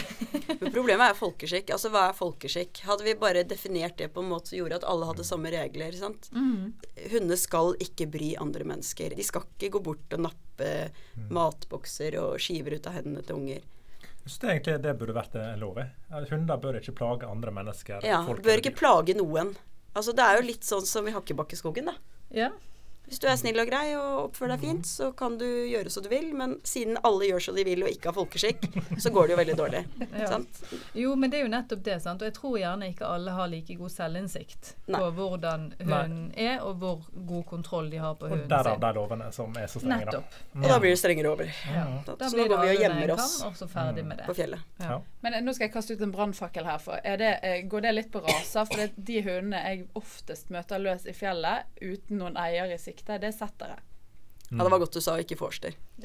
Men 0.61 0.73
problemet 0.73 1.11
er 1.11 1.19
folkeskikk. 1.19 1.73
Altså 1.75 1.91
hva 1.93 2.07
er 2.09 2.17
folkeskikk? 2.17 2.81
Hadde 2.87 3.05
vi 3.07 3.17
bare 3.21 3.43
definert 3.49 3.99
det 3.99 4.09
på 4.15 4.23
en 4.23 4.31
måte 4.31 4.53
som 4.53 4.59
gjorde 4.61 4.79
at 4.81 4.87
alle 4.89 5.09
hadde 5.11 5.27
samme 5.27 5.53
regler, 5.53 5.97
sant. 5.99 6.31
Mm. 6.33 6.73
Hunder 7.13 7.41
skal 7.41 7.75
ikke 7.85 8.09
bry 8.15 8.33
andre 8.41 8.67
mennesker. 8.71 9.17
De 9.17 9.27
skal 9.27 9.45
ikke 9.51 9.75
gå 9.77 9.85
bort 9.91 10.17
og 10.17 10.25
nappe 10.29 10.73
matbokser 11.35 12.17
og 12.23 12.39
skiver 12.41 12.79
ut 12.79 12.89
av 12.89 13.01
hendene 13.01 13.25
til 13.27 13.41
unger. 13.41 13.71
Jeg 14.25 14.33
synes 14.33 14.45
egentlig 14.55 14.79
det 14.87 14.95
burde 14.97 15.17
vært 15.19 15.35
en 15.37 15.61
lov. 15.61 15.81
Hunder 16.31 16.61
bør 16.63 16.79
ikke 16.81 16.95
plage 16.97 17.29
andre 17.29 17.53
mennesker. 17.53 18.07
Ja, 18.09 18.23
bør 18.25 18.63
ikke 18.63 18.73
plage 18.79 19.17
noen. 19.19 19.53
Altså 19.95 20.15
Det 20.17 20.25
er 20.25 20.39
jo 20.39 20.47
litt 20.47 20.65
sånn 20.67 20.87
som 20.89 21.07
i 21.07 21.13
Hakkebakkeskogen, 21.15 21.91
da. 21.93 21.99
Ja. 22.35 22.49
Hvis 23.07 23.21
du 23.21 23.27
er 23.29 23.37
snill 23.37 23.59
og 23.61 23.69
grei 23.69 23.95
og 23.99 24.31
oppfører 24.31 24.55
deg 24.55 24.61
fint, 24.65 24.87
så 24.89 25.11
kan 25.17 25.37
du 25.39 25.45
gjøre 25.45 25.91
som 25.93 26.03
du 26.03 26.09
vil. 26.09 26.31
Men 26.35 26.57
siden 26.65 26.97
alle 27.05 27.27
gjør 27.29 27.43
som 27.49 27.55
de 27.59 27.65
vil 27.69 27.83
og 27.85 27.91
ikke 27.93 28.09
har 28.11 28.17
folkeskikk, 28.17 28.65
så 28.99 29.11
går 29.13 29.27
det 29.29 29.35
jo 29.35 29.39
veldig 29.43 29.57
dårlig. 29.61 29.83
Ja. 30.15 30.29
Sant? 30.31 30.61
Jo, 30.95 31.15
men 31.19 31.31
det 31.31 31.41
er 31.41 31.43
jo 31.45 31.51
nettopp 31.53 31.83
det. 31.85 31.97
sant? 32.03 32.23
Og 32.23 32.29
jeg 32.31 32.35
tror 32.37 32.55
gjerne 32.59 32.89
ikke 32.93 33.07
alle 33.09 33.33
har 33.35 33.49
like 33.51 33.75
god 33.77 33.91
selvinnsikt 33.91 34.71
Nei. 34.87 35.01
på 35.01 35.09
hvordan 35.19 35.65
hunden 35.81 36.31
er, 36.39 36.61
og 36.65 36.77
hvor 36.81 37.01
god 37.29 37.45
kontroll 37.51 37.91
de 37.91 37.99
har 38.01 38.15
på 38.21 38.29
Og 38.29 38.35
sin. 38.39 38.45
derav 38.49 38.77
sin. 38.77 38.81
de 38.85 38.93
lovene 38.97 39.29
som 39.35 39.57
er 39.59 39.67
så 39.67 39.83
strenge. 39.83 40.07
da. 40.07 40.21
Nettopp. 40.23 40.39
Og 40.63 40.69
da 40.71 40.79
blir 40.81 40.95
det 40.95 41.01
strengere 41.03 41.33
over. 41.35 41.51
Ja. 41.75 41.85
Så 42.07 42.17
Da 42.21 42.29
nå 42.31 42.47
går 42.49 42.63
vi 42.63 42.71
og 42.77 42.83
gjemmer 42.85 43.15
oss 43.17 43.35
kam, 43.43 43.69
ferdig 43.75 44.05
med 44.07 44.19
det. 44.23 44.27
på 44.31 44.37
fjellet. 44.39 44.61
Ja. 44.81 45.01
Men 45.27 45.35
eh, 45.35 45.45
nå 45.45 45.53
skal 45.57 45.67
jeg 45.69 45.75
kaste 45.75 45.95
ut 45.99 46.07
en 46.07 46.13
brannfakkel 46.15 46.65
her. 46.71 46.79
For 46.79 47.01
er 47.05 47.17
det, 47.21 47.33
eh, 47.43 47.61
går 47.69 47.81
det 47.89 47.95
litt 47.99 48.11
på 48.15 48.23
raser? 48.25 48.65
For 48.71 48.81
det, 48.81 48.91
de 48.97 49.21
hundene 49.27 49.61
jeg 49.67 49.87
oftest 49.99 50.51
møter 50.55 50.79
løs 50.81 51.05
i 51.11 51.13
fjellet 51.17 51.67
uten 51.83 52.19
noen 52.23 52.39
eier 52.41 52.71
i 52.73 52.79
sikte, 52.79 52.94
det 53.07 53.19
er 53.29 53.35
settere. 53.35 53.81
Ja, 54.51 54.65
det 54.65 54.71
var 54.71 54.79
godt 54.79 54.95
du 54.95 55.01
sa 55.01 55.17
ikke 55.19 55.39
forster. 55.41 55.75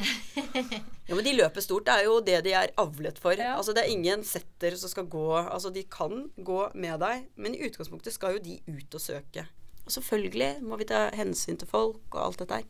Ja, 1.09 1.16
men 1.16 1.26
de 1.26 1.32
løper 1.34 1.61
stort. 1.61 1.88
Det 1.88 1.93
er 1.97 2.05
jo 2.05 2.20
det 2.22 2.39
de 2.45 2.51
er 2.53 2.72
avlet 2.78 3.18
for. 3.18 3.34
Altså, 3.34 3.74
det 3.74 3.82
er 3.82 3.91
ingen 3.93 4.22
setter 4.26 4.76
som 4.78 4.91
skal 4.91 5.07
gå 5.09 5.24
Altså, 5.41 5.72
de 5.74 5.82
kan 5.89 6.28
gå 6.38 6.59
med 6.78 6.99
deg, 7.01 7.24
men 7.36 7.55
i 7.57 7.64
utgangspunktet 7.66 8.14
skal 8.14 8.38
jo 8.38 8.43
de 8.45 8.59
ut 8.70 8.97
og 8.97 9.01
søke. 9.01 9.47
Og 9.86 9.95
selvfølgelig 9.95 10.61
må 10.61 10.78
vi 10.78 10.86
ta 10.89 11.07
hensyn 11.18 11.57
til 11.57 11.70
folk 11.70 12.14
og 12.14 12.22
alt 12.28 12.43
dette 12.43 12.61
her. 12.61 12.68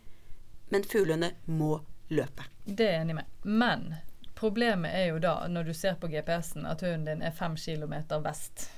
Men 0.72 0.88
fuglene 0.88 1.34
må 1.52 1.82
løpe. 2.10 2.48
Det 2.64 2.88
er 2.88 2.96
jeg 2.96 3.06
enig 3.08 3.18
med. 3.20 3.36
Men 3.44 3.86
problemet 4.40 4.96
er 4.96 5.10
jo 5.12 5.20
da, 5.24 5.36
når 5.52 5.68
du 5.68 5.74
ser 5.76 6.00
på 6.00 6.08
GPS-en, 6.08 6.68
at 6.70 6.82
hunden 6.86 7.10
din 7.10 7.26
er 7.26 7.36
fem 7.36 7.60
kilometer 7.60 8.24
vest. 8.24 8.70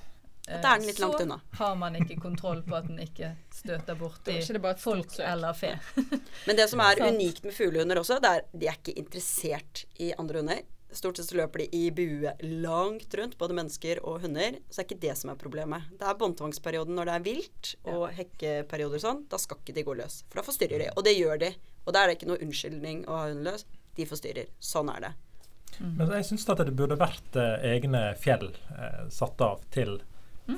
At 0.48 0.66
er 0.66 0.82
den 0.82 0.88
litt 0.89 1.00
Eh, 1.00 1.06
langt 1.06 1.22
så 1.22 1.64
har 1.64 1.76
man 1.78 1.96
ikke 1.96 2.18
kontroll 2.22 2.64
på 2.66 2.76
at 2.76 2.88
den 2.89 3.00
ikke 3.04 3.36
støter 3.54 3.96
borti 3.96 4.39
det 4.58 4.76
folk 4.82 5.20
eller 5.20 5.54
fe. 5.54 5.76
Men 6.48 6.58
det 6.58 6.68
som 6.72 6.82
er 6.82 7.02
unikt 7.12 7.44
med 7.46 7.54
fuglehunder 7.54 8.02
også, 8.02 8.20
det 8.24 8.32
er 8.36 8.46
de 8.52 8.70
er 8.70 8.80
ikke 8.80 8.98
interessert 8.98 9.86
i 10.02 10.12
andre 10.18 10.42
hunder. 10.42 10.64
Stort 10.92 11.18
sett 11.18 11.30
så 11.30 11.38
løper 11.39 11.64
de 11.64 11.70
i 11.78 11.86
bue 11.96 12.34
langt 12.44 13.14
rundt, 13.16 13.38
både 13.39 13.56
mennesker 13.56 14.02
og 14.04 14.26
hunder. 14.26 14.58
Så 14.68 14.82
er 14.82 14.89
ikke 14.89 15.00
det 15.06 15.14
som 15.16 15.32
er 15.32 15.39
problemet. 15.39 15.88
Det 15.96 16.04
er 16.04 16.18
båndtvangsperioden 16.20 16.98
når 16.98 17.08
det 17.08 17.14
er 17.14 17.26
vilt, 17.30 17.74
og 17.88 18.10
hekkeperioder 18.18 19.00
og 19.00 19.06
sånn. 19.06 19.22
Da 19.32 19.39
skal 19.39 19.62
ikke 19.62 19.78
de 19.78 19.86
gå 19.88 19.96
løs. 20.02 20.26
For 20.28 20.42
da 20.42 20.48
forstyrrer 20.50 20.84
de. 20.84 20.89
Og 20.98 21.06
det 21.08 21.16
gjør 21.16 21.39
de. 21.46 21.54
Og 21.86 21.96
da 21.96 22.02
er 22.02 22.12
det 22.12 22.18
ikke 22.20 22.32
noe 22.34 22.44
unnskyldning 22.44 23.06
å 23.08 23.22
ha 23.22 23.30
hunden 23.30 23.48
løs. 23.48 23.64
De 23.96 24.08
forstyrrer. 24.10 24.52
Sånn 24.60 24.92
er 24.92 25.06
det. 25.08 25.14
Men 25.80 26.12
jeg 26.12 26.28
syns 26.28 26.44
at 26.52 26.60
det 26.68 26.76
burde 26.76 27.00
vært 27.00 27.39
eh, 27.39 27.70
egne 27.72 28.04
fjell 28.20 28.50
eh, 28.76 29.06
satt 29.14 29.39
av 29.42 29.64
til 29.72 30.02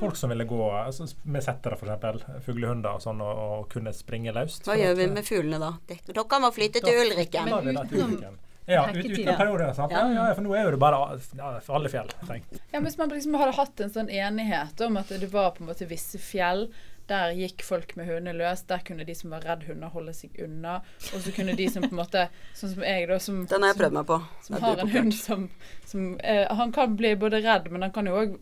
folk 0.02 0.16
som 0.20 0.34
ville 0.34 0.46
gå 0.50 0.62
altså, 0.72 1.08
med 1.24 1.44
settere, 1.46 1.78
f.eks. 1.80 2.24
Fuglehunder 2.46 2.98
og 2.98 3.04
sånn, 3.04 3.22
og, 3.24 3.44
og 3.44 3.68
kunne 3.74 3.94
springe 3.96 4.34
løst. 4.36 4.66
Hva 4.68 4.78
gjør 4.80 4.98
vi 5.02 5.10
med 5.12 5.28
fuglene 5.28 5.60
da? 5.62 5.74
Dere 5.90 6.42
må 6.44 6.54
flytte 6.56 6.84
til. 6.84 7.14
Da 7.14 7.86
til 7.90 8.26
Ja, 8.66 8.86
ut, 8.90 9.06
uten 9.06 9.36
perioder. 9.36 9.74
Sant? 9.76 9.92
Ja, 9.92 10.06
ja, 10.14 10.30
for 10.32 10.46
nå 10.46 10.54
er 10.56 10.64
jo 10.64 10.74
det 10.76 10.80
bare 10.80 11.00
ja, 11.36 11.50
for 11.66 11.76
alle 11.80 11.92
fjell. 11.92 12.08
tenk. 12.30 12.46
Ja, 12.72 12.80
Hvis 12.80 12.96
man 13.00 13.12
liksom 13.12 13.36
hadde 13.36 13.58
hatt 13.58 13.84
en 13.84 13.92
sånn 13.92 14.12
enighet 14.14 14.84
om 14.86 15.00
at 15.02 15.12
det 15.12 15.30
var 15.34 15.52
på 15.58 15.66
en 15.66 15.72
måte 15.74 15.88
visse 15.90 16.22
fjell 16.22 16.70
der 17.10 17.34
gikk 17.36 17.64
folk 17.68 17.96
med 18.00 18.08
hundene 18.08 18.34
løs. 18.38 18.62
Der 18.70 18.80
kunne 18.88 19.04
de 19.08 19.16
som 19.16 19.34
var 19.36 19.44
redd 19.44 19.64
hunder, 19.68 19.92
holde 19.92 20.14
seg 20.16 20.38
unna. 20.46 20.78
Og 21.14 21.24
så 21.26 21.34
kunne 21.36 21.56
de 21.60 21.66
som 21.70 21.84
på 21.84 21.92
en 21.92 22.00
måte 22.00 22.28
Sånn 22.56 22.72
som 22.76 22.84
jeg, 22.88 23.08
da, 23.10 23.18
som, 23.20 23.42
Den 23.50 23.66
har 23.66 23.74
jeg 23.74 23.80
prøvd 23.82 23.98
meg 23.98 24.06
på. 24.08 24.20
som 24.46 24.60
har 24.64 24.84
en 24.84 24.94
hund 24.94 25.14
som, 25.18 25.48
som 25.90 26.06
eh, 26.24 26.46
Han 26.56 26.72
kan 26.76 26.96
bli 27.00 27.16
både 27.20 27.42
redd, 27.44 27.68
men 27.74 27.82
han 27.84 27.92
kan 27.96 28.08
jo 28.08 28.16
òg 28.22 28.38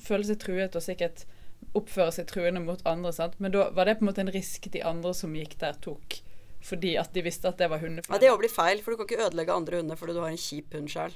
føle 0.00 0.24
seg 0.24 0.40
truet 0.40 0.76
og 0.78 0.82
sikkert 0.84 1.26
oppføre 1.76 2.12
seg 2.14 2.26
truende 2.30 2.62
mot 2.64 2.80
andre. 2.88 3.12
Sant? 3.12 3.36
Men 3.42 3.52
da 3.52 3.68
var 3.76 3.84
det 3.90 3.98
på 3.98 4.06
en 4.06 4.10
måte 4.12 4.24
en 4.24 4.32
risk 4.32 4.70
de 4.72 4.80
andre 4.86 5.12
som 5.14 5.34
gikk 5.36 5.58
der, 5.60 5.76
tok. 5.84 6.20
Fordi 6.64 6.96
at 6.98 7.12
de 7.14 7.22
visste 7.22 7.46
at 7.50 7.58
det 7.60 7.68
var 7.70 7.78
Ja, 7.78 7.86
hundefelle. 7.86 8.18
det 8.22 8.30
òg 8.32 8.40
blir 8.40 8.50
feil, 8.50 8.80
for 8.82 8.90
du 8.90 8.96
kan 8.98 9.06
ikke 9.06 9.26
ødelegge 9.28 9.54
andre 9.54 9.76
hunder 9.82 9.96
fordi 10.00 10.16
du 10.16 10.22
har 10.24 10.32
en 10.32 10.40
kjip 10.40 10.72
hund 10.74 10.88
sjøl. 10.90 11.12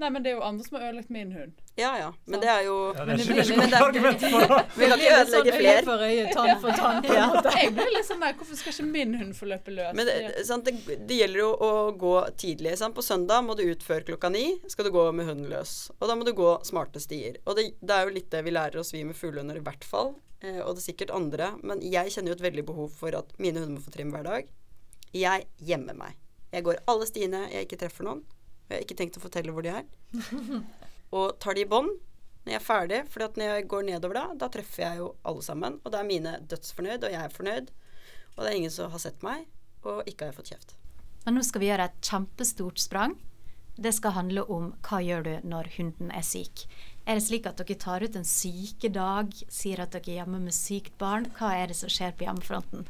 Nei, 0.00 0.08
men 0.14 0.22
det 0.24 0.30
er 0.32 0.36
jo 0.38 0.44
andre 0.46 0.64
som 0.64 0.76
har 0.78 0.84
ødelagt 0.88 1.10
min 1.12 1.32
hund. 1.36 1.56
Ja 1.76 1.90
ja, 2.00 2.06
men 2.28 2.40
det 2.42 2.48
er 2.48 2.62
jo 2.66 2.76
Ja, 2.96 3.04
det 3.04 3.14
er 3.20 3.40
ikke 3.44 3.56
noe 3.60 3.80
argument 3.84 4.22
for 4.24 4.44
det. 4.52 4.58
Vi 4.78 4.86
kan 4.88 5.02
ikke 5.04 5.18
ødelegge 5.20 5.52
Øye 5.52 5.58
flere. 5.60 5.82
for 5.86 6.04
øye, 6.06 6.24
tann 6.34 6.60
for 6.62 6.78
tann. 6.80 7.02
på 7.04 7.14
Ja. 7.18 7.26
måte. 7.34 7.52
Jeg 7.60 7.74
blir 7.76 7.92
litt 7.94 8.08
sånn 8.08 8.24
der, 8.24 8.32
Hvorfor 8.38 8.56
skal 8.62 8.72
ikke 8.74 8.86
min 8.94 9.14
hund 9.20 9.34
få 9.36 9.48
løpe 9.50 9.74
løs? 9.76 9.92
Men 9.98 10.08
det, 10.08 10.16
sant, 10.48 10.64
det, 10.70 10.96
det 11.10 11.18
gjelder 11.20 11.42
jo 11.44 11.50
å 11.68 11.70
gå 12.00 12.14
tidlig. 12.40 12.72
Sant? 12.80 12.96
På 12.96 13.04
søndag 13.04 13.44
må 13.44 13.56
du 13.58 13.62
ut 13.68 13.84
før 13.84 14.00
klokka 14.08 14.32
ni. 14.32 14.46
Skal 14.72 14.88
du 14.88 14.90
gå 14.96 15.04
med 15.12 15.28
hunden 15.28 15.50
løs. 15.52 15.76
Og 16.00 16.08
da 16.08 16.16
må 16.16 16.24
du 16.28 16.32
gå 16.40 16.50
smarte 16.64 17.00
stier. 17.04 17.36
Og 17.44 17.56
det, 17.60 17.68
det 17.84 17.96
er 18.00 18.08
jo 18.08 18.16
litt 18.16 18.30
det 18.32 18.42
vi 18.48 18.56
lærer 18.56 18.80
oss, 18.80 18.94
vi 18.96 19.04
med 19.04 19.16
fuglehunder 19.20 19.60
i 19.60 19.64
hvert 19.68 19.84
fall. 19.84 20.14
Eh, 20.40 20.58
og 20.64 20.74
det 20.76 20.80
er 20.80 20.88
sikkert 20.88 21.12
andre. 21.16 21.52
Men 21.62 21.84
jeg 21.84 22.16
kjenner 22.16 22.32
jo 22.32 22.40
et 22.40 22.46
veldig 22.48 22.64
behov 22.72 22.90
for 22.96 23.14
at 23.20 23.36
mine 23.38 23.60
hunder 23.60 23.76
må 23.76 23.84
få 23.84 23.92
trim 23.94 24.12
hver 24.16 24.24
dag. 24.24 24.48
Jeg 25.12 25.46
gjemmer 25.60 25.96
meg. 26.00 26.16
Jeg 26.52 26.64
går 26.66 26.80
alle 26.90 27.06
stiene 27.06 27.44
jeg 27.52 27.68
ikke 27.68 27.78
treffer 27.84 28.08
noen. 28.08 28.24
Jeg 28.70 28.78
har 28.78 28.86
ikke 28.86 28.98
tenkt 29.00 29.18
å 29.18 29.22
fortelle 29.24 29.52
hvor 29.54 29.66
de 29.66 29.72
er. 29.80 29.86
Og 31.16 31.34
tar 31.42 31.58
de 31.58 31.64
i 31.64 31.70
bånd 31.70 31.90
når 32.44 32.52
jeg 32.52 32.58
er 32.60 32.64
ferdig. 32.64 33.00
For 33.10 33.26
når 33.26 33.48
jeg 33.48 33.70
går 33.72 33.88
nedover 33.88 34.18
da, 34.20 34.26
da 34.44 34.48
treffer 34.52 34.84
jeg 34.84 35.00
jo 35.00 35.08
alle 35.26 35.42
sammen. 35.42 35.80
Og 35.82 35.90
da 35.90 36.00
er 36.00 36.06
mine 36.08 36.36
dødsfornøyd, 36.50 37.02
og 37.02 37.16
jeg 37.16 37.22
er 37.24 37.34
fornøyd. 37.34 37.72
Og 38.36 38.44
det 38.44 38.52
er 38.52 38.60
ingen 38.60 38.72
som 38.72 38.92
har 38.92 39.02
sett 39.02 39.26
meg, 39.26 39.48
og 39.82 40.06
ikke 40.06 40.24
har 40.24 40.30
jeg 40.30 40.38
fått 40.38 40.52
kjeft. 40.54 40.76
Men 41.26 41.36
nå 41.36 41.42
skal 41.44 41.64
vi 41.64 41.68
gjøre 41.68 41.90
et 41.90 41.98
kjempestort 42.06 42.80
sprang. 42.80 43.18
Det 43.80 43.92
skal 43.96 44.14
handle 44.14 44.46
om 44.52 44.70
hva 44.86 45.00
gjør 45.02 45.26
du 45.26 45.34
når 45.50 45.74
hunden 45.76 46.14
er 46.14 46.24
syk. 46.26 46.64
Er 47.08 47.18
det 47.18 47.26
slik 47.26 47.46
at 47.48 47.58
dere 47.58 47.78
tar 47.80 48.04
ut 48.04 48.16
en 48.16 48.26
sykedag, 48.28 49.34
sier 49.50 49.82
at 49.82 49.94
dere 49.96 50.06
er 50.06 50.18
hjemme 50.20 50.40
med 50.46 50.54
sykt 50.54 50.94
barn? 51.00 51.26
Hva 51.38 51.54
er 51.58 51.72
det 51.72 51.78
som 51.80 51.90
skjer 51.92 52.14
på 52.14 52.26
hjemmefronten? 52.26 52.86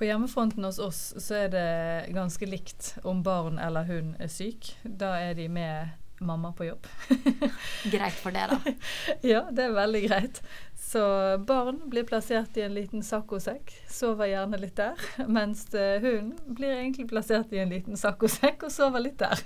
På 0.00 0.06
hjemmefronten 0.08 0.64
hos 0.64 0.78
oss 0.78 1.14
så 1.20 1.34
er 1.34 1.48
det 1.52 2.12
ganske 2.16 2.46
likt 2.48 2.94
om 3.04 3.18
barn 3.20 3.58
eller 3.60 3.84
hund 3.84 4.14
er 4.16 4.30
syk. 4.32 4.70
Da 4.80 5.10
er 5.20 5.34
de 5.36 5.44
med 5.52 5.90
mamma 6.24 6.54
på 6.56 6.64
jobb. 6.70 6.88
Greit 7.92 8.16
for 8.16 8.32
det, 8.32 8.46
da. 8.48 8.72
ja, 9.32 9.42
det 9.52 9.66
er 9.66 9.76
veldig 9.76 10.02
greit. 10.06 10.40
Så 10.80 11.04
barn 11.44 11.82
blir 11.92 12.08
plassert 12.08 12.56
i 12.56 12.64
en 12.64 12.72
liten 12.78 13.04
saccosekk, 13.04 13.74
sover 13.92 14.32
gjerne 14.32 14.62
litt 14.64 14.80
der. 14.80 14.96
Mens 15.36 15.66
hun 15.76 16.32
blir 16.48 16.78
egentlig 16.78 17.10
plassert 17.12 17.52
i 17.52 17.60
en 17.60 17.76
liten 17.76 18.00
saccosekk 18.00 18.70
og 18.70 18.72
sover 18.72 19.04
litt 19.04 19.20
der. 19.20 19.44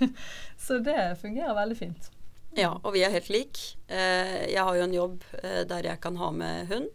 Så 0.55 0.79
det 0.79 1.17
fungerer 1.19 1.51
veldig 1.59 1.81
fint. 1.83 2.11
Ja, 2.55 2.77
og 2.79 2.95
vi 2.95 3.03
er 3.03 3.11
helt 3.11 3.27
lik. 3.27 3.59
Eh, 3.91 4.53
jeg 4.55 4.63
har 4.63 4.79
jo 4.79 4.87
en 4.87 4.99
jobb 5.03 5.31
eh, 5.43 5.65
der 5.67 5.91
jeg 5.91 5.99
kan 5.99 6.15
ha 6.23 6.31
med 6.31 6.71
hund, 6.71 6.93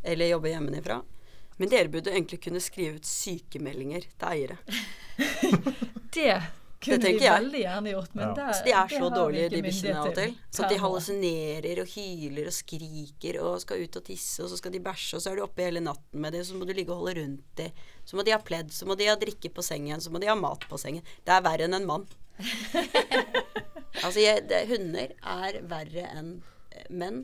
eller 0.00 0.32
jobbe 0.32 0.56
hjemmefra. 0.56 1.02
Men 1.62 1.70
dere 1.70 1.90
burde 1.92 2.10
egentlig 2.10 2.40
kunne 2.42 2.60
skrive 2.62 2.98
ut 2.98 3.06
sykemeldinger 3.06 4.08
til 4.10 4.26
eiere. 4.32 4.58
Det 6.16 6.34
kunne 6.82 6.98
vi 7.06 7.20
jeg. 7.22 7.30
veldig 7.30 7.60
gjerne 7.60 7.90
gjort, 7.92 8.14
men 8.18 8.24
Ja. 8.24 8.34
det, 8.34 8.54
Så 8.56 8.64
de 8.64 8.72
er 8.72 8.88
det 8.88 8.96
så 8.96 9.02
har 9.02 9.10
vi 9.10 9.16
dårlige, 9.16 9.44
ikke 9.44 9.54
de 9.54 9.62
bikkjene 9.62 9.92
av 9.94 10.00
og 10.00 10.08
myndighet 10.08 10.34
til. 10.34 10.56
Så 10.56 10.64
at 10.64 10.72
de 10.72 10.78
hallusinerer 10.82 11.80
og 11.82 11.92
hyler 11.92 12.46
og 12.50 12.56
skriker 12.56 13.38
og 13.44 13.60
skal 13.62 13.84
ut 13.84 13.98
og 14.00 14.04
tisse, 14.08 14.42
og 14.42 14.50
så 14.50 14.58
skal 14.58 14.72
de 14.74 14.80
bæsje, 14.80 15.14
og 15.16 15.22
så 15.22 15.30
er 15.30 15.36
de 15.38 15.44
oppe 15.46 15.62
hele 15.62 15.80
natten 15.84 16.20
med 16.24 16.32
dem, 16.34 16.44
så 16.44 16.58
må 16.58 16.66
du 16.66 16.72
ligge 16.74 16.90
og 16.90 17.04
holde 17.04 17.20
rundt 17.22 17.56
dem. 17.62 17.70
Så 18.04 18.18
må 18.18 18.24
de 18.26 18.34
ha 18.34 18.40
pledd, 18.42 18.74
så 18.74 18.88
må 18.90 18.98
de 18.98 19.06
ha 19.06 19.14
drikke 19.14 19.52
på 19.54 19.62
sengen, 19.62 20.00
så 20.02 20.10
må 20.10 20.18
de 20.18 20.26
ha 20.26 20.34
mat 20.34 20.66
på 20.68 20.80
sengen. 20.82 21.06
Det 21.22 21.30
er 21.36 21.46
verre 21.46 21.68
enn 21.70 21.78
en 21.78 21.86
mann. 21.86 22.08
altså, 24.02 24.18
jeg, 24.18 24.42
det, 24.50 24.64
hunder 24.72 25.14
er 25.22 25.62
verre 25.70 26.08
enn 26.10 26.34
eh, 26.74 26.90
menn 26.90 27.22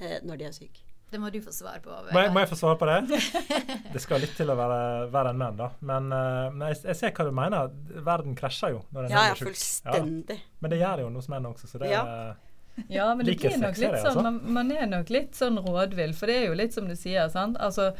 eh, 0.00 0.22
når 0.24 0.40
de 0.40 0.48
er 0.48 0.56
syke. 0.56 0.80
Det 1.12 1.20
må 1.22 1.30
du 1.30 1.36
få 1.44 1.52
svar 1.54 1.78
på. 1.84 1.90
Må 2.10 2.22
jeg, 2.24 2.32
må 2.34 2.40
jeg 2.42 2.48
få 2.50 2.56
svare 2.58 2.78
på 2.80 2.88
det? 2.90 3.18
Det 3.94 4.00
skal 4.02 4.22
litt 4.24 4.32
til 4.34 4.50
å 4.50 4.56
være 4.58 4.78
verre 5.14 5.30
enn 5.34 5.38
menn, 5.38 5.60
da. 5.60 5.68
Men, 5.86 6.08
eh, 6.10 6.48
men 6.54 6.72
jeg, 6.72 6.80
jeg 6.88 6.98
ser 6.98 7.14
hva 7.14 7.28
du 7.28 7.30
mener. 7.36 7.70
Verden 8.08 8.34
krasjer 8.38 8.74
jo 8.74 8.80
når 8.90 9.06
en 9.06 9.14
Ja, 9.14 9.22
ja, 9.28 9.36
er 9.36 9.38
sjuk. 9.38 9.52
fullstendig. 9.52 10.40
Men 10.64 10.74
det 10.74 10.80
gjør 10.80 10.96
det 10.98 11.06
jo 11.06 11.12
hos 11.20 11.30
menn 11.30 11.46
også, 11.52 11.70
så 11.70 11.82
det 11.84 11.92
Ja. 11.94 12.02
Ja, 12.90 13.14
men 13.14 13.22
det 13.26 13.36
blir 13.38 13.54
nok 13.62 13.76
litt 13.78 13.92
sånn, 14.00 14.08
altså? 14.08 14.22
man, 14.26 14.40
man 14.56 14.70
er 14.74 14.88
nok 14.90 15.10
litt 15.14 15.36
sånn 15.38 15.60
rådvill, 15.62 16.10
for 16.18 16.26
det 16.26 16.40
er 16.40 16.48
jo 16.48 16.56
litt 16.58 16.74
som 16.74 16.88
du 16.90 16.96
sier, 16.98 17.28
sant. 17.30 17.54
Altså, 17.62 17.92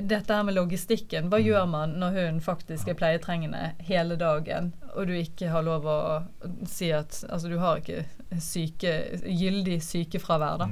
dette 0.00 0.32
her 0.34 0.46
med 0.48 0.56
logistikken, 0.56 1.28
hva 1.28 1.38
gjør 1.38 1.66
man 1.68 1.92
når 2.00 2.16
hun 2.16 2.40
faktisk 2.42 2.88
er 2.88 2.96
pleietrengende 2.98 3.74
hele 3.84 4.16
dagen, 4.16 4.72
og 4.94 5.10
du 5.10 5.14
ikke 5.18 5.52
har 5.52 5.62
lov 5.66 5.84
å 5.86 5.98
si 6.66 6.88
at 6.96 7.20
Altså, 7.28 7.52
du 7.52 7.58
har 7.60 7.82
ikke 7.82 8.06
syke, 8.40 8.94
gyldig 9.28 9.78
sykefravær, 9.84 10.64
da. 10.64 10.70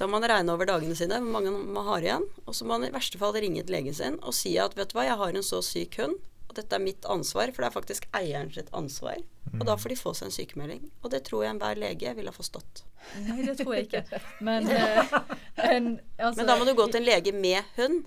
Da 0.00 0.06
må 0.08 0.16
man 0.16 0.30
regne 0.30 0.54
over 0.56 0.64
dagene 0.64 0.96
sine, 0.96 1.18
hvor 1.20 1.34
mange 1.34 1.50
man 1.52 1.84
har 1.90 2.04
igjen. 2.06 2.22
Og 2.46 2.56
så 2.56 2.64
må 2.64 2.78
man 2.78 2.88
i 2.88 2.94
verste 2.94 3.20
fall 3.20 3.34
ringe 3.36 3.60
til 3.60 3.74
legen 3.76 3.96
sin 3.96 4.16
og 4.24 4.32
si 4.36 4.54
at 4.62 4.72
vet 4.78 4.92
du 4.92 4.96
hva, 4.96 5.04
jeg 5.10 5.20
har 5.20 5.36
en 5.36 5.44
så 5.44 5.60
syk 5.64 5.98
hund, 6.00 6.16
og 6.48 6.56
dette 6.56 6.74
er 6.74 6.82
mitt 6.82 7.04
ansvar, 7.06 7.52
for 7.52 7.62
det 7.62 7.68
er 7.68 7.74
faktisk 7.74 8.06
eieren 8.16 8.48
sitt 8.54 8.72
ansvar. 8.74 9.20
Og 9.52 9.66
da 9.68 9.76
får 9.78 9.92
de 9.92 9.98
få 9.98 10.14
seg 10.16 10.30
en 10.30 10.34
sykemelding. 10.34 10.88
Og 11.04 11.12
det 11.12 11.20
tror 11.28 11.44
jeg 11.44 11.54
enhver 11.54 11.78
lege 11.78 12.14
ville 12.16 12.32
ha 12.32 12.34
forstått. 12.34 12.82
Nei, 13.26 13.44
det 13.44 13.58
tror 13.60 13.76
jeg 13.76 13.86
ikke. 13.90 14.20
Men, 14.46 14.66
eh, 14.74 15.12
en, 15.68 15.92
altså, 16.16 16.40
Men 16.40 16.48
da 16.48 16.56
må 16.58 16.66
du 16.66 16.72
gå 16.78 16.88
til 16.88 17.02
en 17.02 17.06
lege 17.06 17.34
med 17.36 17.70
hund, 17.76 18.00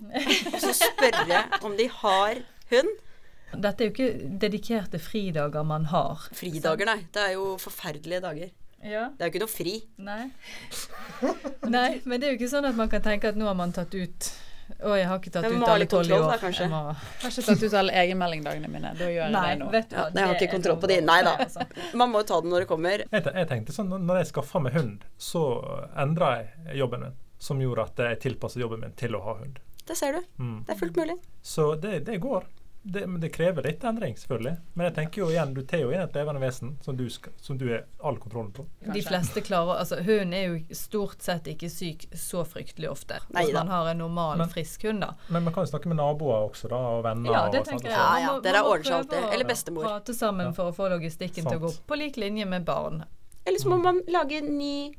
og 0.50 0.58
så 0.64 0.74
spørre 0.76 1.44
om 1.64 1.78
de 1.78 1.88
har 2.00 2.42
hund. 2.74 2.92
Dette 3.54 3.84
er 3.84 3.88
jo 3.88 3.94
ikke 3.94 4.28
dedikerte 4.42 4.98
fridager 4.98 5.64
man 5.68 5.86
har. 5.94 6.26
Fridager, 6.34 6.88
nei. 6.90 7.04
Det 7.14 7.22
er 7.22 7.36
jo 7.36 7.54
forferdelige 7.62 8.24
dager. 8.24 8.52
Ja. 8.84 9.06
Det 9.16 9.24
er 9.24 9.30
jo 9.30 9.32
ikke 9.32 9.44
noe 9.44 9.52
fri. 9.52 9.74
Nei. 9.96 10.24
Nei, 11.72 11.90
men 12.04 12.20
det 12.20 12.26
er 12.28 12.34
jo 12.34 12.38
ikke 12.40 12.50
sånn 12.52 12.66
at 12.68 12.76
man 12.76 12.90
kan 12.92 13.04
tenke 13.04 13.30
at 13.32 13.38
nå 13.40 13.46
har 13.48 13.56
man 13.58 13.72
tatt 13.72 13.94
ut 13.96 14.28
Å, 14.80 14.94
jeg 14.96 15.06
har 15.08 15.18
ikke 15.20 15.30
tatt 15.34 15.44
ut 15.48 15.64
alle 15.68 15.86
tolv 15.88 16.08
i 16.08 16.14
år. 16.16 16.22
da, 16.30 16.36
kanskje. 16.40 16.64
Jeg 16.64 16.72
må... 16.72 16.78
Jeg 16.92 17.24
har 17.24 17.32
ikke 17.34 17.44
tatt 17.50 17.64
ut 17.66 17.74
alle 17.80 17.96
egenmeldingdagene 18.00 18.70
mine. 18.72 18.92
Da 18.96 19.08
gjør 19.12 19.22
jeg 19.26 19.34
Nei, 19.34 19.42
det 19.50 19.58
nå. 19.60 19.66
vet 19.74 19.90
du 19.90 19.96
Ja, 19.98 20.04
jeg 20.14 20.28
har 20.30 20.38
ikke 20.38 20.48
kontroll 20.54 20.78
på 20.80 20.88
de. 20.92 20.96
Nei 21.04 21.18
da. 21.26 21.34
altså. 21.44 21.66
Man 22.00 22.12
må 22.12 22.22
jo 22.22 22.28
ta 22.30 22.38
det 22.44 22.52
når 22.52 22.64
det 22.64 22.68
kommer. 22.70 23.04
Jeg, 23.04 23.26
jeg 23.40 23.50
tenkte 23.50 23.76
sånn, 23.76 23.92
når 24.08 24.22
jeg 24.22 24.30
skaffa 24.32 24.62
meg 24.64 24.76
hund, 24.78 25.04
så 25.20 25.44
endra 26.00 26.30
jeg 26.40 26.78
jobben 26.80 27.04
min. 27.08 27.16
Som 27.44 27.60
gjorde 27.60 27.84
at 27.90 28.04
jeg 28.08 28.20
tilpassa 28.24 28.60
jobben 28.62 28.80
min 28.86 28.96
til 28.96 29.16
å 29.18 29.20
ha 29.26 29.36
hund. 29.42 29.60
Det 29.84 29.96
ser 30.00 30.16
du. 30.16 30.22
Mm. 30.40 30.58
Det 30.64 30.72
er 30.72 30.80
fullt 30.80 30.96
mulig. 30.96 31.18
Så 31.44 31.66
det, 31.76 31.98
det 32.08 32.16
går. 32.24 32.46
Det, 32.86 33.06
men 33.08 33.16
det 33.20 33.30
krever 33.32 33.64
litt 33.64 33.84
endring, 33.88 34.12
selvfølgelig. 34.20 34.58
Men 34.76 34.84
jeg 34.84 34.94
tenker 34.98 35.22
jo 35.22 35.28
igjen, 35.32 35.54
du 35.56 35.62
tar 35.64 35.80
jo 35.80 35.92
inn 35.94 36.02
et 36.02 36.16
levende 36.18 36.40
vesen 36.42 36.74
som 36.84 36.96
du, 36.98 37.06
skal, 37.08 37.32
som 37.40 37.56
du 37.56 37.64
er 37.72 37.86
all 38.04 38.18
kontrollen 38.20 38.50
på. 38.52 38.66
De 38.92 39.00
fleste 39.06 39.40
klarer 39.40 39.78
altså 39.80 40.02
Hunden 40.04 40.34
er 40.36 40.42
jo 40.50 40.76
stort 40.76 41.24
sett 41.24 41.48
ikke 41.48 41.70
syk 41.72 42.04
så 42.12 42.42
fryktelig 42.44 42.90
ofte. 42.90 43.22
Nei 43.32 43.46
Hvis 43.46 43.56
man 43.56 43.72
har 43.72 43.88
en 43.94 44.02
normal, 44.04 44.36
Men- 44.42 44.52
frisk 44.52 44.84
hund, 44.84 45.00
da. 45.00 45.14
Men 45.32 45.46
man 45.48 45.54
kan 45.56 45.64
jo 45.64 45.70
snakke 45.72 45.88
med 45.88 45.96
naboer 45.96 46.50
også, 46.50 46.68
da, 46.68 46.76
og 46.76 47.04
venner. 47.08 47.32
Ja, 47.32 47.46
det 47.48 47.62
og 47.62 47.70
tenker 47.70 47.88
sånt. 47.88 47.88
jeg. 47.88 47.96
Ja, 47.96 48.34
ja, 48.34 48.34
dere 48.44 48.62
ordner 48.68 48.84
seg 48.90 48.98
alltid. 48.98 49.32
Eller 49.32 49.48
bestemor. 49.48 49.88
Prate 49.88 50.14
sammen 50.14 50.52
for 50.54 50.68
å 50.68 50.76
få 50.76 50.90
logistikken 50.92 51.48
til 51.48 51.56
å 51.56 51.64
gå 51.64 51.72
på 51.88 51.98
lik 52.02 52.20
linje 52.20 52.44
med 52.44 52.68
barn. 52.68 53.06
Eller 53.46 53.58
så 53.58 53.72
må 53.72 53.80
man 53.80 54.02
lage 54.12 54.42
ny 54.44 54.92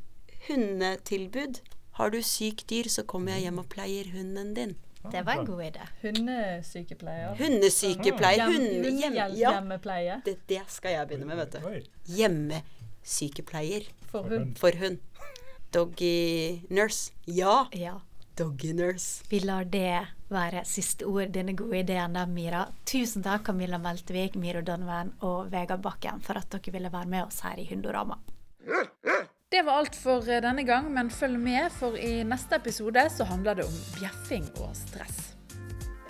hundetilbud. 0.48 1.62
Har 2.02 2.10
du 2.10 2.18
sykt 2.24 2.68
dyr, 2.68 2.90
så 2.90 3.06
kommer 3.08 3.36
jeg 3.38 3.46
hjem 3.48 3.62
og 3.62 3.70
pleier 3.72 4.10
hunden 4.12 4.54
din. 4.58 4.76
Det 5.12 5.22
var 5.26 5.40
en 5.40 5.46
god 5.46 5.62
idé. 5.64 5.86
Hundesykepleier. 6.02 7.36
Hundesykepleier. 7.40 8.46
Hunde, 8.52 8.90
hjem, 9.00 9.18
Hjemmepleie 9.36 10.22
det, 10.26 10.38
det 10.48 10.62
skal 10.68 10.92
jeg 10.96 11.08
begynne 11.08 11.26
med, 11.30 11.38
vet 11.44 11.52
du. 11.62 11.90
Hjemmesykepleier 12.16 13.88
for 14.12 14.24
hund. 14.30 14.58
for 14.58 14.72
hund. 14.80 15.00
Doggy 15.74 16.62
nurse. 16.70 17.12
Ja, 17.26 17.66
Ja. 17.74 18.00
doggy 18.38 18.74
nurse. 18.74 19.24
Vi 19.30 19.40
lar 19.40 19.64
det 19.64 20.08
være 20.30 20.64
siste 20.66 21.06
ord, 21.06 21.32
denne 21.32 21.54
gode 21.56 21.80
ideen 21.80 22.14
der, 22.16 22.26
Mira. 22.26 22.66
Tusen 22.86 23.24
takk, 23.24 23.44
Camilla 23.46 23.78
Meltevik, 23.78 24.36
Miro 24.36 24.62
Donovan 24.62 25.14
og 25.22 25.52
Vegard 25.52 25.82
Bakken, 25.82 26.22
for 26.22 26.34
at 26.38 26.50
dere 26.50 26.72
ville 26.74 26.92
være 26.92 27.06
med 27.06 27.24
oss 27.28 27.40
her 27.42 27.56
i 27.60 27.66
Hundorama. 27.70 28.16
Det 29.56 29.62
var 29.62 29.74
alt 29.74 29.96
for 29.96 30.30
eh, 30.30 30.42
denne 30.44 30.66
gang, 30.68 30.90
men 30.92 31.08
følg 31.08 31.40
med, 31.40 31.70
for 31.72 31.96
i 31.96 32.26
neste 32.28 32.58
episode 32.60 33.06
så 33.08 33.24
handler 33.30 33.56
det 33.56 33.64
om 33.64 33.76
bjeffing 33.96 34.50
og 34.60 34.74
stress. 34.76 35.22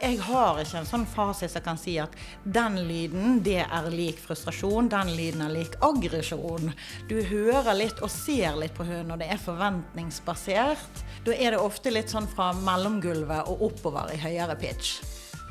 Jeg 0.01 0.17
har 0.25 0.57
ikke 0.63 0.79
en 0.79 0.87
sånn 0.89 1.05
fasit 1.05 1.53
som 1.53 1.61
kan 1.67 1.77
si 1.77 1.93
at 2.01 2.15
den 2.41 2.79
lyden 2.87 3.43
det 3.45 3.59
er 3.61 3.89
lik 3.93 4.17
frustrasjon, 4.23 4.89
den 4.89 5.11
lyden 5.13 5.43
er 5.45 5.53
lik 5.53 5.77
aggresjon. 5.85 6.73
Du 7.05 7.19
hører 7.21 7.77
litt 7.77 8.01
og 8.01 8.09
ser 8.09 8.57
litt 8.57 8.73
på 8.73 8.87
hunden, 8.89 9.13
og 9.13 9.21
det 9.21 9.29
er 9.35 9.45
forventningsbasert. 9.45 11.05
Da 11.29 11.37
er 11.37 11.53
det 11.53 11.61
ofte 11.61 11.93
litt 11.93 12.09
sånn 12.09 12.31
fra 12.33 12.49
mellomgulvet 12.65 13.45
og 13.45 13.61
oppover 13.69 14.09
i 14.15 14.17
høyere 14.25 14.57
pitch. 14.57 14.95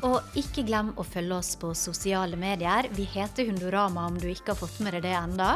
Og 0.02 0.34
ikke 0.42 0.66
glem 0.66 0.90
å 0.98 1.06
følge 1.06 1.38
oss 1.38 1.54
på 1.62 1.70
sosiale 1.78 2.34
medier. 2.34 2.90
Vi 2.98 3.06
heter 3.14 3.46
Hundorama 3.52 4.10
om 4.10 4.18
du 4.18 4.32
ikke 4.34 4.50
har 4.50 4.62
fått 4.64 4.82
med 4.82 4.98
deg 4.98 5.06
det 5.06 5.14
enda. 5.14 5.54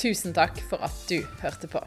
Tusen 0.00 0.32
takk 0.32 0.56
for 0.64 0.80
at 0.80 0.94
du 1.10 1.18
hørte 1.42 1.68
på. 1.68 1.80